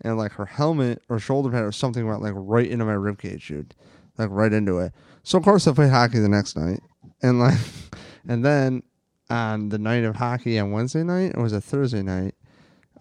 and 0.00 0.16
like 0.16 0.32
her 0.32 0.46
helmet 0.46 1.02
or 1.08 1.18
shoulder 1.18 1.50
pad 1.50 1.64
or 1.64 1.72
something 1.72 2.06
went 2.06 2.22
like 2.22 2.34
right 2.36 2.68
into 2.68 2.84
my 2.84 2.92
rib 2.92 3.18
cage, 3.18 3.48
dude, 3.48 3.74
like 4.18 4.28
right 4.30 4.52
into 4.52 4.78
it. 4.78 4.92
So 5.22 5.38
of 5.38 5.44
course 5.44 5.66
I 5.66 5.72
played 5.72 5.90
hockey 5.90 6.18
the 6.18 6.28
next 6.28 6.56
night, 6.56 6.80
and 7.22 7.40
like, 7.40 7.58
and 8.28 8.44
then 8.44 8.82
on 9.30 9.70
the 9.70 9.78
night 9.78 10.04
of 10.04 10.16
hockey 10.16 10.58
on 10.58 10.70
Wednesday 10.70 11.02
night, 11.02 11.32
it 11.32 11.38
was 11.38 11.52
a 11.52 11.60
Thursday 11.60 12.02
night. 12.02 12.34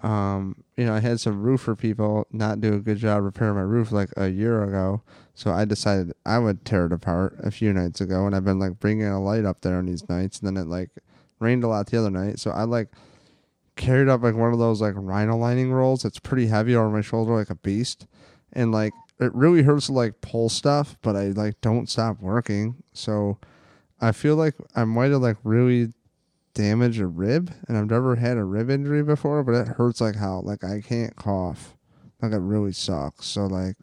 Um, 0.02 0.64
you 0.76 0.86
know, 0.86 0.94
I 0.94 1.00
had 1.00 1.22
some 1.22 1.42
roofer 1.42 1.76
people 1.76 2.28
not 2.32 2.60
do 2.60 2.74
a 2.74 2.80
good 2.80 2.98
job 2.98 3.24
repairing 3.24 3.56
my 3.56 3.62
roof 3.62 3.92
like 3.92 4.10
a 4.18 4.28
year 4.28 4.64
ago, 4.64 5.02
so 5.34 5.52
I 5.52 5.64
decided 5.66 6.14
I 6.26 6.40
would 6.40 6.66
tear 6.66 6.88
it 6.88 6.94
apart 6.94 7.38
a 7.40 7.52
few 7.52 7.72
nights 7.72 8.02
ago, 8.02 8.26
and 8.26 8.36
I've 8.36 8.44
been 8.44 8.60
like 8.60 8.80
bringing 8.80 9.08
a 9.08 9.22
light 9.22 9.46
up 9.46 9.62
there 9.62 9.78
on 9.78 9.86
these 9.86 10.08
nights, 10.10 10.40
and 10.40 10.48
then 10.48 10.62
it 10.62 10.68
like 10.68 10.90
rained 11.44 11.64
a 11.64 11.68
lot 11.68 11.88
the 11.88 12.00
other 12.00 12.10
night, 12.10 12.40
so 12.40 12.52
I 12.52 12.64
like 12.64 12.90
carried 13.76 14.08
up 14.08 14.24
like 14.24 14.36
one 14.36 14.54
of 14.54 14.60
those 14.60 14.82
like 14.82 14.94
rhino 14.96 15.36
lining 15.36 15.72
rolls 15.72 16.04
that's 16.04 16.20
pretty 16.20 16.48
heavy 16.48 16.76
over 16.76 16.90
my 16.90 17.02
shoulder 17.02 17.36
like 17.36 17.50
a 17.50 17.56
beast, 17.56 18.08
and 18.54 18.72
like 18.72 18.94
it 19.20 19.34
really 19.36 19.64
hurts 19.64 19.88
to 19.88 19.94
like 19.94 20.22
pull 20.22 20.50
stuff, 20.50 20.98
but 21.02 21.16
I 21.16 21.28
like 21.28 21.62
don't 21.62 21.90
stop 21.90 22.20
working, 22.22 22.76
so 22.94 23.38
I 24.02 24.12
feel 24.12 24.36
like 24.36 24.56
I 24.76 24.84
might 24.86 25.12
have 25.12 25.22
like 25.22 25.38
really 25.44 25.94
damaged 26.54 27.02
a 27.02 27.08
rib, 27.08 27.52
and 27.68 27.78
I've 27.78 27.90
never 27.90 28.16
had 28.16 28.38
a 28.38 28.44
rib 28.44 28.70
injury 28.70 29.04
before, 29.04 29.44
but 29.44 29.56
it 29.56 29.68
hurts 29.70 30.02
like 30.02 30.16
hell. 30.16 30.42
Like 30.44 30.64
I 30.64 30.82
can't 30.82 31.16
cough, 31.16 31.76
like 32.22 32.32
it 32.32 32.40
really 32.40 32.74
sucks. 32.74 33.26
So 33.28 33.46
like 33.46 33.76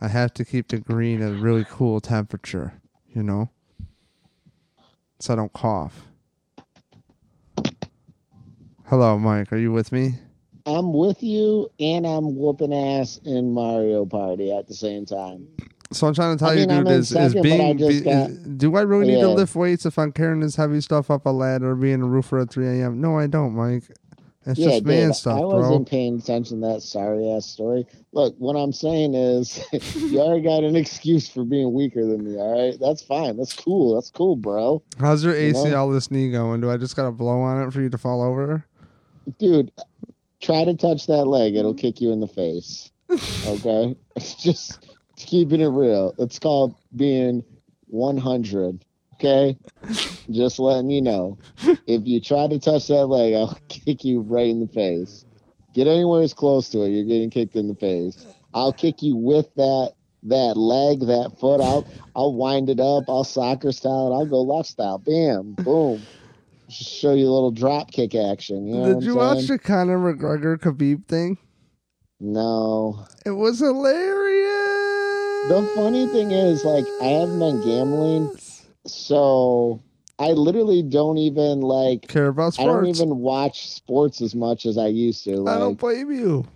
I 0.00 0.08
have 0.08 0.34
to 0.34 0.44
keep 0.44 0.68
the 0.68 0.78
green 0.78 1.22
at 1.22 1.32
a 1.32 1.36
really 1.36 1.64
cool 1.68 2.00
temperature, 2.00 2.74
you 3.08 3.22
know, 3.22 3.50
so 5.18 5.32
I 5.32 5.36
don't 5.36 5.52
cough. 5.52 6.08
Hello, 8.86 9.18
Mike. 9.18 9.52
Are 9.52 9.56
you 9.56 9.72
with 9.72 9.92
me? 9.92 10.14
I'm 10.66 10.92
with 10.92 11.22
you, 11.22 11.68
and 11.78 12.06
I'm 12.06 12.36
whooping 12.36 12.72
ass 12.72 13.20
in 13.24 13.52
Mario 13.52 14.06
Party 14.06 14.52
at 14.52 14.66
the 14.66 14.74
same 14.74 15.04
time. 15.04 15.46
So 15.92 16.06
I'm 16.06 16.14
trying 16.14 16.36
to 16.36 16.38
tell 16.44 16.50
I 16.50 16.54
you, 16.54 16.60
mean, 16.66 16.70
I'm 16.78 16.84
dude, 16.84 16.92
is, 16.94 17.12
is 17.12 17.32
second, 17.32 17.42
but 17.42 17.52
I 17.52 17.72
being 17.72 17.76
be, 17.76 18.00
got- 18.00 18.30
is- 18.30 18.38
do 18.38 18.76
I 18.76 18.80
really 18.82 19.06
need 19.08 19.20
to 19.20 19.28
lift 19.28 19.54
weights 19.54 19.86
if 19.86 19.98
I'm 19.98 20.12
carrying 20.12 20.40
this 20.40 20.56
heavy 20.56 20.80
stuff 20.80 21.10
up 21.10 21.26
a 21.26 21.30
ladder 21.30 21.70
or 21.70 21.76
being 21.76 22.02
a 22.02 22.06
roofer 22.06 22.38
at 22.40 22.50
3 22.50 22.66
a.m.? 22.80 23.00
No, 23.00 23.18
I 23.18 23.26
don't, 23.26 23.54
Mike. 23.54 23.84
It's 24.46 24.58
yeah, 24.58 24.70
just 24.72 24.84
man 24.84 25.06
dude, 25.08 25.16
stuff, 25.16 25.36
I 25.38 25.40
bro. 25.40 25.56
wasn't 25.60 25.88
paying 25.88 26.18
attention 26.18 26.60
to 26.60 26.66
that 26.66 26.82
sorry 26.82 27.30
ass 27.30 27.46
story. 27.46 27.86
Look, 28.12 28.34
what 28.36 28.56
I'm 28.56 28.72
saying 28.72 29.14
is, 29.14 29.64
you 29.96 30.20
already 30.20 30.42
got 30.42 30.64
an 30.64 30.76
excuse 30.76 31.26
for 31.30 31.44
being 31.44 31.72
weaker 31.72 32.04
than 32.04 32.24
me. 32.24 32.36
All 32.38 32.52
right, 32.62 32.78
that's 32.78 33.02
fine. 33.02 33.38
That's 33.38 33.54
cool. 33.54 33.94
That's 33.94 34.10
cool, 34.10 34.36
bro. 34.36 34.82
How's 35.00 35.24
your 35.24 35.34
you 35.38 35.54
know? 35.54 35.64
ACL 35.64 35.94
this 35.94 36.10
knee 36.10 36.30
going? 36.30 36.60
Do 36.60 36.70
I 36.70 36.76
just 36.76 36.94
got 36.94 37.04
to 37.04 37.10
blow 37.10 37.40
on 37.40 37.62
it 37.66 37.72
for 37.72 37.80
you 37.80 37.88
to 37.88 37.96
fall 37.96 38.20
over? 38.20 38.66
Dude, 39.38 39.72
try 40.40 40.64
to 40.64 40.74
touch 40.74 41.06
that 41.06 41.26
leg. 41.26 41.56
It'll 41.56 41.72
mm-hmm. 41.72 41.80
kick 41.80 42.00
you 42.00 42.12
in 42.12 42.20
the 42.20 42.28
face. 42.28 42.90
Okay, 43.46 43.94
it's 44.16 44.34
just 44.42 44.86
keeping 45.16 45.60
it 45.60 45.68
real. 45.68 46.14
It's 46.18 46.38
called 46.38 46.74
being 46.96 47.44
100. 47.88 48.84
Okay, 49.14 49.56
just 50.30 50.58
letting 50.58 50.90
you 50.90 51.02
know. 51.02 51.38
If 51.86 52.06
you 52.06 52.20
try 52.20 52.48
to 52.48 52.58
touch 52.58 52.88
that 52.88 53.06
leg, 53.06 53.34
I'll 53.34 53.56
kick 53.68 54.04
you 54.04 54.20
right 54.20 54.48
in 54.48 54.60
the 54.60 54.66
face. 54.66 55.24
Get 55.74 55.86
anywhere 55.86 56.22
as 56.22 56.34
close 56.34 56.68
to 56.70 56.82
it, 56.82 56.90
you're 56.90 57.04
getting 57.04 57.30
kicked 57.30 57.56
in 57.56 57.68
the 57.68 57.74
face. 57.74 58.26
I'll 58.54 58.72
kick 58.72 59.02
you 59.02 59.16
with 59.16 59.54
that 59.54 59.92
that 60.24 60.56
leg, 60.56 61.00
that 61.00 61.38
foot 61.38 61.60
out. 61.60 61.86
I'll 62.16 62.34
wind 62.34 62.70
it 62.70 62.80
up. 62.80 63.04
I'll 63.08 63.24
soccer 63.24 63.72
style. 63.72 64.12
it. 64.12 64.16
I'll 64.16 64.26
go 64.26 64.40
left 64.40 64.68
style. 64.68 64.98
Bam, 64.98 65.52
boom. 65.52 66.02
Show 66.74 67.14
you 67.14 67.28
a 67.28 67.30
little 67.32 67.50
drop 67.52 67.92
kick 67.92 68.14
action. 68.14 68.66
You 68.66 68.74
know 68.78 68.94
Did 68.94 69.04
you 69.04 69.14
watch 69.16 69.46
the 69.46 69.58
Conor 69.58 69.98
McGregor 69.98 70.58
Khabib 70.58 71.06
thing? 71.06 71.38
No. 72.20 73.06
It 73.24 73.30
was 73.32 73.60
hilarious. 73.60 75.48
The 75.48 75.70
funny 75.74 76.06
thing 76.08 76.30
is, 76.32 76.64
like, 76.64 76.84
I 77.00 77.06
haven't 77.06 77.38
been 77.38 77.62
gambling, 77.64 78.30
so 78.86 79.80
I 80.18 80.32
literally 80.32 80.82
don't 80.82 81.18
even 81.18 81.60
like. 81.60 82.08
care 82.08 82.28
about 82.28 82.54
sports. 82.54 82.68
I 82.68 82.72
don't 82.72 82.86
even 82.86 83.18
watch 83.18 83.68
sports 83.70 84.20
as 84.22 84.34
much 84.34 84.66
as 84.66 84.78
I 84.78 84.86
used 84.86 85.22
to. 85.24 85.46
I 85.46 85.58
don't 85.58 85.70
Like, 85.70 85.78
blame 85.78 86.10
you. 86.12 86.46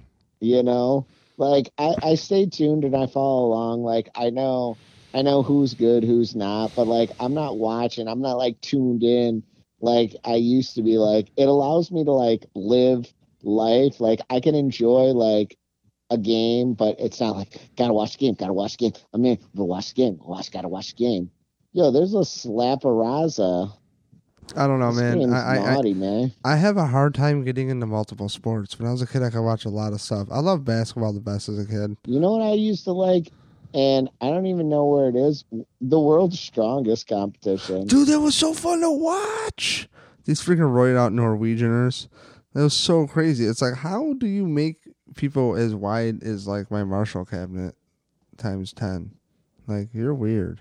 you 0.40 0.62
know, 0.62 1.06
like 1.36 1.70
I, 1.78 1.94
I 2.02 2.14
stay 2.14 2.46
tuned 2.46 2.84
and 2.84 2.96
I 2.96 3.06
follow 3.06 3.46
along. 3.46 3.82
Like 3.82 4.08
I 4.14 4.30
know, 4.30 4.76
I 5.14 5.22
know 5.22 5.42
who's 5.42 5.74
good, 5.74 6.02
who's 6.02 6.34
not, 6.34 6.72
but 6.74 6.86
like 6.86 7.10
I'm 7.20 7.34
not 7.34 7.58
watching. 7.58 8.08
I'm 8.08 8.20
not 8.22 8.38
like 8.38 8.60
tuned 8.62 9.02
in 9.02 9.42
like 9.80 10.14
I 10.24 10.34
used 10.34 10.74
to 10.74 10.82
be. 10.82 10.98
Like 10.98 11.30
it 11.36 11.48
allows 11.48 11.90
me 11.90 12.04
to 12.04 12.12
like 12.12 12.46
live 12.54 13.12
life. 13.42 14.00
Like 14.00 14.20
I 14.30 14.40
can 14.40 14.54
enjoy 14.54 15.12
like 15.12 15.56
a 16.10 16.18
game, 16.18 16.74
but 16.74 16.96
it's 16.98 17.20
not 17.20 17.36
like 17.36 17.56
gotta 17.76 17.92
watch 17.92 18.12
the 18.12 18.18
game, 18.18 18.34
gotta 18.34 18.52
watch 18.52 18.76
the 18.76 18.90
game. 18.90 19.02
I 19.14 19.18
mean, 19.18 19.38
but 19.54 19.64
watch 19.64 19.94
the 19.94 20.02
game, 20.02 20.18
watch, 20.22 20.50
gotta 20.50 20.68
watch 20.68 20.94
the 20.94 21.04
game. 21.04 21.30
Yo, 21.72 21.90
there's 21.90 22.14
a 22.14 22.24
slap 22.24 22.84
a 22.84 22.88
raza. 22.88 23.72
I 24.56 24.66
don't 24.66 24.80
know, 24.80 24.92
This 24.92 25.02
man. 25.02 25.32
I, 25.32 25.58
I, 25.58 25.76
I 25.76 25.92
man. 25.92 26.32
I 26.44 26.56
have 26.56 26.78
a 26.78 26.86
hard 26.86 27.14
time 27.14 27.44
getting 27.44 27.68
into 27.68 27.86
multiple 27.86 28.30
sports. 28.30 28.78
When 28.78 28.88
I 28.88 28.92
was 28.92 29.02
a 29.02 29.06
kid, 29.06 29.22
I 29.22 29.28
could 29.28 29.42
watch 29.42 29.66
a 29.66 29.68
lot 29.68 29.92
of 29.92 30.00
stuff. 30.00 30.28
I 30.30 30.40
love 30.40 30.64
basketball 30.64 31.12
the 31.12 31.20
best 31.20 31.50
as 31.50 31.58
a 31.58 31.66
kid. 31.66 31.96
You 32.06 32.18
know 32.18 32.32
what 32.32 32.42
I 32.42 32.54
used 32.54 32.84
to 32.84 32.92
like, 32.92 33.30
and 33.74 34.08
I 34.20 34.30
don't 34.30 34.46
even 34.46 34.68
know 34.68 34.84
where 34.84 35.08
it 35.08 35.16
is. 35.16 35.44
The 35.80 36.00
world's 36.00 36.40
strongest 36.40 37.06
competition. 37.08 37.86
Dude, 37.86 38.08
that 38.08 38.20
was 38.20 38.34
so 38.34 38.54
fun 38.54 38.80
to 38.80 38.90
watch. 38.90 39.88
These 40.24 40.42
freaking 40.42 40.72
roided 40.72 40.96
out 40.96 41.12
Norwegianers. 41.12 42.08
That 42.54 42.62
was 42.62 42.74
so 42.74 43.06
crazy. 43.06 43.44
It's 43.44 43.62
like, 43.62 43.74
how 43.74 44.14
do 44.14 44.26
you 44.26 44.46
make 44.46 44.78
people 45.16 45.54
as 45.54 45.74
wide 45.74 46.22
as 46.22 46.46
like 46.46 46.70
my 46.70 46.84
Marshall 46.84 47.24
cabinet 47.24 47.74
times 48.36 48.72
ten? 48.72 49.12
Like, 49.66 49.88
you're 49.92 50.14
weird. 50.14 50.60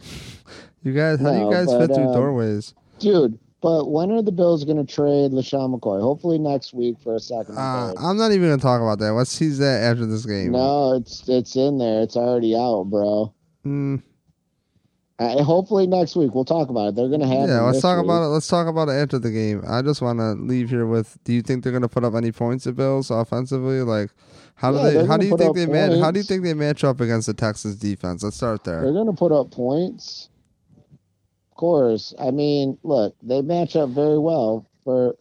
you 0.82 0.92
guys, 0.92 1.20
how 1.20 1.32
do 1.32 1.38
you 1.38 1.50
guys 1.50 1.66
but, 1.66 1.80
fit 1.80 1.94
through 1.94 2.08
um, 2.08 2.14
doorways? 2.14 2.74
Dude, 3.00 3.38
but 3.60 3.90
when 3.90 4.10
are 4.10 4.22
the 4.22 4.32
Bills 4.32 4.64
going 4.64 4.84
to 4.84 4.90
trade 4.92 5.32
LeSean 5.32 5.78
McCoy? 5.78 6.00
Hopefully 6.00 6.38
next 6.38 6.72
week 6.72 6.96
for 7.02 7.14
a 7.14 7.20
second. 7.20 7.56
Uh. 7.58 7.92
I'm 7.98 8.16
not 8.16 8.32
even 8.32 8.48
gonna 8.48 8.62
talk 8.62 8.80
about 8.80 8.98
that. 9.00 9.12
Let's 9.12 9.36
tease 9.38 9.58
that 9.58 9.82
after 9.82 10.06
this 10.06 10.24
game. 10.26 10.52
no, 10.52 10.94
it's 10.96 11.28
it's 11.28 11.56
in 11.56 11.78
there. 11.78 12.00
It's 12.02 12.16
already 12.16 12.54
out, 12.56 12.84
bro. 12.90 13.34
Mm, 13.66 14.02
Uh, 15.18 15.42
hopefully 15.44 15.86
next 15.86 16.16
week 16.16 16.34
we'll 16.34 16.46
talk 16.46 16.70
about 16.70 16.88
it. 16.88 16.94
They're 16.96 17.08
going 17.08 17.20
to 17.20 17.26
have. 17.26 17.46
yeah, 17.48 17.60
let's 17.60 17.82
talk 17.82 17.98
week. 17.98 18.06
about 18.06 18.22
it. 18.22 18.28
Let's 18.28 18.48
talk 18.48 18.66
about 18.66 18.88
it 18.88 18.92
after 18.92 19.18
the 19.18 19.30
game. 19.30 19.62
I 19.68 19.82
just 19.82 20.00
want 20.00 20.18
to 20.18 20.32
leave 20.32 20.70
here 20.70 20.86
with: 20.86 21.18
Do 21.24 21.34
you 21.34 21.42
think 21.42 21.62
they're 21.62 21.72
gonna 21.74 21.88
put 21.90 22.04
up 22.04 22.14
any 22.14 22.32
points 22.32 22.66
at 22.66 22.74
Bills 22.76 23.10
offensively? 23.10 23.82
Like, 23.82 24.10
how 24.54 24.72
do 24.72 24.78
Yeah, 24.78 24.90
they? 25.02 25.06
How 25.06 25.18
do 25.18 25.26
you 25.26 25.36
think 25.36 25.54
they 25.56 25.66
match? 25.66 25.98
How 26.00 26.10
do 26.10 26.18
you 26.18 26.24
think 26.24 26.42
they 26.42 26.54
match 26.54 26.84
up 26.84 27.00
against 27.02 27.26
the 27.26 27.34
Texans 27.34 27.76
defense? 27.76 28.22
Let's 28.22 28.36
start 28.36 28.64
there. 28.64 28.80
They're 28.80 28.92
going 28.94 29.06
to 29.08 29.12
put 29.12 29.30
up 29.32 29.50
points. 29.50 30.30
Course. 31.60 32.14
I 32.18 32.30
mean, 32.30 32.78
look, 32.84 33.14
they 33.22 33.42
match 33.42 33.76
up 33.76 33.90
very 33.90 34.18
well 34.18 34.64
for 34.82 35.14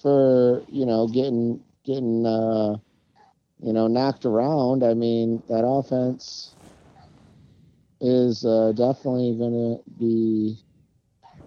for 0.00 0.62
you 0.68 0.86
know 0.86 1.08
getting 1.08 1.60
getting 1.84 2.24
uh 2.24 2.76
you 3.60 3.72
know 3.72 3.88
knocked 3.88 4.24
around. 4.24 4.84
I 4.84 4.94
mean, 4.94 5.42
that 5.48 5.66
offense 5.66 6.54
is 8.00 8.44
uh, 8.44 8.70
definitely 8.76 9.34
going 9.36 9.52
to 9.52 9.82
be 9.98 10.56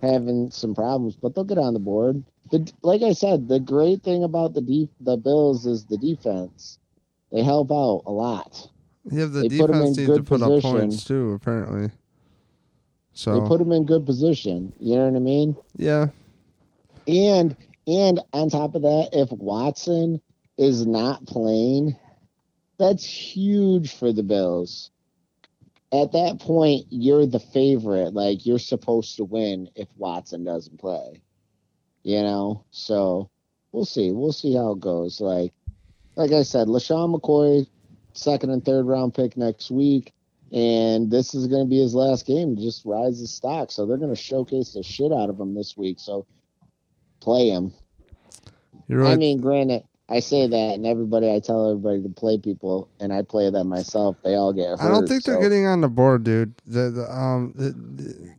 having 0.01 0.51
some 0.51 0.76
problems, 0.76 1.16
but 1.16 1.34
they'll 1.34 1.45
get 1.45 1.57
on 1.57 1.74
the 1.74 1.80
board. 1.80 2.22
The, 2.51 2.70
like 2.82 3.01
I 3.01 3.14
said, 3.14 3.47
the 3.47 3.61
great 3.61 4.03
thing 4.03 4.26
about 4.26 4.55
the 4.55 4.61
de- 4.61 4.89
the 4.99 5.16
Bills 5.16 5.66
is 5.66 5.86
the 5.86 5.97
defense. 5.97 6.80
They 7.32 7.43
help 7.43 7.72
out 7.72 8.03
a 8.05 8.11
lot. 8.11 8.68
Yeah, 9.09 9.28
the 9.28 9.47
they 9.47 9.57
put 9.57 9.68
defense 9.68 9.97
in 9.97 10.03
needs 10.03 10.18
to 10.18 10.24
put 10.24 10.41
up 10.41 10.61
points 10.61 11.05
too. 11.05 11.32
Apparently. 11.32 11.91
So 13.14 13.39
They 13.39 13.47
put 13.47 13.59
them 13.59 13.72
in 13.72 13.86
good 13.86 14.05
position. 14.05 14.74
You 14.80 14.95
know 14.97 15.05
what 15.07 15.16
I 15.16 15.20
mean? 15.20 15.55
yeah, 15.78 16.07
And 17.07 17.55
and 17.88 18.20
on 18.34 18.49
top 18.49 18.76
of 18.76 18.82
that, 18.84 19.09
if 19.14 19.32
Watson 19.32 20.22
is 20.57 20.86
not 20.86 21.26
playing, 21.26 21.95
that's 22.78 23.03
huge 23.05 23.93
for 23.93 24.11
the 24.14 24.24
Bills. 24.24 24.89
At 25.91 26.11
that 26.14 26.39
point, 26.39 26.86
you're 26.89 27.28
the 27.28 27.39
favorite. 27.39 28.14
Like 28.14 28.45
you're 28.45 28.59
supposed 28.59 29.18
to 29.18 29.26
win 29.26 29.70
if 29.76 29.88
Watson 29.97 30.43
doesn't 30.43 30.80
play. 30.80 31.22
You 32.03 32.22
know? 32.22 32.66
So 32.72 33.30
we'll 33.72 33.86
see. 33.86 34.11
We'll 34.11 34.32
see 34.34 34.55
how 34.55 34.72
it 34.72 34.80
goes. 34.80 35.22
Like 35.22 35.53
like 36.16 36.32
I 36.32 36.43
said, 36.43 36.68
LeSean 36.68 37.20
McCoy, 37.20 37.68
second 38.14 38.49
and 38.51 38.64
third 38.64 38.86
round 38.86 39.14
pick 39.14 39.38
next 39.38 39.72
week. 39.72 40.12
And 40.54 41.10
this 41.10 41.34
is 41.34 41.47
going 41.47 41.66
to 41.66 41.70
be 41.70 41.82
his 41.82 41.95
last 41.95 42.28
game 42.28 42.56
to 42.56 42.62
just 42.62 42.86
rise 42.86 43.20
his 43.20 43.32
stock. 43.34 43.72
So 43.72 43.86
they're 43.86 43.97
going 43.97 44.14
to 44.14 44.22
showcase 44.22 44.74
the 44.74 44.84
shit 44.84 45.12
out 45.12 45.30
of 45.30 45.39
him 45.39 45.56
this 45.56 45.76
week. 45.76 45.99
So 45.99 46.28
play 47.22 47.49
him. 47.49 47.74
you're 48.88 48.99
right. 48.99 49.14
I 49.14 49.16
mean, 49.16 49.41
granted, 49.41 49.84
I 50.10 50.20
say 50.20 50.45
that, 50.45 50.76
and 50.76 50.86
everybody, 50.86 51.32
I 51.34 51.39
tell 51.39 51.70
everybody 51.72 52.04
to 52.04 52.10
play 52.10 52.38
people, 52.38 52.89
and 52.99 53.12
I 53.12 53.24
play 53.24 53.49
them 53.49 53.70
myself. 53.70 54.18
They 54.24 54.36
all 54.36 54.54
get 54.54 54.68
hurt. 54.70 54.82
I 54.82 54.89
don't 54.89 55.08
think 55.08 55.24
they're 55.24 55.39
getting 55.41 55.66
on 55.66 55.82
the 55.82 55.88
board, 55.89 56.24
dude. 56.24 56.54
The, 56.68 56.91
the 56.91 57.12
um, 57.12 57.54
the, 57.56 57.72
the- 57.72 58.34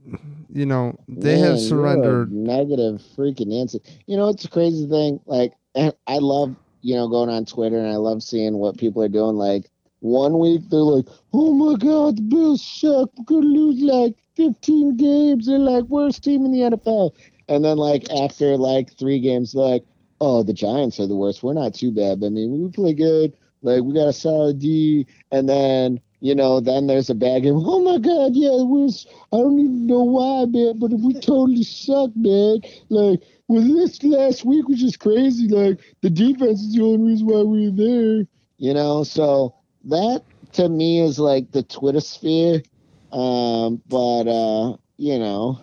you 0.52 0.66
know, 0.66 0.96
they 1.08 1.36
Man, 1.36 1.50
have 1.50 1.58
surrendered. 1.58 2.30
negative 2.30 3.02
freaking 3.16 3.48
Nancy. 3.48 3.80
You 4.06 4.16
know, 4.16 4.28
it's 4.28 4.44
a 4.44 4.48
crazy 4.50 4.86
thing. 4.88 5.18
Like 5.26 5.52
I 6.06 6.18
love 6.18 6.54
you 6.80 6.94
know 6.94 7.08
going 7.08 7.28
on 7.28 7.44
Twitter 7.44 7.76
and 7.78 7.88
I 7.88 7.96
love 7.96 8.22
seeing 8.22 8.54
what 8.58 8.78
people 8.78 9.02
are 9.02 9.08
doing. 9.08 9.34
Like 9.34 9.68
one 10.04 10.38
week 10.38 10.60
they're 10.68 10.80
like, 10.80 11.08
"Oh 11.32 11.54
my 11.54 11.76
God, 11.76 12.18
the 12.18 12.22
Bills 12.22 12.62
suck. 12.62 13.08
We're 13.16 13.24
gonna 13.24 13.46
lose 13.46 13.80
like 13.80 14.14
15 14.36 14.96
games. 14.98 15.46
They're 15.46 15.58
like 15.58 15.84
worst 15.84 16.22
team 16.22 16.44
in 16.44 16.52
the 16.52 16.60
NFL." 16.60 17.12
And 17.48 17.64
then 17.64 17.78
like 17.78 18.10
after 18.10 18.58
like 18.58 18.92
three 18.98 19.18
games, 19.18 19.52
they're 19.52 19.64
like, 19.64 19.84
"Oh, 20.20 20.42
the 20.42 20.52
Giants 20.52 21.00
are 21.00 21.06
the 21.06 21.16
worst. 21.16 21.42
We're 21.42 21.54
not 21.54 21.72
too 21.72 21.90
bad. 21.90 22.22
I 22.22 22.28
mean, 22.28 22.62
we 22.62 22.70
play 22.70 22.92
good. 22.92 23.32
Like 23.62 23.82
we 23.82 23.94
got 23.94 24.08
a 24.08 24.12
solid 24.12 24.58
D." 24.58 25.06
And 25.32 25.48
then 25.48 26.00
you 26.20 26.34
know, 26.34 26.60
then 26.60 26.86
there's 26.86 27.10
a 27.10 27.14
bad 27.14 27.42
game. 27.42 27.56
Oh 27.66 27.80
my 27.82 27.98
God, 27.98 28.32
yeah, 28.34 28.60
it 28.60 28.68
was. 28.68 29.06
I 29.32 29.38
don't 29.38 29.58
even 29.58 29.86
know 29.86 30.04
why, 30.04 30.44
man, 30.44 30.78
but 30.78 30.90
we 30.90 31.14
totally 31.14 31.62
suck, 31.64 32.10
man. 32.14 32.60
Like, 32.90 33.20
well, 33.48 33.62
this 33.62 34.02
last 34.02 34.44
week 34.44 34.68
was 34.68 34.80
just 34.80 35.00
crazy. 35.00 35.48
Like, 35.48 35.80
the 36.02 36.10
defense 36.10 36.60
is 36.60 36.74
the 36.74 36.82
only 36.82 37.12
reason 37.12 37.26
why 37.26 37.42
we 37.42 37.70
were 37.70 37.76
there. 37.76 38.26
You 38.58 38.74
know, 38.74 39.02
so 39.04 39.54
that 39.86 40.22
to 40.52 40.68
me 40.68 41.00
is 41.00 41.18
like 41.18 41.50
the 41.52 41.62
Twitter 41.62 42.00
sphere. 42.00 42.62
Um, 43.12 43.80
but 43.88 44.26
uh, 44.26 44.76
you 44.96 45.18
know, 45.18 45.60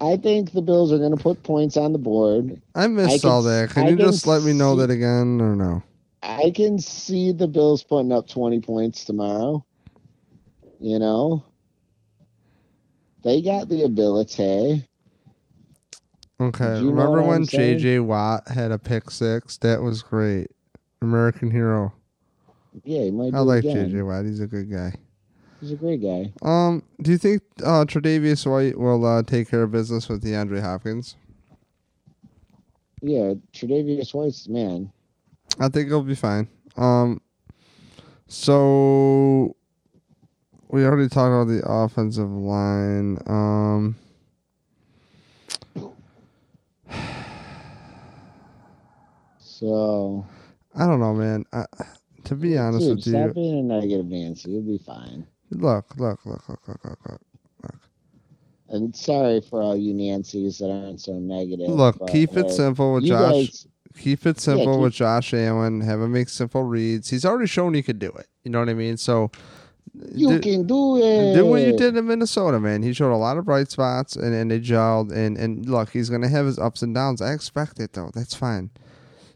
I 0.00 0.16
think 0.16 0.52
the 0.52 0.62
Bills 0.62 0.92
are 0.92 0.98
going 0.98 1.16
to 1.16 1.22
put 1.22 1.42
points 1.42 1.76
on 1.76 1.92
the 1.92 1.98
board. 1.98 2.60
I 2.74 2.86
missed 2.88 3.24
I 3.24 3.28
all 3.28 3.42
can- 3.42 3.50
that. 3.50 3.70
Can 3.70 3.86
I 3.86 3.90
you 3.90 3.96
can 3.96 4.06
just 4.06 4.26
let 4.26 4.42
me 4.42 4.52
know 4.52 4.74
see- 4.74 4.80
that 4.80 4.90
again 4.90 5.40
or 5.40 5.56
no? 5.56 5.82
I 6.24 6.52
can 6.54 6.78
see 6.78 7.32
the 7.32 7.48
Bills 7.48 7.82
putting 7.82 8.12
up 8.12 8.28
20 8.28 8.60
points 8.60 9.04
tomorrow. 9.04 9.64
You 10.78 10.98
know, 11.00 11.44
they 13.24 13.42
got 13.42 13.68
the 13.68 13.82
ability. 13.82 14.86
Okay. 16.40 16.78
Do 16.78 16.84
you 16.86 16.92
know 16.92 17.02
Remember 17.12 17.22
when 17.22 17.44
saying? 17.44 17.78
JJ 17.78 18.04
Watt 18.04 18.48
had 18.48 18.70
a 18.72 18.78
pick 18.78 19.10
six? 19.10 19.56
That 19.58 19.82
was 19.82 20.02
great. 20.02 20.48
American 21.00 21.50
hero. 21.50 21.92
Yeah, 22.84 23.02
he 23.02 23.10
might. 23.10 23.34
I 23.34 23.40
like. 23.40 23.64
JJ 23.64 24.06
Watt. 24.06 24.24
He's 24.24 24.40
a 24.40 24.46
good 24.46 24.70
guy. 24.70 24.94
He's 25.60 25.70
a 25.70 25.76
great 25.76 26.02
guy. 26.02 26.32
Um, 26.42 26.82
do 27.02 27.12
you 27.12 27.18
think 27.18 27.40
uh, 27.62 27.84
Tre'Davious 27.84 28.50
White 28.50 28.76
will 28.76 29.06
uh, 29.06 29.22
take 29.22 29.48
care 29.48 29.62
of 29.62 29.70
business 29.70 30.08
with 30.08 30.24
DeAndre 30.24 30.60
Hopkins? 30.60 31.14
Yeah, 33.00 33.34
Tre'Davious 33.52 34.12
White's 34.12 34.48
man. 34.48 34.90
I 35.60 35.68
think 35.68 35.86
he'll 35.86 36.02
be 36.02 36.16
fine. 36.16 36.48
Um, 36.76 37.20
so 38.26 39.54
we 40.68 40.84
already 40.84 41.08
talked 41.08 41.28
about 41.28 41.46
the 41.46 41.62
offensive 41.64 42.30
line. 42.30 43.18
Um, 43.26 43.96
So, 49.38 50.26
I 50.74 50.86
don't 50.88 50.98
know, 50.98 51.14
man. 51.14 51.44
I, 51.52 51.64
to 52.24 52.34
be 52.34 52.56
honest 52.58 52.86
dude, 52.86 52.96
with 52.96 53.06
you, 53.06 53.12
stop 53.12 53.34
being 53.34 53.58
a 53.58 53.62
negative 53.62 54.06
Nancy. 54.06 54.50
You'll 54.50 54.62
be 54.62 54.78
fine. 54.78 55.26
look, 55.50 55.96
look, 55.96 56.24
look, 56.24 56.48
look, 56.48 56.68
look, 56.68 56.84
look, 56.84 56.98
look. 57.04 57.20
And 58.68 58.96
sorry 58.96 59.42
for 59.42 59.60
all 59.60 59.76
you 59.76 59.92
Nancy's 59.92 60.58
that 60.58 60.70
aren't 60.70 61.00
so 61.00 61.12
negative. 61.12 61.68
Look, 61.68 61.98
but, 61.98 62.08
keep 62.08 62.36
it 62.36 62.46
hey, 62.46 62.52
simple 62.52 62.94
with 62.94 63.04
you 63.04 63.10
Josh. 63.10 63.32
guys, 63.32 63.66
keep 63.98 64.26
it 64.26 64.40
simple 64.40 64.74
keep- 64.74 64.82
with 64.82 64.94
Josh 64.94 65.34
Allen. 65.34 65.82
Have 65.82 66.00
him 66.00 66.12
make 66.12 66.30
simple 66.30 66.62
reads. 66.62 67.10
He's 67.10 67.26
already 67.26 67.46
shown 67.46 67.74
he 67.74 67.82
could 67.82 67.98
do 67.98 68.10
it. 68.10 68.28
You 68.44 68.50
know 68.50 68.60
what 68.60 68.70
I 68.70 68.74
mean? 68.74 68.96
So 68.96 69.30
you 70.14 70.28
do, 70.28 70.40
can 70.40 70.66
do 70.66 70.96
it. 70.96 71.34
do 71.34 71.44
what 71.44 71.60
you 71.60 71.76
did 71.76 71.96
in 71.96 72.06
Minnesota, 72.06 72.58
man. 72.58 72.82
He 72.82 72.94
showed 72.94 73.12
a 73.12 73.16
lot 73.16 73.36
of 73.36 73.44
bright 73.44 73.70
spots 73.70 74.16
and, 74.16 74.34
and 74.34 74.50
they 74.50 74.58
gelled. 74.58 75.12
And, 75.12 75.36
and 75.36 75.68
look, 75.68 75.90
he's 75.90 76.08
going 76.08 76.22
to 76.22 76.28
have 76.28 76.46
his 76.46 76.58
ups 76.58 76.80
and 76.80 76.94
downs. 76.94 77.20
I 77.20 77.32
expect 77.32 77.78
it, 77.78 77.92
though. 77.92 78.10
That's 78.14 78.34
fine. 78.34 78.70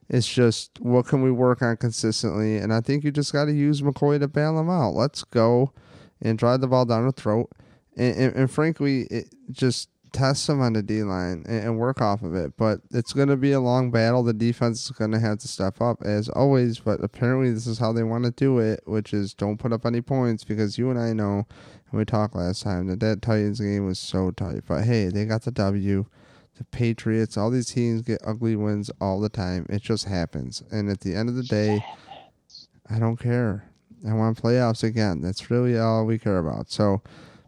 It's 0.09 0.29
just 0.29 0.79
what 0.81 1.07
can 1.07 1.23
we 1.23 1.31
work 1.31 1.63
on 1.63 1.77
consistently? 1.77 2.59
And 2.59 2.73
I 2.73 2.81
think 2.81 3.05
you 3.05 3.11
just 3.11 3.33
got 3.33 3.47
to 3.47 3.53
use 3.53 3.83
McCoy 3.83 4.21
to 4.21 4.29
bail 4.29 4.59
him 4.59 4.71
out. 4.71 4.95
Let's 4.95 5.25
go 5.25 5.73
and 6.21 6.39
drive 6.39 6.61
the 6.61 6.69
ball 6.69 6.85
down 6.85 7.07
the 7.07 7.13
throat. 7.13 7.51
And, 7.97 8.17
and, 8.17 8.37
and 8.37 8.51
frankly, 8.51 9.03
it 9.11 9.35
just 9.51 9.89
test 10.13 10.49
him 10.49 10.61
on 10.61 10.73
the 10.73 10.83
D 10.83 11.03
line 11.03 11.45
and, 11.47 11.65
and 11.65 11.79
work 11.79 12.01
off 12.01 12.23
of 12.23 12.35
it. 12.35 12.57
But 12.57 12.81
it's 12.91 13.13
going 13.13 13.29
to 13.29 13.37
be 13.37 13.53
a 13.53 13.61
long 13.61 13.91
battle. 13.91 14.23
The 14.23 14.33
defense 14.33 14.85
is 14.85 14.91
going 14.91 15.13
to 15.13 15.19
have 15.19 15.39
to 15.39 15.49
step 15.49 15.81
up 15.81 16.03
as 16.03 16.29
always. 16.29 16.79
But 16.79 17.03
apparently, 17.03 17.53
this 17.53 17.67
is 17.67 17.79
how 17.79 17.93
they 17.93 18.03
want 18.03 18.25
to 18.25 18.31
do 18.31 18.59
it, 18.59 18.81
which 18.87 19.13
is 19.13 19.35
don't 19.35 19.59
put 19.59 19.73
up 19.73 19.85
any 19.85 20.01
points 20.01 20.45
because 20.45 20.79
you 20.79 20.91
and 20.91 20.99
I 20.99 21.13
know, 21.13 21.47
and 21.91 21.99
we 21.99 22.05
talked 22.05 22.35
last 22.35 22.63
time 22.63 22.87
that 22.87 23.01
that 23.01 23.23
Titans 23.23 23.61
game 23.61 23.87
was 23.87 23.99
so 23.99 24.31
tight. 24.31 24.63
But 24.67 24.85
hey, 24.85 25.09
they 25.09 25.25
got 25.25 25.43
the 25.43 25.51
W. 25.51 26.07
The 26.57 26.65
Patriots, 26.65 27.37
all 27.37 27.51
these 27.51 27.71
teams 27.73 28.03
get 28.03 28.21
ugly 28.27 28.57
wins 28.57 28.91
all 29.01 29.21
the 29.21 29.29
time. 29.29 29.67
It 29.69 29.83
just 29.83 30.07
happens. 30.07 30.63
And 30.71 30.89
at 30.89 31.01
the 31.01 31.15
end 31.15 31.29
of 31.29 31.35
the 31.35 31.43
day, 31.43 31.85
I 32.89 32.99
don't 32.99 33.19
care. 33.19 33.71
I 34.09 34.15
want 34.15 34.41
playoffs 34.41 34.83
again. 34.83 35.21
That's 35.21 35.51
really 35.51 35.79
all 35.79 36.07
we 36.07 36.19
care 36.19 36.39
about. 36.39 36.71
So, 36.71 37.03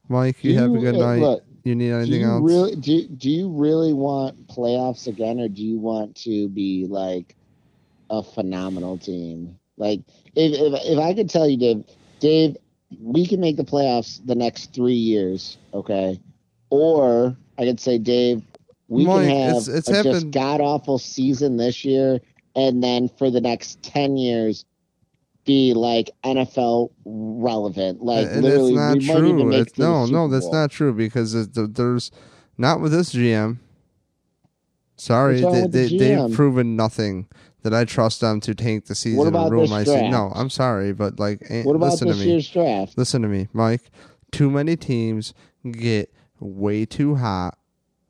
Mike, 0.08 0.42
you, 0.44 0.52
Do 0.52 0.58
have 0.58 0.74
a 0.74 0.78
good 0.78 0.96
night. 0.96 1.20
Look, 1.20 1.44
you 1.64 1.74
need 1.74 1.88
do 1.88 1.96
anything 1.96 2.20
you 2.20 2.26
else? 2.26 2.42
really 2.42 2.76
do? 2.76 3.06
Do 3.08 3.30
you 3.30 3.48
really 3.50 3.92
want 3.92 4.46
playoffs 4.48 5.06
again, 5.06 5.40
or 5.40 5.48
do 5.48 5.62
you 5.62 5.78
want 5.78 6.14
to 6.16 6.48
be 6.48 6.86
like 6.88 7.34
a 8.10 8.22
phenomenal 8.22 8.98
team? 8.98 9.58
Like, 9.76 10.00
if 10.34 10.52
if, 10.52 10.80
if 10.84 10.98
I 10.98 11.14
could 11.14 11.30
tell 11.30 11.48
you, 11.48 11.56
Dave, 11.56 11.84
Dave, 12.20 12.56
we 13.00 13.26
can 13.26 13.40
make 13.40 13.56
the 13.56 13.64
playoffs 13.64 14.20
the 14.26 14.34
next 14.34 14.72
three 14.74 14.94
years, 14.94 15.58
okay? 15.74 16.20
Or 16.70 17.36
I 17.58 17.64
could 17.64 17.80
say, 17.80 17.98
Dave, 17.98 18.42
we 18.88 19.04
Mike, 19.06 19.28
can 19.28 19.36
have 19.48 19.56
it's- 19.56 19.68
it's 19.68 19.88
a 19.88 20.02
just 20.02 20.30
god 20.30 20.60
awful 20.60 20.98
season 20.98 21.56
this 21.58 21.84
year, 21.84 22.20
and 22.56 22.82
then 22.82 23.08
for 23.18 23.30
the 23.30 23.40
next 23.40 23.82
ten 23.82 24.16
years. 24.16 24.64
Be 25.44 25.72
like 25.72 26.10
NFL 26.24 26.90
relevant, 27.06 28.02
like 28.02 28.26
and 28.26 28.42
literally. 28.42 28.74
it's 28.74 28.76
not 28.76 28.98
we 28.98 29.06
might 29.06 29.16
even 29.16 29.36
true. 29.38 29.44
make 29.46 29.60
It's, 29.62 29.70
it 29.72 29.74
to 29.76 29.80
the 29.80 29.86
no, 29.88 30.04
no, 30.04 30.28
that's 30.28 30.44
Bowl. 30.44 30.52
not 30.52 30.70
true 30.70 30.92
because 30.92 31.48
there's 31.52 32.10
not 32.58 32.82
with 32.82 32.92
this 32.92 33.14
GM. 33.14 33.56
Sorry, 34.96 35.42
What's 35.42 35.54
they, 35.54 35.60
the 35.88 35.96
they, 35.96 35.96
they've 36.16 36.34
proven 36.34 36.76
nothing 36.76 37.28
that 37.62 37.72
I 37.72 37.84
trust 37.86 38.20
them 38.20 38.40
to 38.40 38.54
tank 38.54 38.86
the 38.86 38.94
season 38.94 39.26
about 39.26 39.44
and 39.44 39.52
ruin 39.52 39.62
this 39.64 39.70
my 39.70 39.84
season. 39.84 40.10
No. 40.10 40.32
I'm 40.34 40.50
sorry, 40.50 40.92
but 40.92 41.18
like, 41.18 41.40
eh, 41.48 41.62
What 41.62 41.76
about 41.76 41.92
listen 41.92 42.08
this 42.08 42.18
to 42.18 42.24
me. 42.24 42.30
year's 42.32 42.48
draft? 42.50 42.98
Listen 42.98 43.22
to 43.22 43.28
me, 43.28 43.48
Mike. 43.54 43.90
Too 44.32 44.50
many 44.50 44.76
teams 44.76 45.32
get 45.70 46.12
way 46.40 46.84
too 46.84 47.14
hot. 47.14 47.56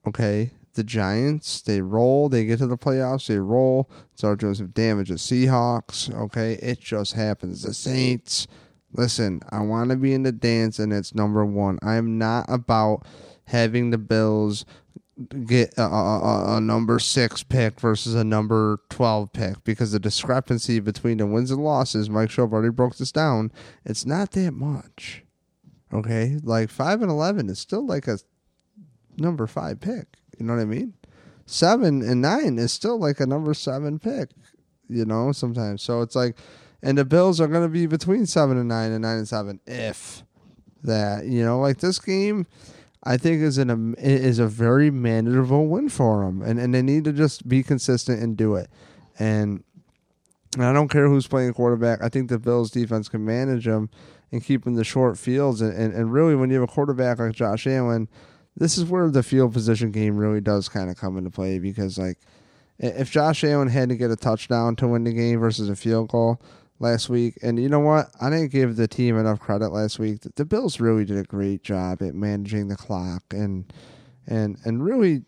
Okay, 0.08 0.50
the 0.74 0.84
Giants 0.84 1.60
they 1.62 1.80
roll, 1.80 2.28
they 2.28 2.44
get 2.44 2.58
to 2.58 2.66
the 2.66 2.78
playoffs, 2.78 3.26
they 3.26 3.38
roll. 3.38 3.90
Start 4.14 4.40
doing 4.40 4.54
some 4.54 4.68
damage. 4.68 5.08
The 5.08 5.14
Seahawks, 5.14 6.14
okay, 6.14 6.54
it 6.54 6.80
just 6.80 7.14
happens. 7.14 7.62
The 7.62 7.74
Saints. 7.74 8.46
Listen, 8.92 9.40
I 9.50 9.60
want 9.60 9.90
to 9.90 9.96
be 9.96 10.14
in 10.14 10.22
the 10.22 10.32
dance, 10.32 10.78
and 10.78 10.92
it's 10.92 11.14
number 11.14 11.44
one. 11.44 11.78
I'm 11.82 12.16
not 12.16 12.46
about 12.48 13.06
having 13.44 13.90
the 13.90 13.98
Bills 13.98 14.64
get 15.46 15.76
a, 15.76 15.82
a, 15.82 16.56
a, 16.56 16.60
number 16.60 16.98
six 16.98 17.42
pick 17.42 17.80
versus 17.80 18.14
a 18.14 18.22
number 18.22 18.80
12 18.90 19.32
pick 19.32 19.64
because 19.64 19.90
the 19.90 19.98
discrepancy 19.98 20.78
between 20.78 21.18
the 21.18 21.26
wins 21.26 21.50
and 21.50 21.62
losses, 21.62 22.08
Mike 22.08 22.28
Schopp 22.28 22.52
already 22.52 22.70
broke 22.70 22.96
this 22.96 23.10
down, 23.10 23.50
it's 23.84 24.06
not 24.06 24.30
that 24.32 24.52
much. 24.52 25.24
Okay? 25.92 26.38
Like 26.42 26.70
5 26.70 27.02
and 27.02 27.10
11 27.10 27.48
is 27.48 27.58
still 27.58 27.84
like 27.84 28.06
a 28.06 28.18
number 29.16 29.46
five 29.46 29.80
pick. 29.80 30.17
You 30.38 30.46
know 30.46 30.54
what 30.54 30.62
I 30.62 30.66
mean? 30.66 30.94
Seven 31.46 32.02
and 32.02 32.20
nine 32.20 32.58
is 32.58 32.72
still 32.72 32.98
like 32.98 33.20
a 33.20 33.26
number 33.26 33.54
seven 33.54 33.98
pick, 33.98 34.30
you 34.88 35.04
know, 35.04 35.32
sometimes. 35.32 35.82
So 35.82 36.02
it's 36.02 36.14
like, 36.14 36.36
and 36.82 36.96
the 36.98 37.04
Bills 37.04 37.40
are 37.40 37.48
going 37.48 37.62
to 37.62 37.68
be 37.68 37.86
between 37.86 38.26
seven 38.26 38.56
and 38.58 38.68
nine 38.68 38.92
and 38.92 39.02
nine 39.02 39.18
and 39.18 39.28
seven 39.28 39.60
if 39.66 40.22
that, 40.84 41.26
you 41.26 41.44
know, 41.44 41.58
like 41.58 41.78
this 41.78 41.98
game. 41.98 42.46
I 43.04 43.16
think 43.16 43.40
is 43.40 43.58
an 43.58 43.94
is 43.98 44.38
a 44.40 44.46
very 44.48 44.90
manageable 44.90 45.68
win 45.68 45.88
for 45.88 46.24
them, 46.24 46.42
and 46.42 46.58
and 46.58 46.74
they 46.74 46.82
need 46.82 47.04
to 47.04 47.12
just 47.12 47.48
be 47.48 47.62
consistent 47.62 48.20
and 48.20 48.36
do 48.36 48.56
it. 48.56 48.68
And, 49.18 49.62
and 50.54 50.64
I 50.64 50.72
don't 50.72 50.88
care 50.88 51.08
who's 51.08 51.26
playing 51.26 51.54
quarterback. 51.54 52.02
I 52.02 52.08
think 52.08 52.28
the 52.28 52.40
Bills 52.40 52.70
defense 52.70 53.08
can 53.08 53.24
manage 53.24 53.66
them 53.66 53.88
and 54.32 54.44
keep 54.44 54.64
them 54.64 54.76
to 54.76 54.84
short 54.84 55.16
fields. 55.16 55.60
And, 55.60 55.72
and 55.72 55.94
and 55.94 56.12
really, 56.12 56.34
when 56.34 56.50
you 56.50 56.60
have 56.60 56.68
a 56.68 56.72
quarterback 56.72 57.20
like 57.20 57.32
Josh 57.32 57.66
Allen, 57.66 58.08
this 58.58 58.76
is 58.76 58.84
where 58.84 59.08
the 59.08 59.22
field 59.22 59.52
position 59.52 59.90
game 59.90 60.16
really 60.16 60.40
does 60.40 60.68
kind 60.68 60.90
of 60.90 60.96
come 60.96 61.16
into 61.16 61.30
play 61.30 61.58
because 61.58 61.96
like 61.96 62.18
if 62.78 63.10
Josh 63.10 63.42
Allen 63.44 63.68
had 63.68 63.88
to 63.88 63.96
get 63.96 64.10
a 64.10 64.16
touchdown 64.16 64.76
to 64.76 64.88
win 64.88 65.04
the 65.04 65.12
game 65.12 65.40
versus 65.40 65.68
a 65.68 65.76
field 65.76 66.08
goal 66.08 66.40
last 66.78 67.08
week, 67.08 67.36
and 67.42 67.60
you 67.60 67.68
know 67.68 67.80
what, 67.80 68.10
I 68.20 68.30
didn't 68.30 68.52
give 68.52 68.76
the 68.76 68.86
team 68.86 69.18
enough 69.18 69.40
credit 69.40 69.70
last 69.70 69.98
week. 69.98 70.20
The, 70.36 70.44
Bills 70.44 70.78
really 70.78 71.04
did 71.04 71.18
a 71.18 71.24
great 71.24 71.64
job 71.64 72.02
at 72.02 72.14
managing 72.14 72.68
the 72.68 72.76
clock 72.76 73.22
and 73.30 73.72
and 74.26 74.58
and 74.64 74.84
really, 74.84 75.22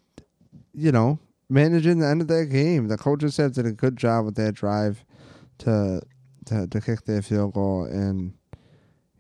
you 0.75 0.93
know, 0.93 1.19
managing 1.49 1.99
the 1.99 2.07
end 2.07 2.21
of 2.21 2.29
that 2.29 2.47
game. 2.47 2.89
The 2.89 2.97
coaches 2.97 3.37
have 3.39 3.55
did 3.55 3.67
a 3.67 3.73
good 3.73 3.97
job 3.97 4.27
with 4.27 4.37
that 4.37 4.53
drive 4.53 5.05
to 5.59 6.01
to 6.47 6.67
to 6.69 6.81
kick 6.81 7.05
that 7.07 7.25
field 7.25 7.55
goal 7.55 7.85
and 7.85 8.35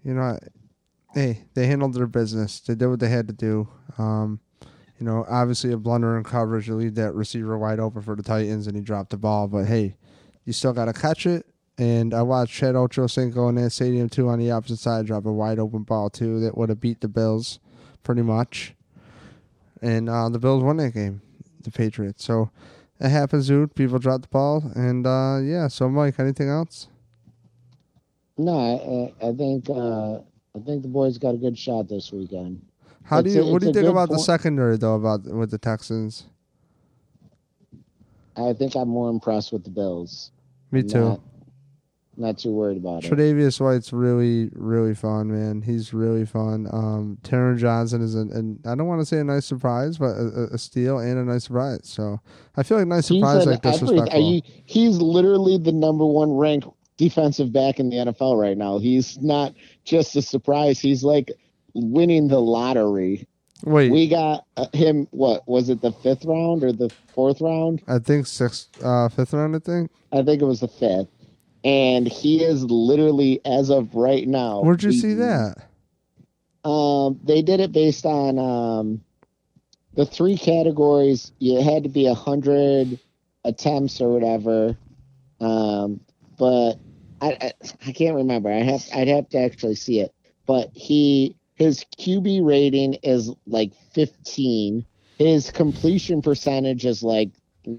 you 0.05 0.15
know 0.15 0.39
hey, 1.15 1.45
they 1.55 1.67
handled 1.67 1.95
their 1.95 2.07
business. 2.07 2.61
They 2.61 2.75
did 2.75 2.87
what 2.87 3.01
they 3.01 3.09
had 3.09 3.27
to 3.29 3.33
do. 3.33 3.69
Um, 3.99 4.41
you 4.99 5.07
know, 5.07 5.25
obviously 5.29 5.73
a 5.73 5.77
blunder 5.79 6.17
in 6.19 6.25
coverage, 6.25 6.69
you 6.69 6.75
leave 6.75 6.95
that 6.97 7.15
receiver 7.15 7.57
wide 7.57 7.81
open 7.81 8.03
for 8.03 8.15
the 8.15 8.23
Titans, 8.23 8.67
and 8.67 8.77
he 8.77 8.83
dropped 8.83 9.11
the 9.11 9.17
ball. 9.17 9.49
But 9.49 9.65
hey, 9.65 9.97
you 10.45 10.53
still 10.53 10.73
got 10.73 10.87
to 10.87 10.93
catch 10.93 11.27
it. 11.27 11.47
And 11.79 12.13
I 12.13 12.21
watched 12.21 12.53
Chad 12.53 12.75
Ochocinco 12.75 13.49
in 13.49 13.55
that 13.55 13.71
stadium 13.71 14.11
too 14.11 14.29
on 14.29 14.39
the 14.39 14.51
opposite 14.51 14.79
side 14.79 15.07
drop 15.07 15.25
a 15.25 15.33
wide 15.33 15.59
open 15.59 15.83
ball 15.83 16.11
too 16.11 16.39
that 16.41 16.57
would 16.57 16.69
have 16.69 16.81
beat 16.81 17.01
the 17.01 17.09
Bills 17.09 17.59
pretty 18.03 18.21
much. 18.21 18.75
And 19.81 20.11
uh, 20.11 20.29
the 20.29 20.39
Bills 20.39 20.63
won 20.63 20.77
that 20.77 20.93
game, 20.93 21.23
the 21.63 21.71
Patriots. 21.71 22.23
So 22.23 22.51
it 23.01 23.09
happens, 23.09 23.49
dude. 23.49 23.75
People 23.75 23.99
drop 23.99 24.21
the 24.21 24.29
ball, 24.29 24.71
and 24.75 25.07
uh, 25.07 25.39
yeah. 25.43 25.69
So 25.69 25.89
Mike, 25.89 26.19
anything 26.19 26.51
else? 26.51 26.89
No, 28.37 29.15
I, 29.23 29.27
I 29.27 29.33
think 29.33 29.71
uh, 29.71 30.19
I 30.57 30.59
think 30.61 30.83
the 30.83 30.89
boys 30.89 31.19
got 31.19 31.35
a 31.35 31.39
good 31.39 31.57
shot 31.57 31.89
this 31.89 32.13
weekend. 32.13 32.61
How 33.05 33.21
do 33.23 33.31
you? 33.31 33.43
a- 33.43 33.53
what 33.53 33.61
do 33.63 33.69
you 33.69 33.73
think 33.73 33.87
about 33.89 34.09
the 34.11 34.19
secondary 34.19 34.77
though? 34.77 34.95
About 34.95 35.25
with 35.25 35.51
the 35.51 35.59
Texans? 35.59 36.25
I 38.37 38.53
think 38.53 38.75
I'm 38.75 38.89
more 38.89 39.11
impressed 39.11 39.53
with 39.53 39.65
the 39.65 39.71
Bills. 39.71 40.31
Me 40.71 40.81
I'm 40.81 40.89
too. 40.89 41.01
Not, 41.01 41.21
not 42.17 42.39
too 42.39 42.51
worried 42.53 42.77
about 42.79 43.05
it. 43.05 43.11
Tre'Davious 43.11 43.61
White's 43.61 43.93
really, 43.93 44.51
really 44.53 44.95
fun, 44.95 45.31
man. 45.33 45.63
He's 45.63 45.93
really 45.93 46.25
fun. 46.25 46.69
Um, 46.73 47.19
Taron 47.23 47.59
Johnson 47.59 48.03
is 48.03 48.15
an, 48.15 48.31
an 48.33 48.61
I 48.65 48.75
don't 48.75 48.87
want 48.87 49.01
to 49.01 49.07
say 49.07 49.19
a 49.19 49.25
nice 49.25 49.47
surprise, 49.47 49.99
but 49.99 50.11
a, 50.17 50.49
a- 50.53 50.59
steal 50.59 50.99
and 50.99 51.19
a 51.19 51.25
nice 51.25 51.45
surprise. 51.45 51.81
So 51.85 52.21
I 52.57 52.63
feel 52.63 52.79
like 52.79 52.87
nice 52.87 53.07
surprise 53.07 53.47
like 53.47 53.63
disrespectful. 53.63 54.21
you- 54.33 54.43
he's 54.65 54.99
literally 54.99 55.59
the 55.59 55.73
number 55.73 56.07
one 56.07 56.31
ranked 56.37 56.69
defensive 56.97 57.53
back 57.53 57.81
in 57.81 57.89
the 57.91 57.97
NFL 57.97 58.39
right 58.41 58.57
now. 58.59 58.79
He's 58.79 59.19
not 59.19 59.55
just 59.85 60.17
a 60.17 60.23
surprise. 60.23 60.79
He's 60.81 61.03
like 61.05 61.31
winning 61.75 62.29
the 62.29 62.41
lottery. 62.41 63.27
Wait, 63.65 63.91
We 63.91 64.09
got 64.09 64.47
uh, 64.57 64.67
him. 64.73 65.07
What 65.11 65.47
was 65.47 65.69
it? 65.69 65.83
The 65.83 65.93
fifth 65.93 66.25
round 66.25 66.65
or 66.65 66.73
the 66.73 66.91
fourth 67.15 67.41
round? 67.41 67.83
I 67.87 67.99
think 67.99 68.27
sixth, 68.27 68.69
uh, 68.83 69.09
fifth 69.09 69.35
round. 69.35 69.55
I 69.55 69.59
think. 69.59 69.91
I 70.13 70.23
think 70.23 70.41
it 70.41 70.47
was 70.47 70.61
the 70.61 70.69
fifth. 70.69 71.09
And 71.63 72.09
he 72.09 72.43
is 72.43 72.65
literally, 72.65 73.41
as 73.45 73.69
of 73.69 73.95
right 73.95 74.27
now. 74.27 74.63
Where'd 74.63 74.83
you 74.83 74.93
see 74.93 75.13
that? 75.15 75.57
Um, 76.65 77.21
they 77.23 77.43
did 77.43 77.61
it 77.61 77.73
based 77.73 78.07
on 78.07 78.39
um, 78.39 79.03
the 79.95 80.07
three 80.07 80.39
categories. 80.39 81.33
You 81.39 81.61
had 81.61 81.83
to 81.83 81.91
be 81.91 82.07
a 82.07 82.15
hundred 82.15 82.99
attempts 83.45 84.01
or 84.01 84.09
whatever. 84.09 84.77
Um, 85.41 86.01
but 86.39 86.77
I, 87.21 87.37
I 87.41 87.53
I 87.87 87.93
can't 87.93 88.17
remember. 88.17 88.51
I 88.51 88.63
have 88.63 88.85
I'd 88.95 89.09
have 89.09 89.29
to 89.31 89.39
actually 89.39 89.75
see 89.75 90.01
it. 90.01 90.15
But 90.47 90.71
he 90.75 91.37
his 91.55 91.85
QB 91.99 92.47
rating 92.47 92.95
is 93.03 93.31
like 93.47 93.73
fifteen. 93.93 94.85
His 95.19 95.51
completion 95.51 96.23
percentage 96.23 96.87
is 96.87 97.03
like 97.03 97.31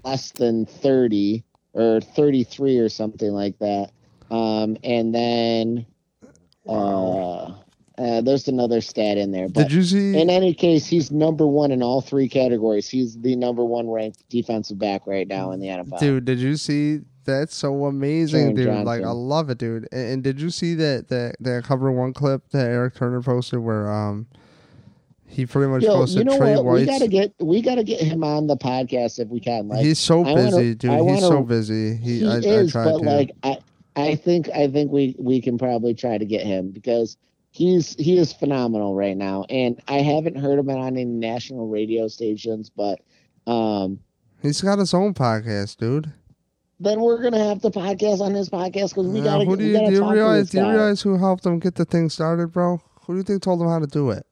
less 0.04 0.30
than 0.32 0.66
thirty 0.66 1.44
or 1.72 2.00
thirty 2.00 2.44
three 2.44 2.78
or 2.78 2.88
something 2.88 3.30
like 3.30 3.58
that. 3.58 3.90
Um, 4.30 4.78
and 4.82 5.14
then 5.14 5.86
uh, 6.66 7.52
uh, 7.98 8.20
there's 8.22 8.48
another 8.48 8.80
stat 8.80 9.18
in 9.18 9.32
there. 9.32 9.48
But 9.48 9.68
Did 9.68 9.72
you 9.72 9.82
see? 9.82 10.18
in 10.18 10.30
any 10.30 10.54
case, 10.54 10.86
he's 10.86 11.10
number 11.10 11.46
one 11.46 11.70
in 11.70 11.82
all 11.82 12.00
three 12.00 12.28
categories. 12.28 12.88
He's 12.88 13.18
the 13.18 13.36
number 13.36 13.64
one 13.64 13.90
ranked 13.90 14.28
defensive 14.28 14.78
back 14.78 15.06
right 15.06 15.28
now 15.28 15.52
in 15.52 15.60
the 15.60 15.68
NFL. 15.68 16.00
Dude, 16.00 16.24
did 16.24 16.38
you 16.38 16.56
see? 16.56 17.00
That's 17.24 17.54
so 17.54 17.84
amazing, 17.86 18.54
dude. 18.54 18.66
Johnson. 18.66 18.84
Like 18.84 19.02
I 19.02 19.10
love 19.10 19.48
it, 19.50 19.58
dude. 19.58 19.88
And, 19.92 20.08
and 20.14 20.22
did 20.24 20.40
you 20.40 20.50
see 20.50 20.74
that 20.74 21.08
that 21.08 21.36
that 21.40 21.64
cover 21.64 21.90
one 21.92 22.12
clip 22.12 22.48
that 22.50 22.66
Eric 22.66 22.94
Turner 22.96 23.22
posted 23.22 23.60
where 23.60 23.90
um 23.90 24.26
he 25.26 25.46
pretty 25.46 25.70
much 25.70 25.82
Yo, 25.82 25.94
posted 25.94 26.18
you 26.18 26.24
know 26.24 26.36
Trey 26.36 26.56
what? 26.56 26.64
We 26.74 26.84
gotta 26.84 27.08
get 27.08 27.32
we 27.40 27.62
gotta 27.62 27.84
get 27.84 28.00
him 28.00 28.22
on 28.24 28.46
the 28.48 28.56
podcast 28.56 29.18
if 29.18 29.28
we 29.28 29.40
can. 29.40 29.68
Like 29.68 29.84
He's 29.84 29.98
so 29.98 30.24
I 30.24 30.34
busy, 30.34 30.52
wanna- 30.54 30.74
dude. 30.74 30.90
I 30.90 30.96
He's 30.96 31.04
wanna- 31.04 31.20
so 31.20 31.42
busy. 31.42 31.96
He, 31.96 32.18
he 32.20 32.26
I, 32.26 32.36
is, 32.38 32.74
I 32.76 32.84
but 32.84 32.98
to. 32.98 33.04
like 33.04 33.30
I 33.42 33.58
I 33.96 34.14
think 34.16 34.48
I 34.50 34.68
think 34.68 34.90
we 34.90 35.14
we 35.18 35.40
can 35.40 35.58
probably 35.58 35.94
try 35.94 36.18
to 36.18 36.24
get 36.26 36.44
him 36.44 36.70
because 36.70 37.16
he's 37.50 37.94
he 37.96 38.18
is 38.18 38.32
phenomenal 38.32 38.94
right 38.94 39.16
now. 39.16 39.44
And 39.48 39.80
I 39.88 39.98
haven't 40.02 40.36
heard 40.36 40.58
him 40.58 40.68
on 40.70 40.78
any 40.96 41.04
national 41.04 41.68
radio 41.68 42.08
stations, 42.08 42.68
but 42.68 43.00
um 43.46 44.00
He's 44.42 44.60
got 44.60 44.80
his 44.80 44.92
own 44.92 45.14
podcast, 45.14 45.76
dude. 45.76 46.12
Then 46.82 47.00
we're 47.00 47.22
gonna 47.22 47.42
have 47.48 47.62
to 47.62 47.70
podcast 47.70 48.20
on 48.20 48.34
his 48.34 48.48
podcast 48.50 48.90
because 48.90 49.06
we 49.06 49.20
Uh, 49.20 49.24
gotta 49.24 49.44
who 49.44 49.56
do 49.56 49.64
you, 49.64 49.78
do 49.78 49.92
you 49.92 50.00
talk 50.00 50.10
to 50.10 50.14
realize? 50.14 50.50
Do 50.50 50.58
you 50.58 50.68
realize 50.68 51.02
who 51.02 51.16
helped 51.16 51.46
him 51.46 51.58
get 51.58 51.76
the 51.76 51.84
thing 51.84 52.10
started, 52.10 52.52
bro? 52.52 52.80
Who 53.06 53.14
do 53.14 53.18
you 53.18 53.22
think 53.22 53.42
told 53.42 53.60
him 53.60 53.68
how 53.68 53.78
to 53.78 53.86
do 53.86 54.10
it? 54.10 54.26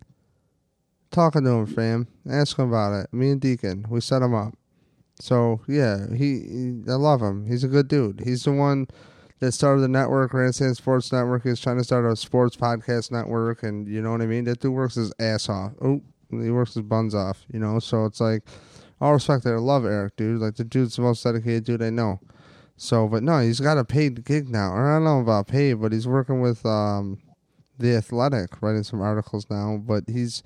Talking 1.11 1.45
to 1.45 1.51
him, 1.51 1.67
fam. 1.67 2.09
Ask 2.29 2.59
him 2.59 2.69
about 2.69 2.93
it. 2.93 3.13
Me 3.13 3.31
and 3.31 3.41
Deacon, 3.41 3.87
we 3.89 4.01
set 4.01 4.23
him 4.23 4.35
up. 4.35 4.55
So 5.21 5.61
yeah, 5.69 6.07
he, 6.15 6.41
he 6.41 6.83
I 6.89 6.95
love 6.95 7.21
him. 7.21 7.47
He's 7.47 7.65
a 7.65 7.69
good 7.69 7.89
dude. 7.89 8.21
He's 8.25 8.45
the 8.45 8.53
one 8.53 8.87
that 9.41 9.53
started 9.53 9.81
the 9.81 9.89
network, 9.89 10.31
Grandstand 10.31 10.77
Sports 10.77 11.13
Network. 11.13 11.45
He's 11.45 11.61
trying 11.61 11.79
to 11.79 11.85
start 11.85 12.05
a 12.11 12.15
sports 12.15 12.57
podcast 12.57 13.11
network, 13.11 13.63
and 13.63 13.89
you 13.89 14.03
know 14.03 14.13
what 14.13 14.23
I 14.23 14.27
mean. 14.27 14.45
That 14.45 14.61
dude 14.61 14.73
works 14.73 14.95
his 14.95 15.13
ass 15.19 15.49
off. 15.49 15.73
Oh, 15.81 16.01
he 16.31 16.51
works 16.51 16.75
his 16.75 16.83
buns 16.83 17.15
off. 17.15 17.45
You 17.53 17.59
know, 17.59 17.79
so 17.81 18.05
it's 18.05 18.21
like 18.21 18.45
all 19.01 19.13
respect 19.13 19.45
there. 19.45 19.57
I 19.57 19.61
love 19.61 19.85
Eric, 19.85 20.17
dude. 20.17 20.41
Like 20.41 20.57
the 20.57 20.65
dude's 20.65 20.97
the 20.97 21.03
most 21.03 21.23
dedicated 21.25 21.65
dude 21.65 21.83
I 21.83 21.91
know. 21.91 22.21
So, 22.83 23.07
but 23.07 23.23
no, 23.23 23.41
he's 23.41 23.61
got 23.61 23.77
a 23.77 23.85
paid 23.85 24.25
gig 24.25 24.49
now. 24.49 24.73
Or 24.73 24.91
I 24.91 24.95
don't 24.95 25.05
know 25.05 25.21
about 25.21 25.49
paid, 25.49 25.75
but 25.75 25.93
he's 25.93 26.09
working 26.09 26.41
with 26.41 26.65
um, 26.65 27.19
the 27.79 27.95
Athletic, 27.95 28.63
writing 28.63 28.85
some 28.85 29.03
articles 29.03 29.47
now. 29.51 29.77
But 29.77 30.05
he's 30.09 30.43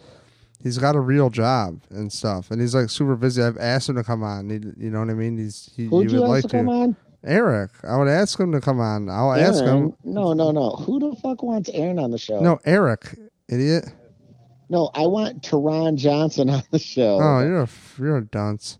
he's 0.61 0.77
got 0.77 0.97
a 0.97 1.01
real 1.01 1.31
job 1.31 1.81
and 1.91 2.13
stuff, 2.13 2.51
and 2.51 2.61
he's 2.61 2.75
like 2.75 2.91
super 2.91 3.15
busy. 3.15 3.41
I've 3.41 3.57
asked 3.59 3.89
him 3.89 3.95
to 3.95 4.03
come 4.03 4.25
on. 4.25 4.51
He, 4.51 4.57
you 4.85 4.91
know 4.91 4.99
what 4.99 5.11
I 5.11 5.15
mean? 5.15 5.39
He's 5.39 5.71
he, 5.77 5.87
Who'd 5.87 6.11
he 6.11 6.19
would 6.19 6.27
like 6.27 6.43
to 6.43 6.49
to. 6.49 6.57
come 6.57 6.69
on? 6.69 6.97
Eric, 7.23 7.71
I 7.85 7.97
would 7.97 8.09
ask 8.09 8.39
him 8.41 8.51
to 8.51 8.61
come 8.61 8.81
on. 8.81 9.09
I'll 9.09 9.33
ask 9.33 9.63
him. 9.63 9.95
No, 10.03 10.33
no, 10.33 10.51
no. 10.51 10.71
Who 10.71 10.99
the 10.99 11.15
fuck 11.23 11.45
wants 11.45 11.71
Aaron 11.73 12.01
on 12.01 12.11
the 12.11 12.19
show? 12.19 12.41
No, 12.41 12.59
Eric, 12.65 13.17
idiot. 13.49 13.85
No, 14.69 14.91
I 14.93 15.07
want 15.07 15.41
Taron 15.43 15.95
Johnson 15.95 16.51
on 16.51 16.65
the 16.73 16.81
show. 16.81 17.21
Oh, 17.23 17.41
you're 17.45 17.63
a 17.63 17.69
you're 17.97 18.17
a 18.17 18.25
dunce. 18.25 18.79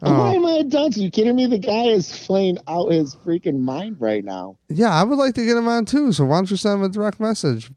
Why 0.00 0.10
Oh, 0.10 0.34
am 0.36 0.44
I 0.46 0.52
a 0.58 0.64
dunce? 0.64 0.96
you 0.98 1.10
kidding 1.10 1.36
me? 1.36 1.46
The 1.46 1.58
guy 1.58 1.84
is 1.86 2.24
playing 2.26 2.58
out 2.68 2.92
his 2.92 3.14
freaking 3.16 3.60
mind 3.60 3.96
right 3.98 4.24
now. 4.24 4.58
yeah, 4.68 4.90
I 4.94 5.02
would 5.04 5.16
like 5.18 5.34
to 5.36 5.44
get 5.44 5.56
him 5.56 5.68
on 5.68 5.84
too. 5.86 6.12
So 6.12 6.24
why 6.26 6.36
don't 6.36 6.50
you 6.50 6.56
send 6.56 6.80
him 6.80 6.84
a 6.84 6.88
direct 6.90 7.18
message? 7.18 7.70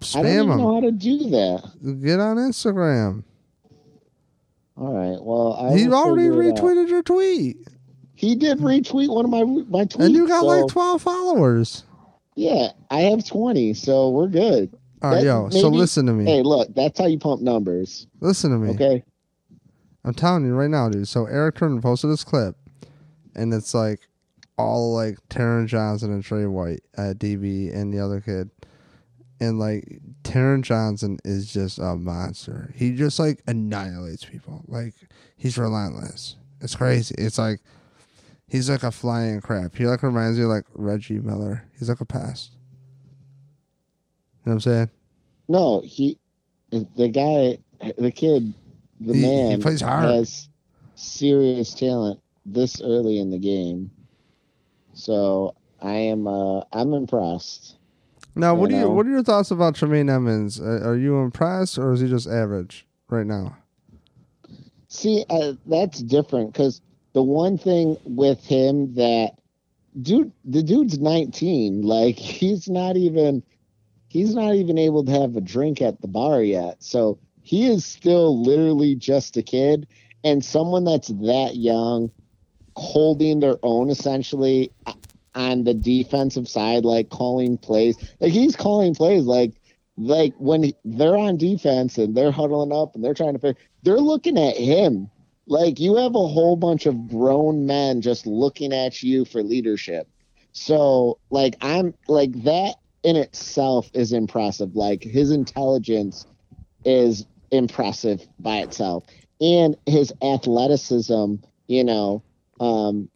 Spam 0.00 0.16
him. 0.16 0.18
I 0.18 0.22
don't 0.22 0.32
even 0.34 0.50
him. 0.50 0.58
know 0.58 0.74
how 0.74 0.80
to 0.80 0.90
do 0.92 1.18
that. 1.30 2.00
Get 2.02 2.20
on 2.20 2.36
Instagram. 2.38 3.22
All 4.76 4.92
right. 4.92 5.22
Well, 5.22 5.52
I 5.54 5.76
he 5.78 5.88
already 5.88 6.28
figure 6.28 6.42
it 6.42 6.58
out. 6.58 6.64
retweeted 6.64 6.88
your 6.88 7.02
tweet, 7.02 7.58
He 8.16 8.34
did 8.34 8.58
retweet 8.58 9.08
one 9.08 9.24
of 9.24 9.30
my 9.30 9.44
my 9.44 9.84
tweets. 9.84 10.04
and 10.04 10.14
you 10.14 10.26
got 10.26 10.40
so, 10.40 10.46
like 10.46 10.66
twelve 10.68 11.02
followers. 11.02 11.84
yeah, 12.34 12.68
I 12.90 13.02
have 13.02 13.24
twenty, 13.26 13.74
so 13.74 14.10
we're 14.10 14.26
good. 14.28 14.76
All 15.02 15.10
right, 15.12 15.20
That- 15.20 15.24
yo. 15.24 15.48
so 15.50 15.68
listen 15.68 16.06
to 16.06 16.12
me. 16.12 16.24
Hey, 16.24 16.42
look, 16.42 16.74
that's 16.74 16.98
how 16.98 17.06
you 17.06 17.18
pump 17.18 17.40
numbers. 17.42 18.06
Listen 18.20 18.50
to 18.50 18.58
me. 18.58 18.70
Okay. 18.70 19.04
I'm 20.04 20.14
telling 20.14 20.44
you 20.44 20.54
right 20.54 20.70
now, 20.70 20.88
dude. 20.88 21.08
So 21.08 21.26
Eric 21.26 21.56
Turner 21.56 21.80
posted 21.80 22.10
this 22.10 22.24
clip, 22.24 22.56
and 23.34 23.52
it's 23.54 23.74
like 23.74 24.00
all 24.58 24.94
like 24.94 25.18
Taron 25.28 25.66
Johnson 25.66 26.12
and 26.12 26.22
Tre 26.22 26.46
White 26.46 26.82
at 26.96 27.18
DB 27.18 27.74
and 27.74 27.92
the 27.92 28.00
other 28.00 28.20
kid, 28.20 28.50
and 29.40 29.58
like 29.58 30.00
Taron 30.22 30.62
Johnson 30.62 31.18
is 31.24 31.52
just 31.52 31.78
a 31.78 31.96
monster. 31.96 32.72
He 32.74 32.94
just 32.94 33.18
like 33.18 33.42
annihilates 33.46 34.24
people. 34.24 34.62
Like 34.68 34.94
he's 35.36 35.56
relentless. 35.56 36.36
It's 36.60 36.76
crazy. 36.76 37.14
It's 37.18 37.38
like 37.38 37.60
he's 38.46 38.68
like 38.70 38.82
a 38.82 38.90
flying 38.90 39.40
crap. 39.40 39.74
He 39.74 39.86
like 39.86 40.02
reminds 40.02 40.38
me 40.38 40.44
of 40.44 40.50
like 40.50 40.64
Reggie 40.74 41.18
Miller. 41.18 41.64
He's 41.78 41.88
like 41.88 42.00
a 42.00 42.06
pest. 42.06 42.52
You 44.44 44.50
know 44.50 44.52
what 44.52 44.52
I'm 44.52 44.60
saying? 44.60 44.90
No, 45.48 45.82
he, 45.84 46.18
the 46.70 47.08
guy, 47.08 47.58
the 47.98 48.10
kid, 48.10 48.52
the 49.06 49.14
He- 49.14 49.28
he 49.28 49.56
man 49.56 49.60
plays 49.60 49.80
hard. 49.82 50.06
has 50.06 50.48
serious 50.96 51.74
talent 51.74 52.20
this 52.46 52.80
early 52.82 53.18
in 53.18 53.30
the 53.30 53.38
game. 53.38 53.90
So 54.94 55.54
I 55.80 55.94
am, 55.94 56.26
uh, 56.26 56.62
I'm 56.72 56.94
impressed. 56.94 57.76
Now, 58.34 58.54
what 58.54 58.70
You 58.70 58.70
do 58.70 58.76
you 58.76 58.90
what 58.90 59.06
are 59.06 59.10
your 59.10 59.22
thoughts 59.22 59.50
about 59.50 59.74
Tremaine 59.76 60.08
Edmunds? 60.10 60.60
Uh, 60.60 60.80
are 60.84 60.96
you 60.96 61.18
impressed, 61.20 61.78
or 61.78 61.92
is 61.92 62.00
he 62.00 62.08
just 62.08 62.26
average 62.28 62.86
right 63.08 63.26
now? 63.26 63.56
See, 64.88 65.24
uh, 65.30 65.54
that's 65.66 66.00
different 66.02 66.52
because 66.52 66.80
the 67.14 67.22
one 67.22 67.58
thing 67.58 67.96
with 68.04 68.44
him 68.44 68.94
that 68.94 69.32
dude, 70.02 70.32
the 70.44 70.62
dude's 70.62 70.98
19. 70.98 71.82
Like 71.82 72.16
he's 72.18 72.68
not 72.68 72.96
even, 72.96 73.42
he's 74.08 74.34
not 74.34 74.54
even 74.54 74.78
able 74.78 75.04
to 75.04 75.12
have 75.12 75.36
a 75.36 75.40
drink 75.40 75.82
at 75.82 76.00
the 76.00 76.08
bar 76.08 76.42
yet. 76.42 76.82
So 76.82 77.18
he 77.44 77.66
is 77.66 77.84
still 77.84 78.42
literally 78.42 78.94
just 78.96 79.36
a 79.36 79.42
kid, 79.42 79.86
and 80.24 80.42
someone 80.42 80.84
that's 80.84 81.08
that 81.08 81.56
young, 81.56 82.10
holding 82.74 83.38
their 83.38 83.58
own 83.62 83.90
essentially 83.90 84.72
on 85.34 85.64
the 85.64 85.74
defensive 85.74 86.48
side, 86.48 86.86
like 86.86 87.10
calling 87.10 87.58
plays. 87.58 87.96
Like 88.18 88.32
he's 88.32 88.56
calling 88.56 88.94
plays 88.94 89.24
like 89.24 89.52
like 89.98 90.34
when 90.38 90.72
they're 90.84 91.18
on 91.18 91.36
defense 91.36 91.98
and 91.98 92.16
they're 92.16 92.32
huddling 92.32 92.72
up 92.72 92.94
and 92.94 93.04
they're 93.04 93.14
trying 93.14 93.34
to 93.34 93.38
figure, 93.38 93.60
they're 93.82 94.00
looking 94.00 94.38
at 94.38 94.56
him. 94.56 95.10
Like 95.46 95.78
you 95.78 95.96
have 95.96 96.14
a 96.14 96.26
whole 96.26 96.56
bunch 96.56 96.86
of 96.86 97.08
grown 97.08 97.66
men 97.66 98.00
just 98.00 98.26
looking 98.26 98.72
at 98.72 99.02
you 99.02 99.26
for 99.26 99.42
leadership. 99.42 100.08
So 100.52 101.18
like 101.28 101.56
I'm 101.60 101.92
like 102.08 102.32
that 102.44 102.76
in 103.02 103.16
itself 103.16 103.90
is 103.92 104.14
impressive. 104.14 104.74
Like 104.74 105.02
his 105.02 105.30
intelligence 105.30 106.26
is 106.86 107.26
impressive 107.50 108.26
by 108.38 108.58
itself. 108.58 109.04
And 109.40 109.76
his 109.86 110.12
athleticism, 110.22 111.34
you 111.66 111.84
know, 111.84 112.22
um 112.60 113.08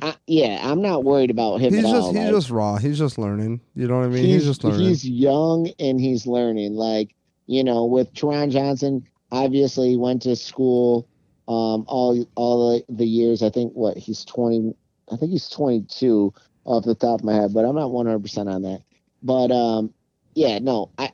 I, 0.00 0.16
yeah, 0.26 0.58
I'm 0.62 0.82
not 0.82 1.04
worried 1.04 1.30
about 1.30 1.60
him 1.60 1.72
He's 1.72 1.84
at 1.84 1.90
just 1.90 2.02
all. 2.02 2.12
he's 2.12 2.22
Like, 2.24 2.30
just 2.30 2.50
raw. 2.50 2.76
He's 2.76 2.98
just 2.98 3.18
learning. 3.18 3.60
You 3.76 3.86
know 3.86 3.98
what 3.98 4.06
I 4.06 4.08
mean? 4.08 4.24
He's, 4.24 4.44
just 4.44 4.64
learning. 4.64 4.88
He's 4.88 5.08
young 5.08 5.70
and 5.78 6.00
he's 6.00 6.26
learning. 6.26 6.74
Like, 6.74 7.14
you 7.46 7.62
know, 7.62 7.84
with 7.84 8.12
Taron 8.12 8.50
Johnson, 8.50 9.06
obviously 9.30 9.90
he 9.90 9.96
went 9.96 10.22
to 10.22 10.34
school 10.36 11.08
um 11.48 11.84
all 11.88 12.24
all 12.34 12.72
the, 12.72 12.84
the 12.94 13.06
years. 13.06 13.42
I 13.42 13.50
think 13.50 13.72
what 13.74 13.96
he's 13.96 14.24
twenty 14.24 14.74
I 15.12 15.16
think 15.16 15.32
he's 15.32 15.48
twenty 15.48 15.82
two 15.82 16.32
off 16.64 16.84
the 16.84 16.94
top 16.94 17.20
of 17.20 17.24
my 17.24 17.34
head, 17.34 17.52
but 17.52 17.64
I'm 17.64 17.74
not 17.74 17.90
one 17.92 18.06
hundred 18.06 18.22
percent 18.22 18.48
on 18.48 18.62
that. 18.62 18.82
But 19.22 19.50
um 19.50 19.92
yeah, 20.34 20.58
no, 20.58 20.90
I 20.98 21.12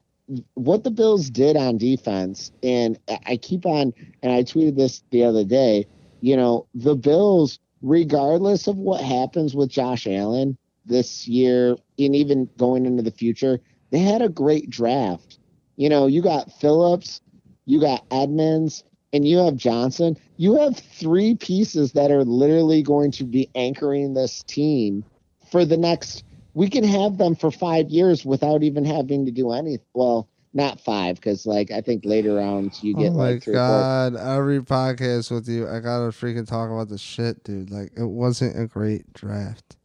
what 0.54 0.84
the 0.84 0.90
Bills 0.90 1.30
did 1.30 1.56
on 1.56 1.78
defense, 1.78 2.52
and 2.62 2.98
I- 3.26 3.36
keep 3.36 3.64
on 3.66 3.92
and 4.22 4.32
I 4.32 4.42
tweeted 4.42 4.76
this 4.76 5.02
the 5.10 5.24
other 5.24 5.44
day, 5.44 5.86
you 6.20 6.36
know, 6.36 6.66
the 6.74 6.94
Bills, 6.94 7.58
regardless 7.82 8.66
of 8.66 8.76
what 8.76 9.00
happens 9.00 9.54
with 9.54 9.70
Josh 9.70 10.06
Allen 10.06 10.58
this 10.84 11.28
year 11.28 11.76
and 11.98 12.16
even 12.16 12.48
going 12.56 12.86
into 12.86 13.02
the 13.02 13.10
future, 13.10 13.60
they 13.90 14.00
had 14.00 14.22
a 14.22 14.28
great 14.28 14.68
draft. 14.68 15.38
You 15.76 15.88
know, 15.88 16.06
you 16.06 16.22
got 16.22 16.52
Phillips, 16.60 17.20
you 17.66 17.80
got 17.80 18.04
Edmunds, 18.10 18.84
and 19.12 19.26
you 19.26 19.38
have 19.38 19.56
Johnson. 19.56 20.16
You 20.36 20.56
have 20.56 20.76
three 20.76 21.34
pieces 21.34 21.92
that 21.92 22.10
are 22.10 22.24
literally 22.24 22.82
going 22.82 23.12
to 23.12 23.24
be 23.24 23.48
anchoring 23.54 24.14
this 24.14 24.42
team 24.42 25.04
for 25.50 25.64
the 25.64 25.76
next. 25.76 26.24
We 26.54 26.68
can 26.68 26.84
have 26.84 27.18
them 27.18 27.36
for 27.36 27.50
five 27.50 27.90
years 27.90 28.24
without 28.24 28.62
even 28.62 28.84
having 28.84 29.24
to 29.26 29.30
do 29.30 29.52
anything. 29.52 29.84
Well, 29.94 30.28
not 30.54 30.80
five, 30.80 31.16
because 31.16 31.46
like 31.46 31.70
I 31.70 31.80
think 31.80 32.04
later 32.04 32.34
rounds 32.34 32.82
you 32.82 32.94
get 32.94 33.10
oh 33.12 33.14
my 33.14 33.32
like 33.32 33.42
three 33.42 33.54
or 33.54 33.56
four. 33.56 33.66
god! 33.66 34.16
Every 34.16 34.60
podcast 34.60 35.30
with 35.30 35.48
you, 35.48 35.68
I 35.68 35.80
gotta 35.80 36.06
freaking 36.06 36.46
talk 36.46 36.70
about 36.70 36.88
the 36.88 36.98
shit, 36.98 37.44
dude. 37.44 37.70
Like 37.70 37.92
it 37.96 38.04
wasn't 38.04 38.58
a 38.58 38.66
great 38.66 39.12
draft. 39.12 39.76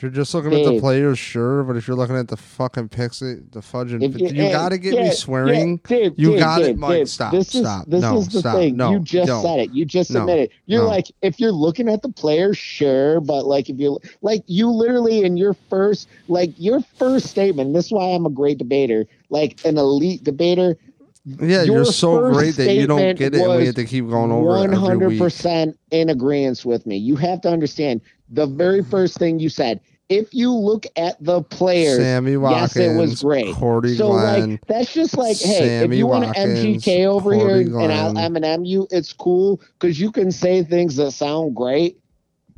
If 0.00 0.04
you're 0.04 0.12
just 0.12 0.32
looking 0.32 0.54
at 0.54 0.64
the 0.64 0.80
players, 0.80 1.18
sure, 1.18 1.62
but 1.62 1.76
if 1.76 1.86
you're 1.86 1.94
looking 1.94 2.16
at 2.16 2.26
the 2.26 2.36
fucking 2.38 2.88
picks, 2.88 3.20
it- 3.20 3.52
the 3.52 3.60
fudging, 3.60 4.02
If 4.02 4.18
you, 4.18 4.28
hey, 4.28 4.50
gotta 4.50 4.78
get 4.78 4.94
yeah, 4.94 5.00
me 5.00 5.06
yeah, 5.08 5.12
swearing. 5.12 5.76
Dave, 5.86 6.14
You 6.16 6.30
Dave, 6.30 6.38
got 6.38 6.62
it, 6.62 6.78
Mike. 6.78 6.90
Dave, 7.00 7.08
Stop, 7.10 7.32
This 7.32 7.54
is 7.54 7.60
stop. 7.60 7.84
this 7.86 8.00
No, 8.00 8.16
is 8.16 8.28
the 8.28 8.38
stop. 8.38 8.56
thing. 8.56 8.78
No, 8.78 8.92
you 8.92 9.00
just 9.00 9.26
don't. 9.26 9.42
said 9.42 9.60
it. 9.60 9.72
You 9.74 9.84
just 9.84 10.10
No, 10.10 10.20
admitted. 10.20 10.48
You're 10.64 10.84
no. 10.84 10.88
like, 10.88 11.12
if 11.20 11.38
you're 11.38 11.52
looking 11.52 11.86
at 11.90 12.00
the 12.00 12.08
players, 12.08 12.56
sure, 12.56 13.20
but 13.20 13.44
like 13.46 13.68
if 13.68 13.78
you 13.78 13.98
like 14.22 14.42
you 14.46 14.70
literally 14.70 15.22
in 15.22 15.36
your 15.36 15.52
first 15.68 16.08
like 16.28 16.48
your 16.56 16.80
first 16.96 17.26
statement. 17.26 17.74
This 17.74 17.84
is 17.84 17.92
why 17.92 18.04
I'm 18.14 18.24
a 18.24 18.30
great 18.30 18.56
debater, 18.56 19.04
like 19.28 19.60
an 19.66 19.76
elite 19.76 20.24
debater. 20.24 20.78
Yeah, 21.26 21.64
Your 21.64 21.74
you're 21.74 21.84
so 21.84 22.32
great 22.32 22.56
that 22.56 22.72
you 22.72 22.86
don't 22.86 23.14
get 23.18 23.34
it, 23.34 23.42
and 23.42 23.56
we 23.58 23.66
have 23.66 23.74
to 23.74 23.84
keep 23.84 24.08
going 24.08 24.32
over 24.32 24.46
it 24.46 24.60
One 24.60 24.64
every 24.64 24.76
hundred 24.78 25.08
week. 25.10 25.18
percent 25.18 25.78
in 25.90 26.08
agreement 26.08 26.64
with 26.64 26.86
me. 26.86 26.96
You 26.96 27.16
have 27.16 27.42
to 27.42 27.50
understand 27.50 28.00
the 28.30 28.46
very 28.46 28.82
first 28.82 29.18
thing 29.18 29.38
you 29.38 29.48
said. 29.48 29.80
If 30.08 30.34
you 30.34 30.52
look 30.52 30.86
at 30.96 31.22
the 31.22 31.42
players, 31.42 31.98
Sammy 31.98 32.32
yes, 32.32 32.40
Watkins, 32.40 32.76
it 32.76 32.96
was 32.96 33.22
great. 33.22 33.54
Cordy 33.54 33.94
so 33.94 34.08
Glenn. 34.08 34.50
like 34.50 34.66
that's 34.66 34.92
just 34.92 35.16
like, 35.16 35.38
hey, 35.38 35.84
if 35.84 35.92
you 35.94 36.08
want 36.08 36.26
Watkins, 36.26 36.82
to 36.84 36.90
MGK 36.90 37.06
over 37.06 37.32
here 37.32 37.46
Cordy 37.46 37.84
and 37.84 37.92
I'll 37.92 38.12
Glenn. 38.12 38.36
M&M 38.36 38.64
you, 38.64 38.88
it's 38.90 39.12
cool 39.12 39.60
because 39.78 40.00
you 40.00 40.10
can 40.10 40.32
say 40.32 40.64
things 40.64 40.96
that 40.96 41.12
sound 41.12 41.54
great. 41.54 41.98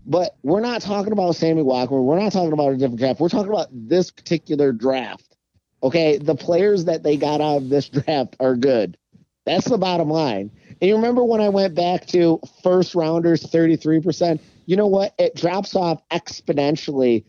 But 0.05 0.37
we're 0.43 0.61
not 0.62 0.81
talking 0.81 1.12
about 1.12 1.37
Sammy 1.37 1.62
Walker. 1.62 2.01
We're 2.01 2.18
not 2.18 2.33
talking 2.33 2.53
about 2.53 2.73
a 2.73 2.77
different 2.77 2.99
draft. 2.99 3.20
We're 3.20 3.29
talking 3.29 3.53
about 3.53 3.68
this 3.70 4.11
particular 4.11 4.73
draft. 4.73 5.37
Okay, 5.83 6.16
the 6.16 6.35
players 6.35 6.87
that 6.87 7.03
they 7.03 7.16
got 7.16 7.41
out 7.41 7.59
of 7.59 7.68
this 7.68 7.89
draft 7.91 8.35
are 8.41 8.57
good. 8.57 8.97
That's 9.45 9.68
the 9.68 9.79
bottom 9.79 10.09
line. 10.09 10.51
And 10.81 10.89
you 10.89 10.97
remember 10.97 11.23
when 11.23 11.41
I 11.41 11.49
went 11.49 11.75
back 11.75 12.07
to 12.07 12.41
first 12.62 12.95
rounders, 12.95 13.45
33%? 13.45 14.41
You 14.67 14.77
know 14.77 14.87
what? 14.87 15.15
It 15.19 15.35
drops 15.35 15.75
off 15.75 16.07
exponentially. 16.11 17.25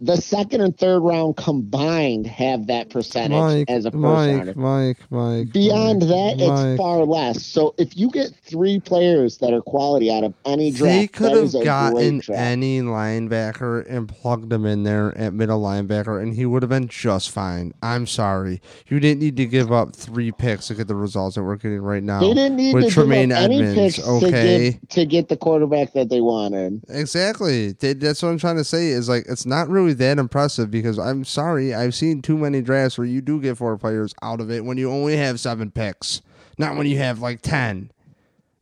The 0.00 0.16
second 0.16 0.60
and 0.60 0.76
third 0.76 1.00
round 1.00 1.36
combined 1.36 2.26
have 2.26 2.66
that 2.66 2.90
percentage 2.90 3.30
Mike, 3.38 3.70
as 3.70 3.86
a 3.86 3.90
first 3.90 4.02
rounder. 4.02 4.54
Mike, 4.54 4.56
Mike, 4.56 4.98
Mike. 5.10 5.52
Beyond 5.52 6.00
Mike, 6.00 6.08
that, 6.08 6.34
it's 6.38 6.78
far 6.78 7.04
less. 7.04 7.44
So 7.44 7.74
if 7.78 7.96
you 7.96 8.10
get 8.10 8.30
three 8.44 8.78
players 8.78 9.38
that 9.38 9.54
are 9.54 9.62
quality 9.62 10.10
out 10.10 10.22
of 10.24 10.34
any 10.44 10.70
draft, 10.70 10.92
They 10.92 11.06
could 11.08 11.32
have 11.32 11.64
gotten 11.64 12.20
any 12.32 12.80
linebacker 12.82 13.88
and 13.88 14.08
plugged 14.08 14.52
him 14.52 14.66
in 14.66 14.82
there 14.82 15.16
at 15.16 15.32
middle 15.32 15.60
linebacker, 15.62 16.20
and 16.22 16.34
he 16.34 16.44
would 16.44 16.62
have 16.62 16.70
been 16.70 16.88
just 16.88 17.30
fine. 17.30 17.72
I'm 17.82 18.06
sorry, 18.06 18.60
you 18.88 19.00
didn't 19.00 19.20
need 19.20 19.36
to 19.38 19.46
give 19.46 19.72
up 19.72 19.94
three 19.96 20.30
picks 20.32 20.68
to 20.68 20.74
get 20.74 20.88
the 20.88 20.94
results 20.94 21.36
that 21.36 21.42
we're 21.42 21.56
getting 21.56 21.80
right 21.80 22.02
now. 22.02 22.20
They 22.20 22.34
didn't 22.34 22.56
need 22.56 22.74
with 22.74 22.84
to 22.84 22.90
Tremaine 22.90 23.30
give 23.30 23.38
up 23.38 23.44
any 23.44 23.74
picks 23.74 23.98
okay? 24.06 24.26
to, 24.26 24.70
get, 24.72 24.90
to 24.90 25.06
get 25.06 25.28
the 25.28 25.36
quarterback 25.36 25.92
that 25.94 26.08
they 26.10 26.20
wanted. 26.20 26.82
Exactly. 26.88 27.72
They- 27.72 27.94
That's 27.94 28.22
what 28.22 28.28
I'm 28.28 28.38
trying 28.38 28.56
to 28.56 28.64
say. 28.64 28.88
Is 28.88 29.08
like 29.08 29.24
it's 29.28 29.46
not 29.46 29.68
really 29.68 29.85
that 29.94 30.18
impressive 30.18 30.70
because 30.70 30.98
I'm 30.98 31.24
sorry, 31.24 31.74
I've 31.74 31.94
seen 31.94 32.22
too 32.22 32.36
many 32.36 32.60
drafts 32.62 32.98
where 32.98 33.06
you 33.06 33.20
do 33.20 33.40
get 33.40 33.56
four 33.56 33.76
players 33.76 34.14
out 34.22 34.40
of 34.40 34.50
it 34.50 34.64
when 34.64 34.78
you 34.78 34.90
only 34.90 35.16
have 35.16 35.40
seven 35.40 35.70
picks, 35.70 36.22
not 36.58 36.76
when 36.76 36.86
you 36.86 36.98
have 36.98 37.20
like 37.20 37.42
ten 37.42 37.90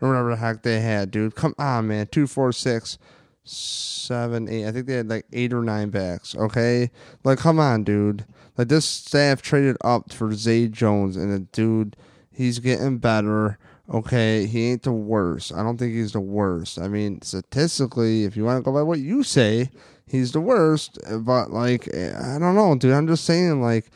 or 0.00 0.08
whatever 0.08 0.30
the 0.30 0.36
heck 0.36 0.62
they 0.62 0.80
had, 0.80 1.10
dude. 1.10 1.34
Come 1.34 1.54
on, 1.58 1.88
man. 1.88 2.06
Two, 2.08 2.26
four, 2.26 2.52
six, 2.52 2.98
seven, 3.44 4.48
eight. 4.48 4.66
I 4.66 4.72
think 4.72 4.86
they 4.86 4.94
had 4.94 5.08
like 5.08 5.26
eight 5.32 5.52
or 5.52 5.62
nine 5.62 5.90
backs. 5.90 6.34
Okay, 6.36 6.90
like 7.24 7.38
come 7.38 7.58
on, 7.58 7.84
dude. 7.84 8.24
Like 8.56 8.68
this 8.68 8.84
staff 8.84 9.42
traded 9.42 9.76
up 9.82 10.12
for 10.12 10.32
Zay 10.34 10.68
Jones, 10.68 11.16
and 11.16 11.32
the 11.32 11.40
dude, 11.40 11.96
he's 12.30 12.58
getting 12.58 12.98
better. 12.98 13.58
Okay, 13.92 14.46
he 14.46 14.70
ain't 14.70 14.82
the 14.82 14.92
worst. 14.92 15.52
I 15.52 15.62
don't 15.62 15.76
think 15.76 15.92
he's 15.92 16.12
the 16.12 16.20
worst. 16.20 16.78
I 16.78 16.88
mean, 16.88 17.20
statistically, 17.20 18.24
if 18.24 18.36
you 18.36 18.44
want 18.44 18.58
to 18.58 18.62
go 18.62 18.72
by 18.72 18.82
what 18.82 18.98
you 18.98 19.22
say, 19.22 19.70
he's 20.06 20.32
the 20.32 20.40
worst. 20.40 20.98
But 21.20 21.50
like, 21.50 21.88
eh, 21.92 22.12
I 22.16 22.38
don't 22.38 22.54
know, 22.54 22.74
dude. 22.76 22.92
I'm 22.92 23.06
just 23.06 23.24
saying, 23.24 23.60
like, 23.62 23.86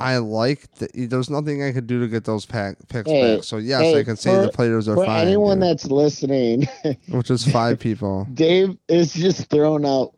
I 0.00 0.18
like 0.18 0.72
that. 0.76 0.90
There's 0.94 1.30
nothing 1.30 1.62
I 1.62 1.72
could 1.72 1.86
do 1.86 2.00
to 2.00 2.08
get 2.08 2.24
those 2.24 2.44
pack, 2.46 2.76
picks 2.88 3.08
Hey, 3.10 3.36
back. 3.36 3.44
So 3.44 3.58
yes, 3.58 3.80
hey, 3.82 4.00
I 4.00 4.04
can 4.04 4.16
say 4.16 4.34
for- 4.34 4.42
the 4.42 4.48
players 4.52 4.88
are 4.88 4.96
For 4.96 5.06
fine. 5.06 5.26
anyone 5.26 5.60
dude, 5.60 5.68
that's 5.68 5.86
listening, 5.86 6.66
which 7.08 7.30
is 7.30 7.46
five 7.46 7.78
people. 7.78 8.26
Dave 8.34 8.76
is 8.88 9.12
just 9.12 9.48
throwing 9.50 9.84
out. 9.86 10.14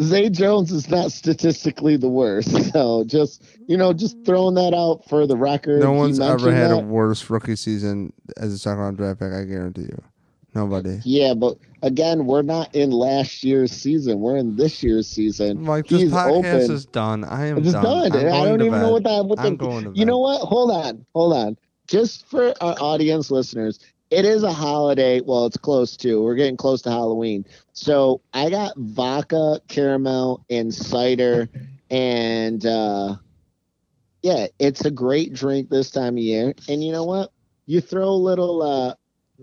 Zay 0.00 0.30
Jones 0.30 0.70
is 0.70 0.88
not 0.88 1.10
statistically 1.10 1.96
the 1.96 2.08
worst. 2.08 2.50
So 2.72 3.02
just 3.04 3.42
you 3.66 3.76
know, 3.76 3.92
just 3.92 4.16
throwing 4.24 4.54
that 4.54 4.72
out 4.72 5.02
for 5.08 5.26
the 5.26 5.36
record. 5.36 5.80
No 5.80 5.92
one's 5.92 6.20
ever 6.20 6.52
had 6.52 6.70
a 6.70 6.78
worse 6.78 7.28
rookie 7.28 7.56
season 7.56 8.12
as 8.36 8.52
a 8.52 8.58
second 8.58 8.78
round 8.78 8.96
draft 8.96 9.18
pick. 9.20 9.32
I 9.32 9.42
guarantee 9.44 9.82
you. 9.82 10.02
Nobody. 10.58 10.98
Yeah, 11.04 11.34
but 11.34 11.56
again, 11.82 12.26
we're 12.26 12.42
not 12.42 12.74
in 12.74 12.90
last 12.90 13.44
year's 13.44 13.70
season. 13.70 14.18
We're 14.18 14.36
in 14.36 14.56
this 14.56 14.82
year's 14.82 15.06
season. 15.06 15.64
Like 15.64 15.86
this 15.86 16.02
He's 16.02 16.10
podcast 16.12 16.64
open. 16.64 16.72
is 16.72 16.86
done. 16.86 17.24
I 17.24 17.46
am 17.46 17.58
It's 17.58 17.72
done. 17.72 18.10
done. 18.10 18.26
I 18.26 18.44
don't 18.44 18.60
even 18.62 18.80
know 18.80 18.92
what 18.92 19.04
that. 19.04 19.24
What 19.24 19.38
I'm 19.38 19.56
the, 19.56 19.56
going 19.56 19.84
to 19.84 19.90
bed. 19.90 19.98
You 19.98 20.04
know 20.04 20.18
what? 20.18 20.40
Hold 20.40 20.70
on, 20.72 21.06
hold 21.14 21.32
on. 21.34 21.56
Just 21.86 22.26
for 22.26 22.52
our 22.60 22.74
audience 22.80 23.30
listeners, 23.30 23.78
it 24.10 24.24
is 24.24 24.42
a 24.42 24.52
holiday. 24.52 25.20
Well, 25.20 25.46
it's 25.46 25.56
close 25.56 25.96
to. 25.98 26.22
We're 26.22 26.34
getting 26.34 26.56
close 26.56 26.82
to 26.82 26.90
Halloween. 26.90 27.44
So 27.72 28.20
I 28.34 28.50
got 28.50 28.72
vodka, 28.76 29.60
caramel, 29.68 30.44
and 30.50 30.74
cider, 30.74 31.48
and 31.90 32.66
uh, 32.66 33.16
yeah, 34.22 34.48
it's 34.58 34.84
a 34.84 34.90
great 34.90 35.32
drink 35.34 35.70
this 35.70 35.90
time 35.90 36.14
of 36.14 36.22
year. 36.22 36.52
And 36.68 36.82
you 36.82 36.90
know 36.92 37.04
what? 37.04 37.30
You 37.66 37.80
throw 37.80 38.08
a 38.08 38.10
little 38.10 38.62
uh, 38.62 38.94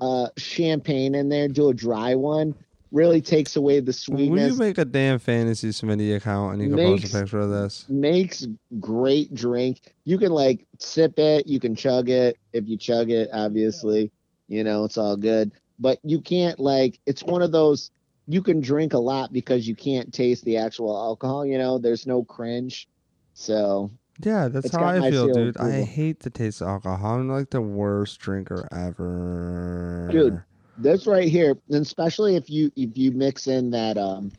uh, 0.02 0.28
champagne 0.38 1.16
in 1.16 1.30
there, 1.30 1.48
do 1.48 1.70
a 1.70 1.74
dry 1.74 2.16
one. 2.16 2.56
Really 2.92 3.20
takes 3.22 3.56
away 3.58 3.80
the 3.82 3.88
Will 3.88 3.94
sweetness. 3.94 4.54
you 4.54 4.58
make 4.60 4.78
a 4.78 4.86
damn 4.86 5.20
fantasy 5.20 5.70
Smitty 5.70 6.16
account 6.16 6.54
and 6.54 6.62
you 6.62 6.70
can 6.70 6.78
Makes- 6.78 7.02
post 7.04 7.14
a 7.16 7.20
picture 7.20 7.40
of 7.40 7.50
this? 7.50 7.86
makes 7.90 8.48
great 8.80 9.34
drink. 9.34 9.82
You 10.06 10.18
can 10.18 10.32
like 10.32 10.66
sip 10.80 11.20
it, 11.20 11.46
you 11.48 11.60
can 11.60 11.76
chug 11.76 12.10
it. 12.10 12.38
If 12.54 12.68
you 12.70 12.78
chug 12.78 13.10
it, 13.10 13.30
obviously, 13.34 14.12
you 14.48 14.64
know, 14.64 14.86
it's 14.86 14.98
all 14.98 15.18
good. 15.18 15.52
But 15.78 16.00
you 16.04 16.22
can't 16.22 16.58
like 16.60 17.00
it's 17.06 17.24
one 17.24 17.42
of 17.42 17.52
those 17.52 17.92
you 18.28 18.42
can 18.42 18.62
drink 18.62 18.94
a 18.94 18.98
lot 19.00 19.34
because 19.34 19.68
you 19.68 19.76
can't 19.76 20.14
taste 20.14 20.46
the 20.46 20.58
actual 20.58 20.96
alcohol, 20.96 21.46
you 21.46 21.58
know, 21.58 21.78
there's 21.78 22.08
no 22.08 22.24
cringe. 22.24 22.88
So 23.34 23.92
Yeah, 24.20 24.48
that's 24.48 24.68
It's 24.68 24.76
how 24.76 24.86
I 24.86 25.12
feel, 25.12 25.34
dude. 25.34 25.58
I 25.58 25.82
hate 25.82 26.22
the 26.22 26.30
taste 26.30 26.62
of 26.62 26.68
alcohol. 26.68 27.16
I'm 27.16 27.30
like 27.30 27.50
the 27.50 27.62
worst 27.62 28.20
drinker 28.20 28.68
ever. 28.72 30.08
Dude. 30.12 30.42
this 30.78 31.06
right 31.06 31.28
here, 31.28 31.58
and 31.70 31.82
especially 31.82 32.36
if 32.36 32.50
you 32.50 32.72
if 32.76 32.98
you 32.98 33.12
mix 33.12 33.48
in 33.48 33.72
that 33.72 33.98
um 33.98 34.32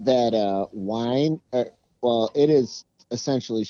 that 0.00 0.34
uh 0.34 0.66
wine, 0.72 1.40
uh, 1.52 1.64
well, 2.02 2.30
it 2.34 2.50
is 2.50 2.84
essentially 3.10 3.66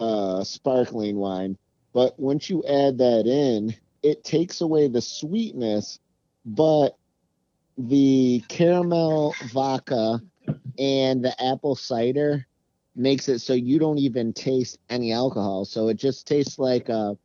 uh, 0.00 0.42
sparkling 0.42 1.16
wine. 1.16 1.56
But 1.92 2.18
once 2.18 2.50
you 2.50 2.64
add 2.64 2.98
that 2.98 3.26
in, 3.26 3.74
it 4.02 4.24
takes 4.24 4.60
away 4.60 4.88
the 4.88 5.00
sweetness, 5.00 6.00
but 6.44 6.96
the 7.78 8.42
caramel 8.48 9.34
vodka 9.52 10.20
and 10.78 11.24
the 11.24 11.34
apple 11.42 11.76
cider 11.76 12.46
makes 12.96 13.28
it 13.28 13.40
so 13.40 13.52
you 13.54 13.78
don't 13.78 13.98
even 13.98 14.32
taste 14.32 14.78
any 14.88 15.12
alcohol. 15.12 15.64
So 15.64 15.88
it 15.88 15.94
just 15.96 16.26
tastes 16.26 16.58
like 16.58 16.88
a 16.88 17.16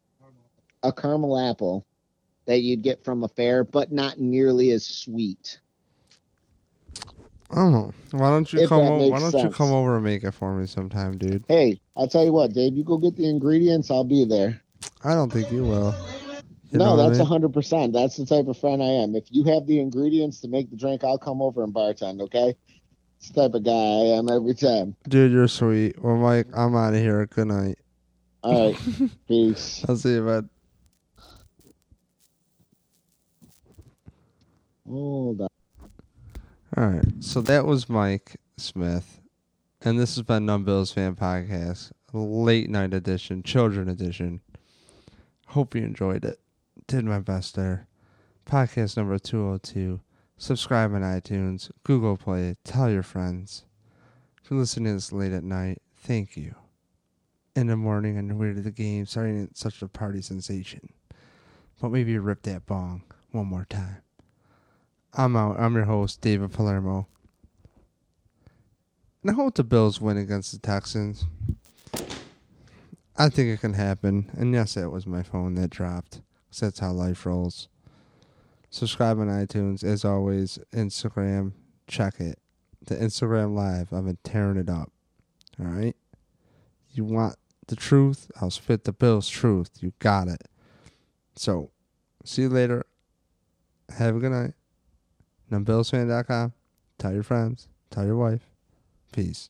a 0.83 0.93
caramel 0.93 1.37
apple 1.37 1.85
that 2.45 2.61
you'd 2.61 2.81
get 2.81 3.03
from 3.03 3.23
a 3.23 3.27
fair, 3.27 3.63
but 3.63 3.91
not 3.91 4.19
nearly 4.19 4.71
as 4.71 4.85
sweet. 4.85 5.59
Oh, 7.51 7.91
why 8.11 8.29
don't 8.29 8.51
you 8.53 8.59
If 8.59 8.69
come? 8.69 8.83
O- 8.83 9.09
why 9.09 9.19
don't 9.19 9.33
you 9.43 9.49
come 9.49 9.71
over 9.71 9.95
and 9.95 10.03
make 10.05 10.23
it 10.23 10.31
for 10.31 10.53
me 10.55 10.67
sometime, 10.67 11.17
dude? 11.17 11.43
Hey, 11.47 11.79
I'll 11.95 12.07
tell 12.07 12.23
you 12.23 12.31
what, 12.31 12.53
Dave, 12.53 12.75
you 12.75 12.83
go 12.83 12.97
get 12.97 13.15
the 13.15 13.27
ingredients, 13.27 13.89
I'll 13.91 14.03
be 14.03 14.25
there. 14.25 14.61
I 15.03 15.13
don't 15.15 15.31
think 15.31 15.51
you 15.51 15.63
will. 15.63 15.95
You 16.71 16.79
no, 16.79 16.95
I 16.95 16.95
that's 16.97 17.19
a 17.19 17.23
mean? 17.23 17.25
hundred 17.25 17.53
percent. 17.53 17.93
That's 17.93 18.17
the 18.17 18.25
type 18.25 18.47
of 18.47 18.57
friend 18.57 18.81
I 18.83 18.87
am. 18.87 19.15
If 19.15 19.25
you 19.31 19.43
have 19.45 19.65
the 19.65 19.79
ingredients 19.79 20.41
to 20.41 20.47
make 20.47 20.69
the 20.69 20.77
drink, 20.77 21.03
I'll 21.03 21.17
come 21.17 21.41
over 21.41 21.63
and 21.63 21.73
bartend. 21.73 22.21
Okay, 22.21 22.55
type 23.35 23.53
of 23.53 23.63
guy 23.63 23.71
I 23.71 24.17
am 24.17 24.29
every 24.29 24.53
time. 24.55 24.95
dude. 25.07 25.31
You're 25.31 25.47
sweet. 25.47 26.01
Well, 26.01 26.15
Mike, 26.17 26.47
I'm 26.53 26.75
out 26.75 26.93
of 26.93 26.99
here. 26.99 27.25
Good 27.27 27.47
night. 27.47 27.77
All 28.41 28.71
right, 28.71 29.09
peace. 29.27 29.83
I'll 29.87 29.95
see 29.97 30.13
you, 30.13 30.23
bud. 30.23 30.49
Hold 34.87 35.41
on. 35.41 35.47
All 36.77 36.87
right. 36.87 37.05
So 37.19 37.41
that 37.41 37.65
was 37.65 37.89
Mike 37.89 38.37
Smith, 38.57 39.19
and 39.81 39.99
this 39.99 40.15
has 40.15 40.23
been 40.23 40.45
Numb 40.45 40.63
Bills 40.63 40.91
Fan 40.91 41.15
Podcast, 41.15 41.91
late 42.13 42.69
night 42.69 42.93
edition, 42.93 43.43
children 43.43 43.89
edition. 43.89 44.41
Hope 45.47 45.75
you 45.75 45.83
enjoyed 45.83 46.23
it. 46.25 46.39
Did 46.87 47.05
my 47.05 47.19
best 47.19 47.55
there. 47.55 47.87
Podcast 48.45 48.97
number 48.97 49.19
202. 49.19 49.99
Subscribe 50.41 50.93
on 50.93 51.01
iTunes, 51.01 51.69
Google 51.83 52.15
Play, 52.15 52.55
tell 52.63 52.89
your 52.89 53.03
friends. 53.03 53.65
If 54.41 54.49
you're 54.49 54.61
listening 54.61 54.85
to 54.85 54.93
this 54.93 55.11
late 55.11 55.33
at 55.33 55.43
night, 55.43 55.81
thank 55.97 56.37
you. 56.37 56.55
In 57.57 57.67
the 57.67 57.75
morning 57.75 58.17
on 58.17 58.27
your 58.27 58.37
way 58.37 58.53
to 58.53 58.61
the 58.61 58.71
game, 58.71 59.05
sorry 59.05 59.37
it 59.37 59.57
such 59.57 59.81
a 59.81 59.89
party 59.89 60.21
sensation. 60.21 60.93
But 61.81 61.91
maybe 61.91 62.13
you 62.13 62.21
rip 62.21 62.43
that 62.43 62.65
bong 62.65 63.03
one 63.31 63.47
more 63.47 63.65
time. 63.69 63.97
I'm 65.13 65.35
out. 65.35 65.59
I'm 65.59 65.75
your 65.75 65.83
host, 65.83 66.21
David 66.21 66.53
Palermo. 66.53 67.07
And 69.21 69.31
I 69.31 69.33
hope 69.33 69.55
the 69.55 69.65
Bills 69.65 69.99
win 69.99 70.15
against 70.15 70.53
the 70.53 70.59
Texans. 70.59 71.25
I 73.17 73.27
think 73.27 73.49
it 73.49 73.59
can 73.59 73.73
happen. 73.73 74.31
And 74.37 74.53
yes, 74.53 74.75
that 74.75 74.89
was 74.89 75.05
my 75.05 75.21
phone 75.21 75.55
that 75.55 75.69
dropped. 75.69 76.21
'Cause 76.49 76.61
that's 76.61 76.79
how 76.79 76.93
life 76.93 77.25
rolls. 77.25 77.67
Subscribe 78.69 79.19
on 79.19 79.27
iTunes. 79.27 79.83
As 79.83 80.05
always, 80.05 80.59
Instagram, 80.73 81.53
check 81.87 82.19
it. 82.19 82.39
The 82.85 82.95
Instagram 82.95 83.55
Live, 83.55 83.91
I've 83.91 84.05
been 84.05 84.17
tearing 84.23 84.57
it 84.57 84.69
up. 84.69 84.91
All 85.59 85.65
right? 85.65 85.95
You 86.91 87.03
want 87.03 87.35
the 87.67 87.75
truth? 87.75 88.31
I'll 88.41 88.51
spit 88.51 88.83
the 88.83 88.93
Bills' 88.93 89.29
truth. 89.29 89.71
You 89.79 89.93
got 89.99 90.27
it. 90.27 90.47
So, 91.35 91.71
see 92.23 92.43
you 92.43 92.49
later. 92.49 92.85
Have 93.97 94.15
a 94.15 94.19
good 94.19 94.31
night. 94.31 94.53
NumbBillsFan.com. 95.51 96.53
Tell 96.97 97.13
your 97.13 97.23
friends. 97.23 97.67
Tell 97.89 98.05
your 98.05 98.17
wife. 98.17 98.49
Peace. 99.11 99.49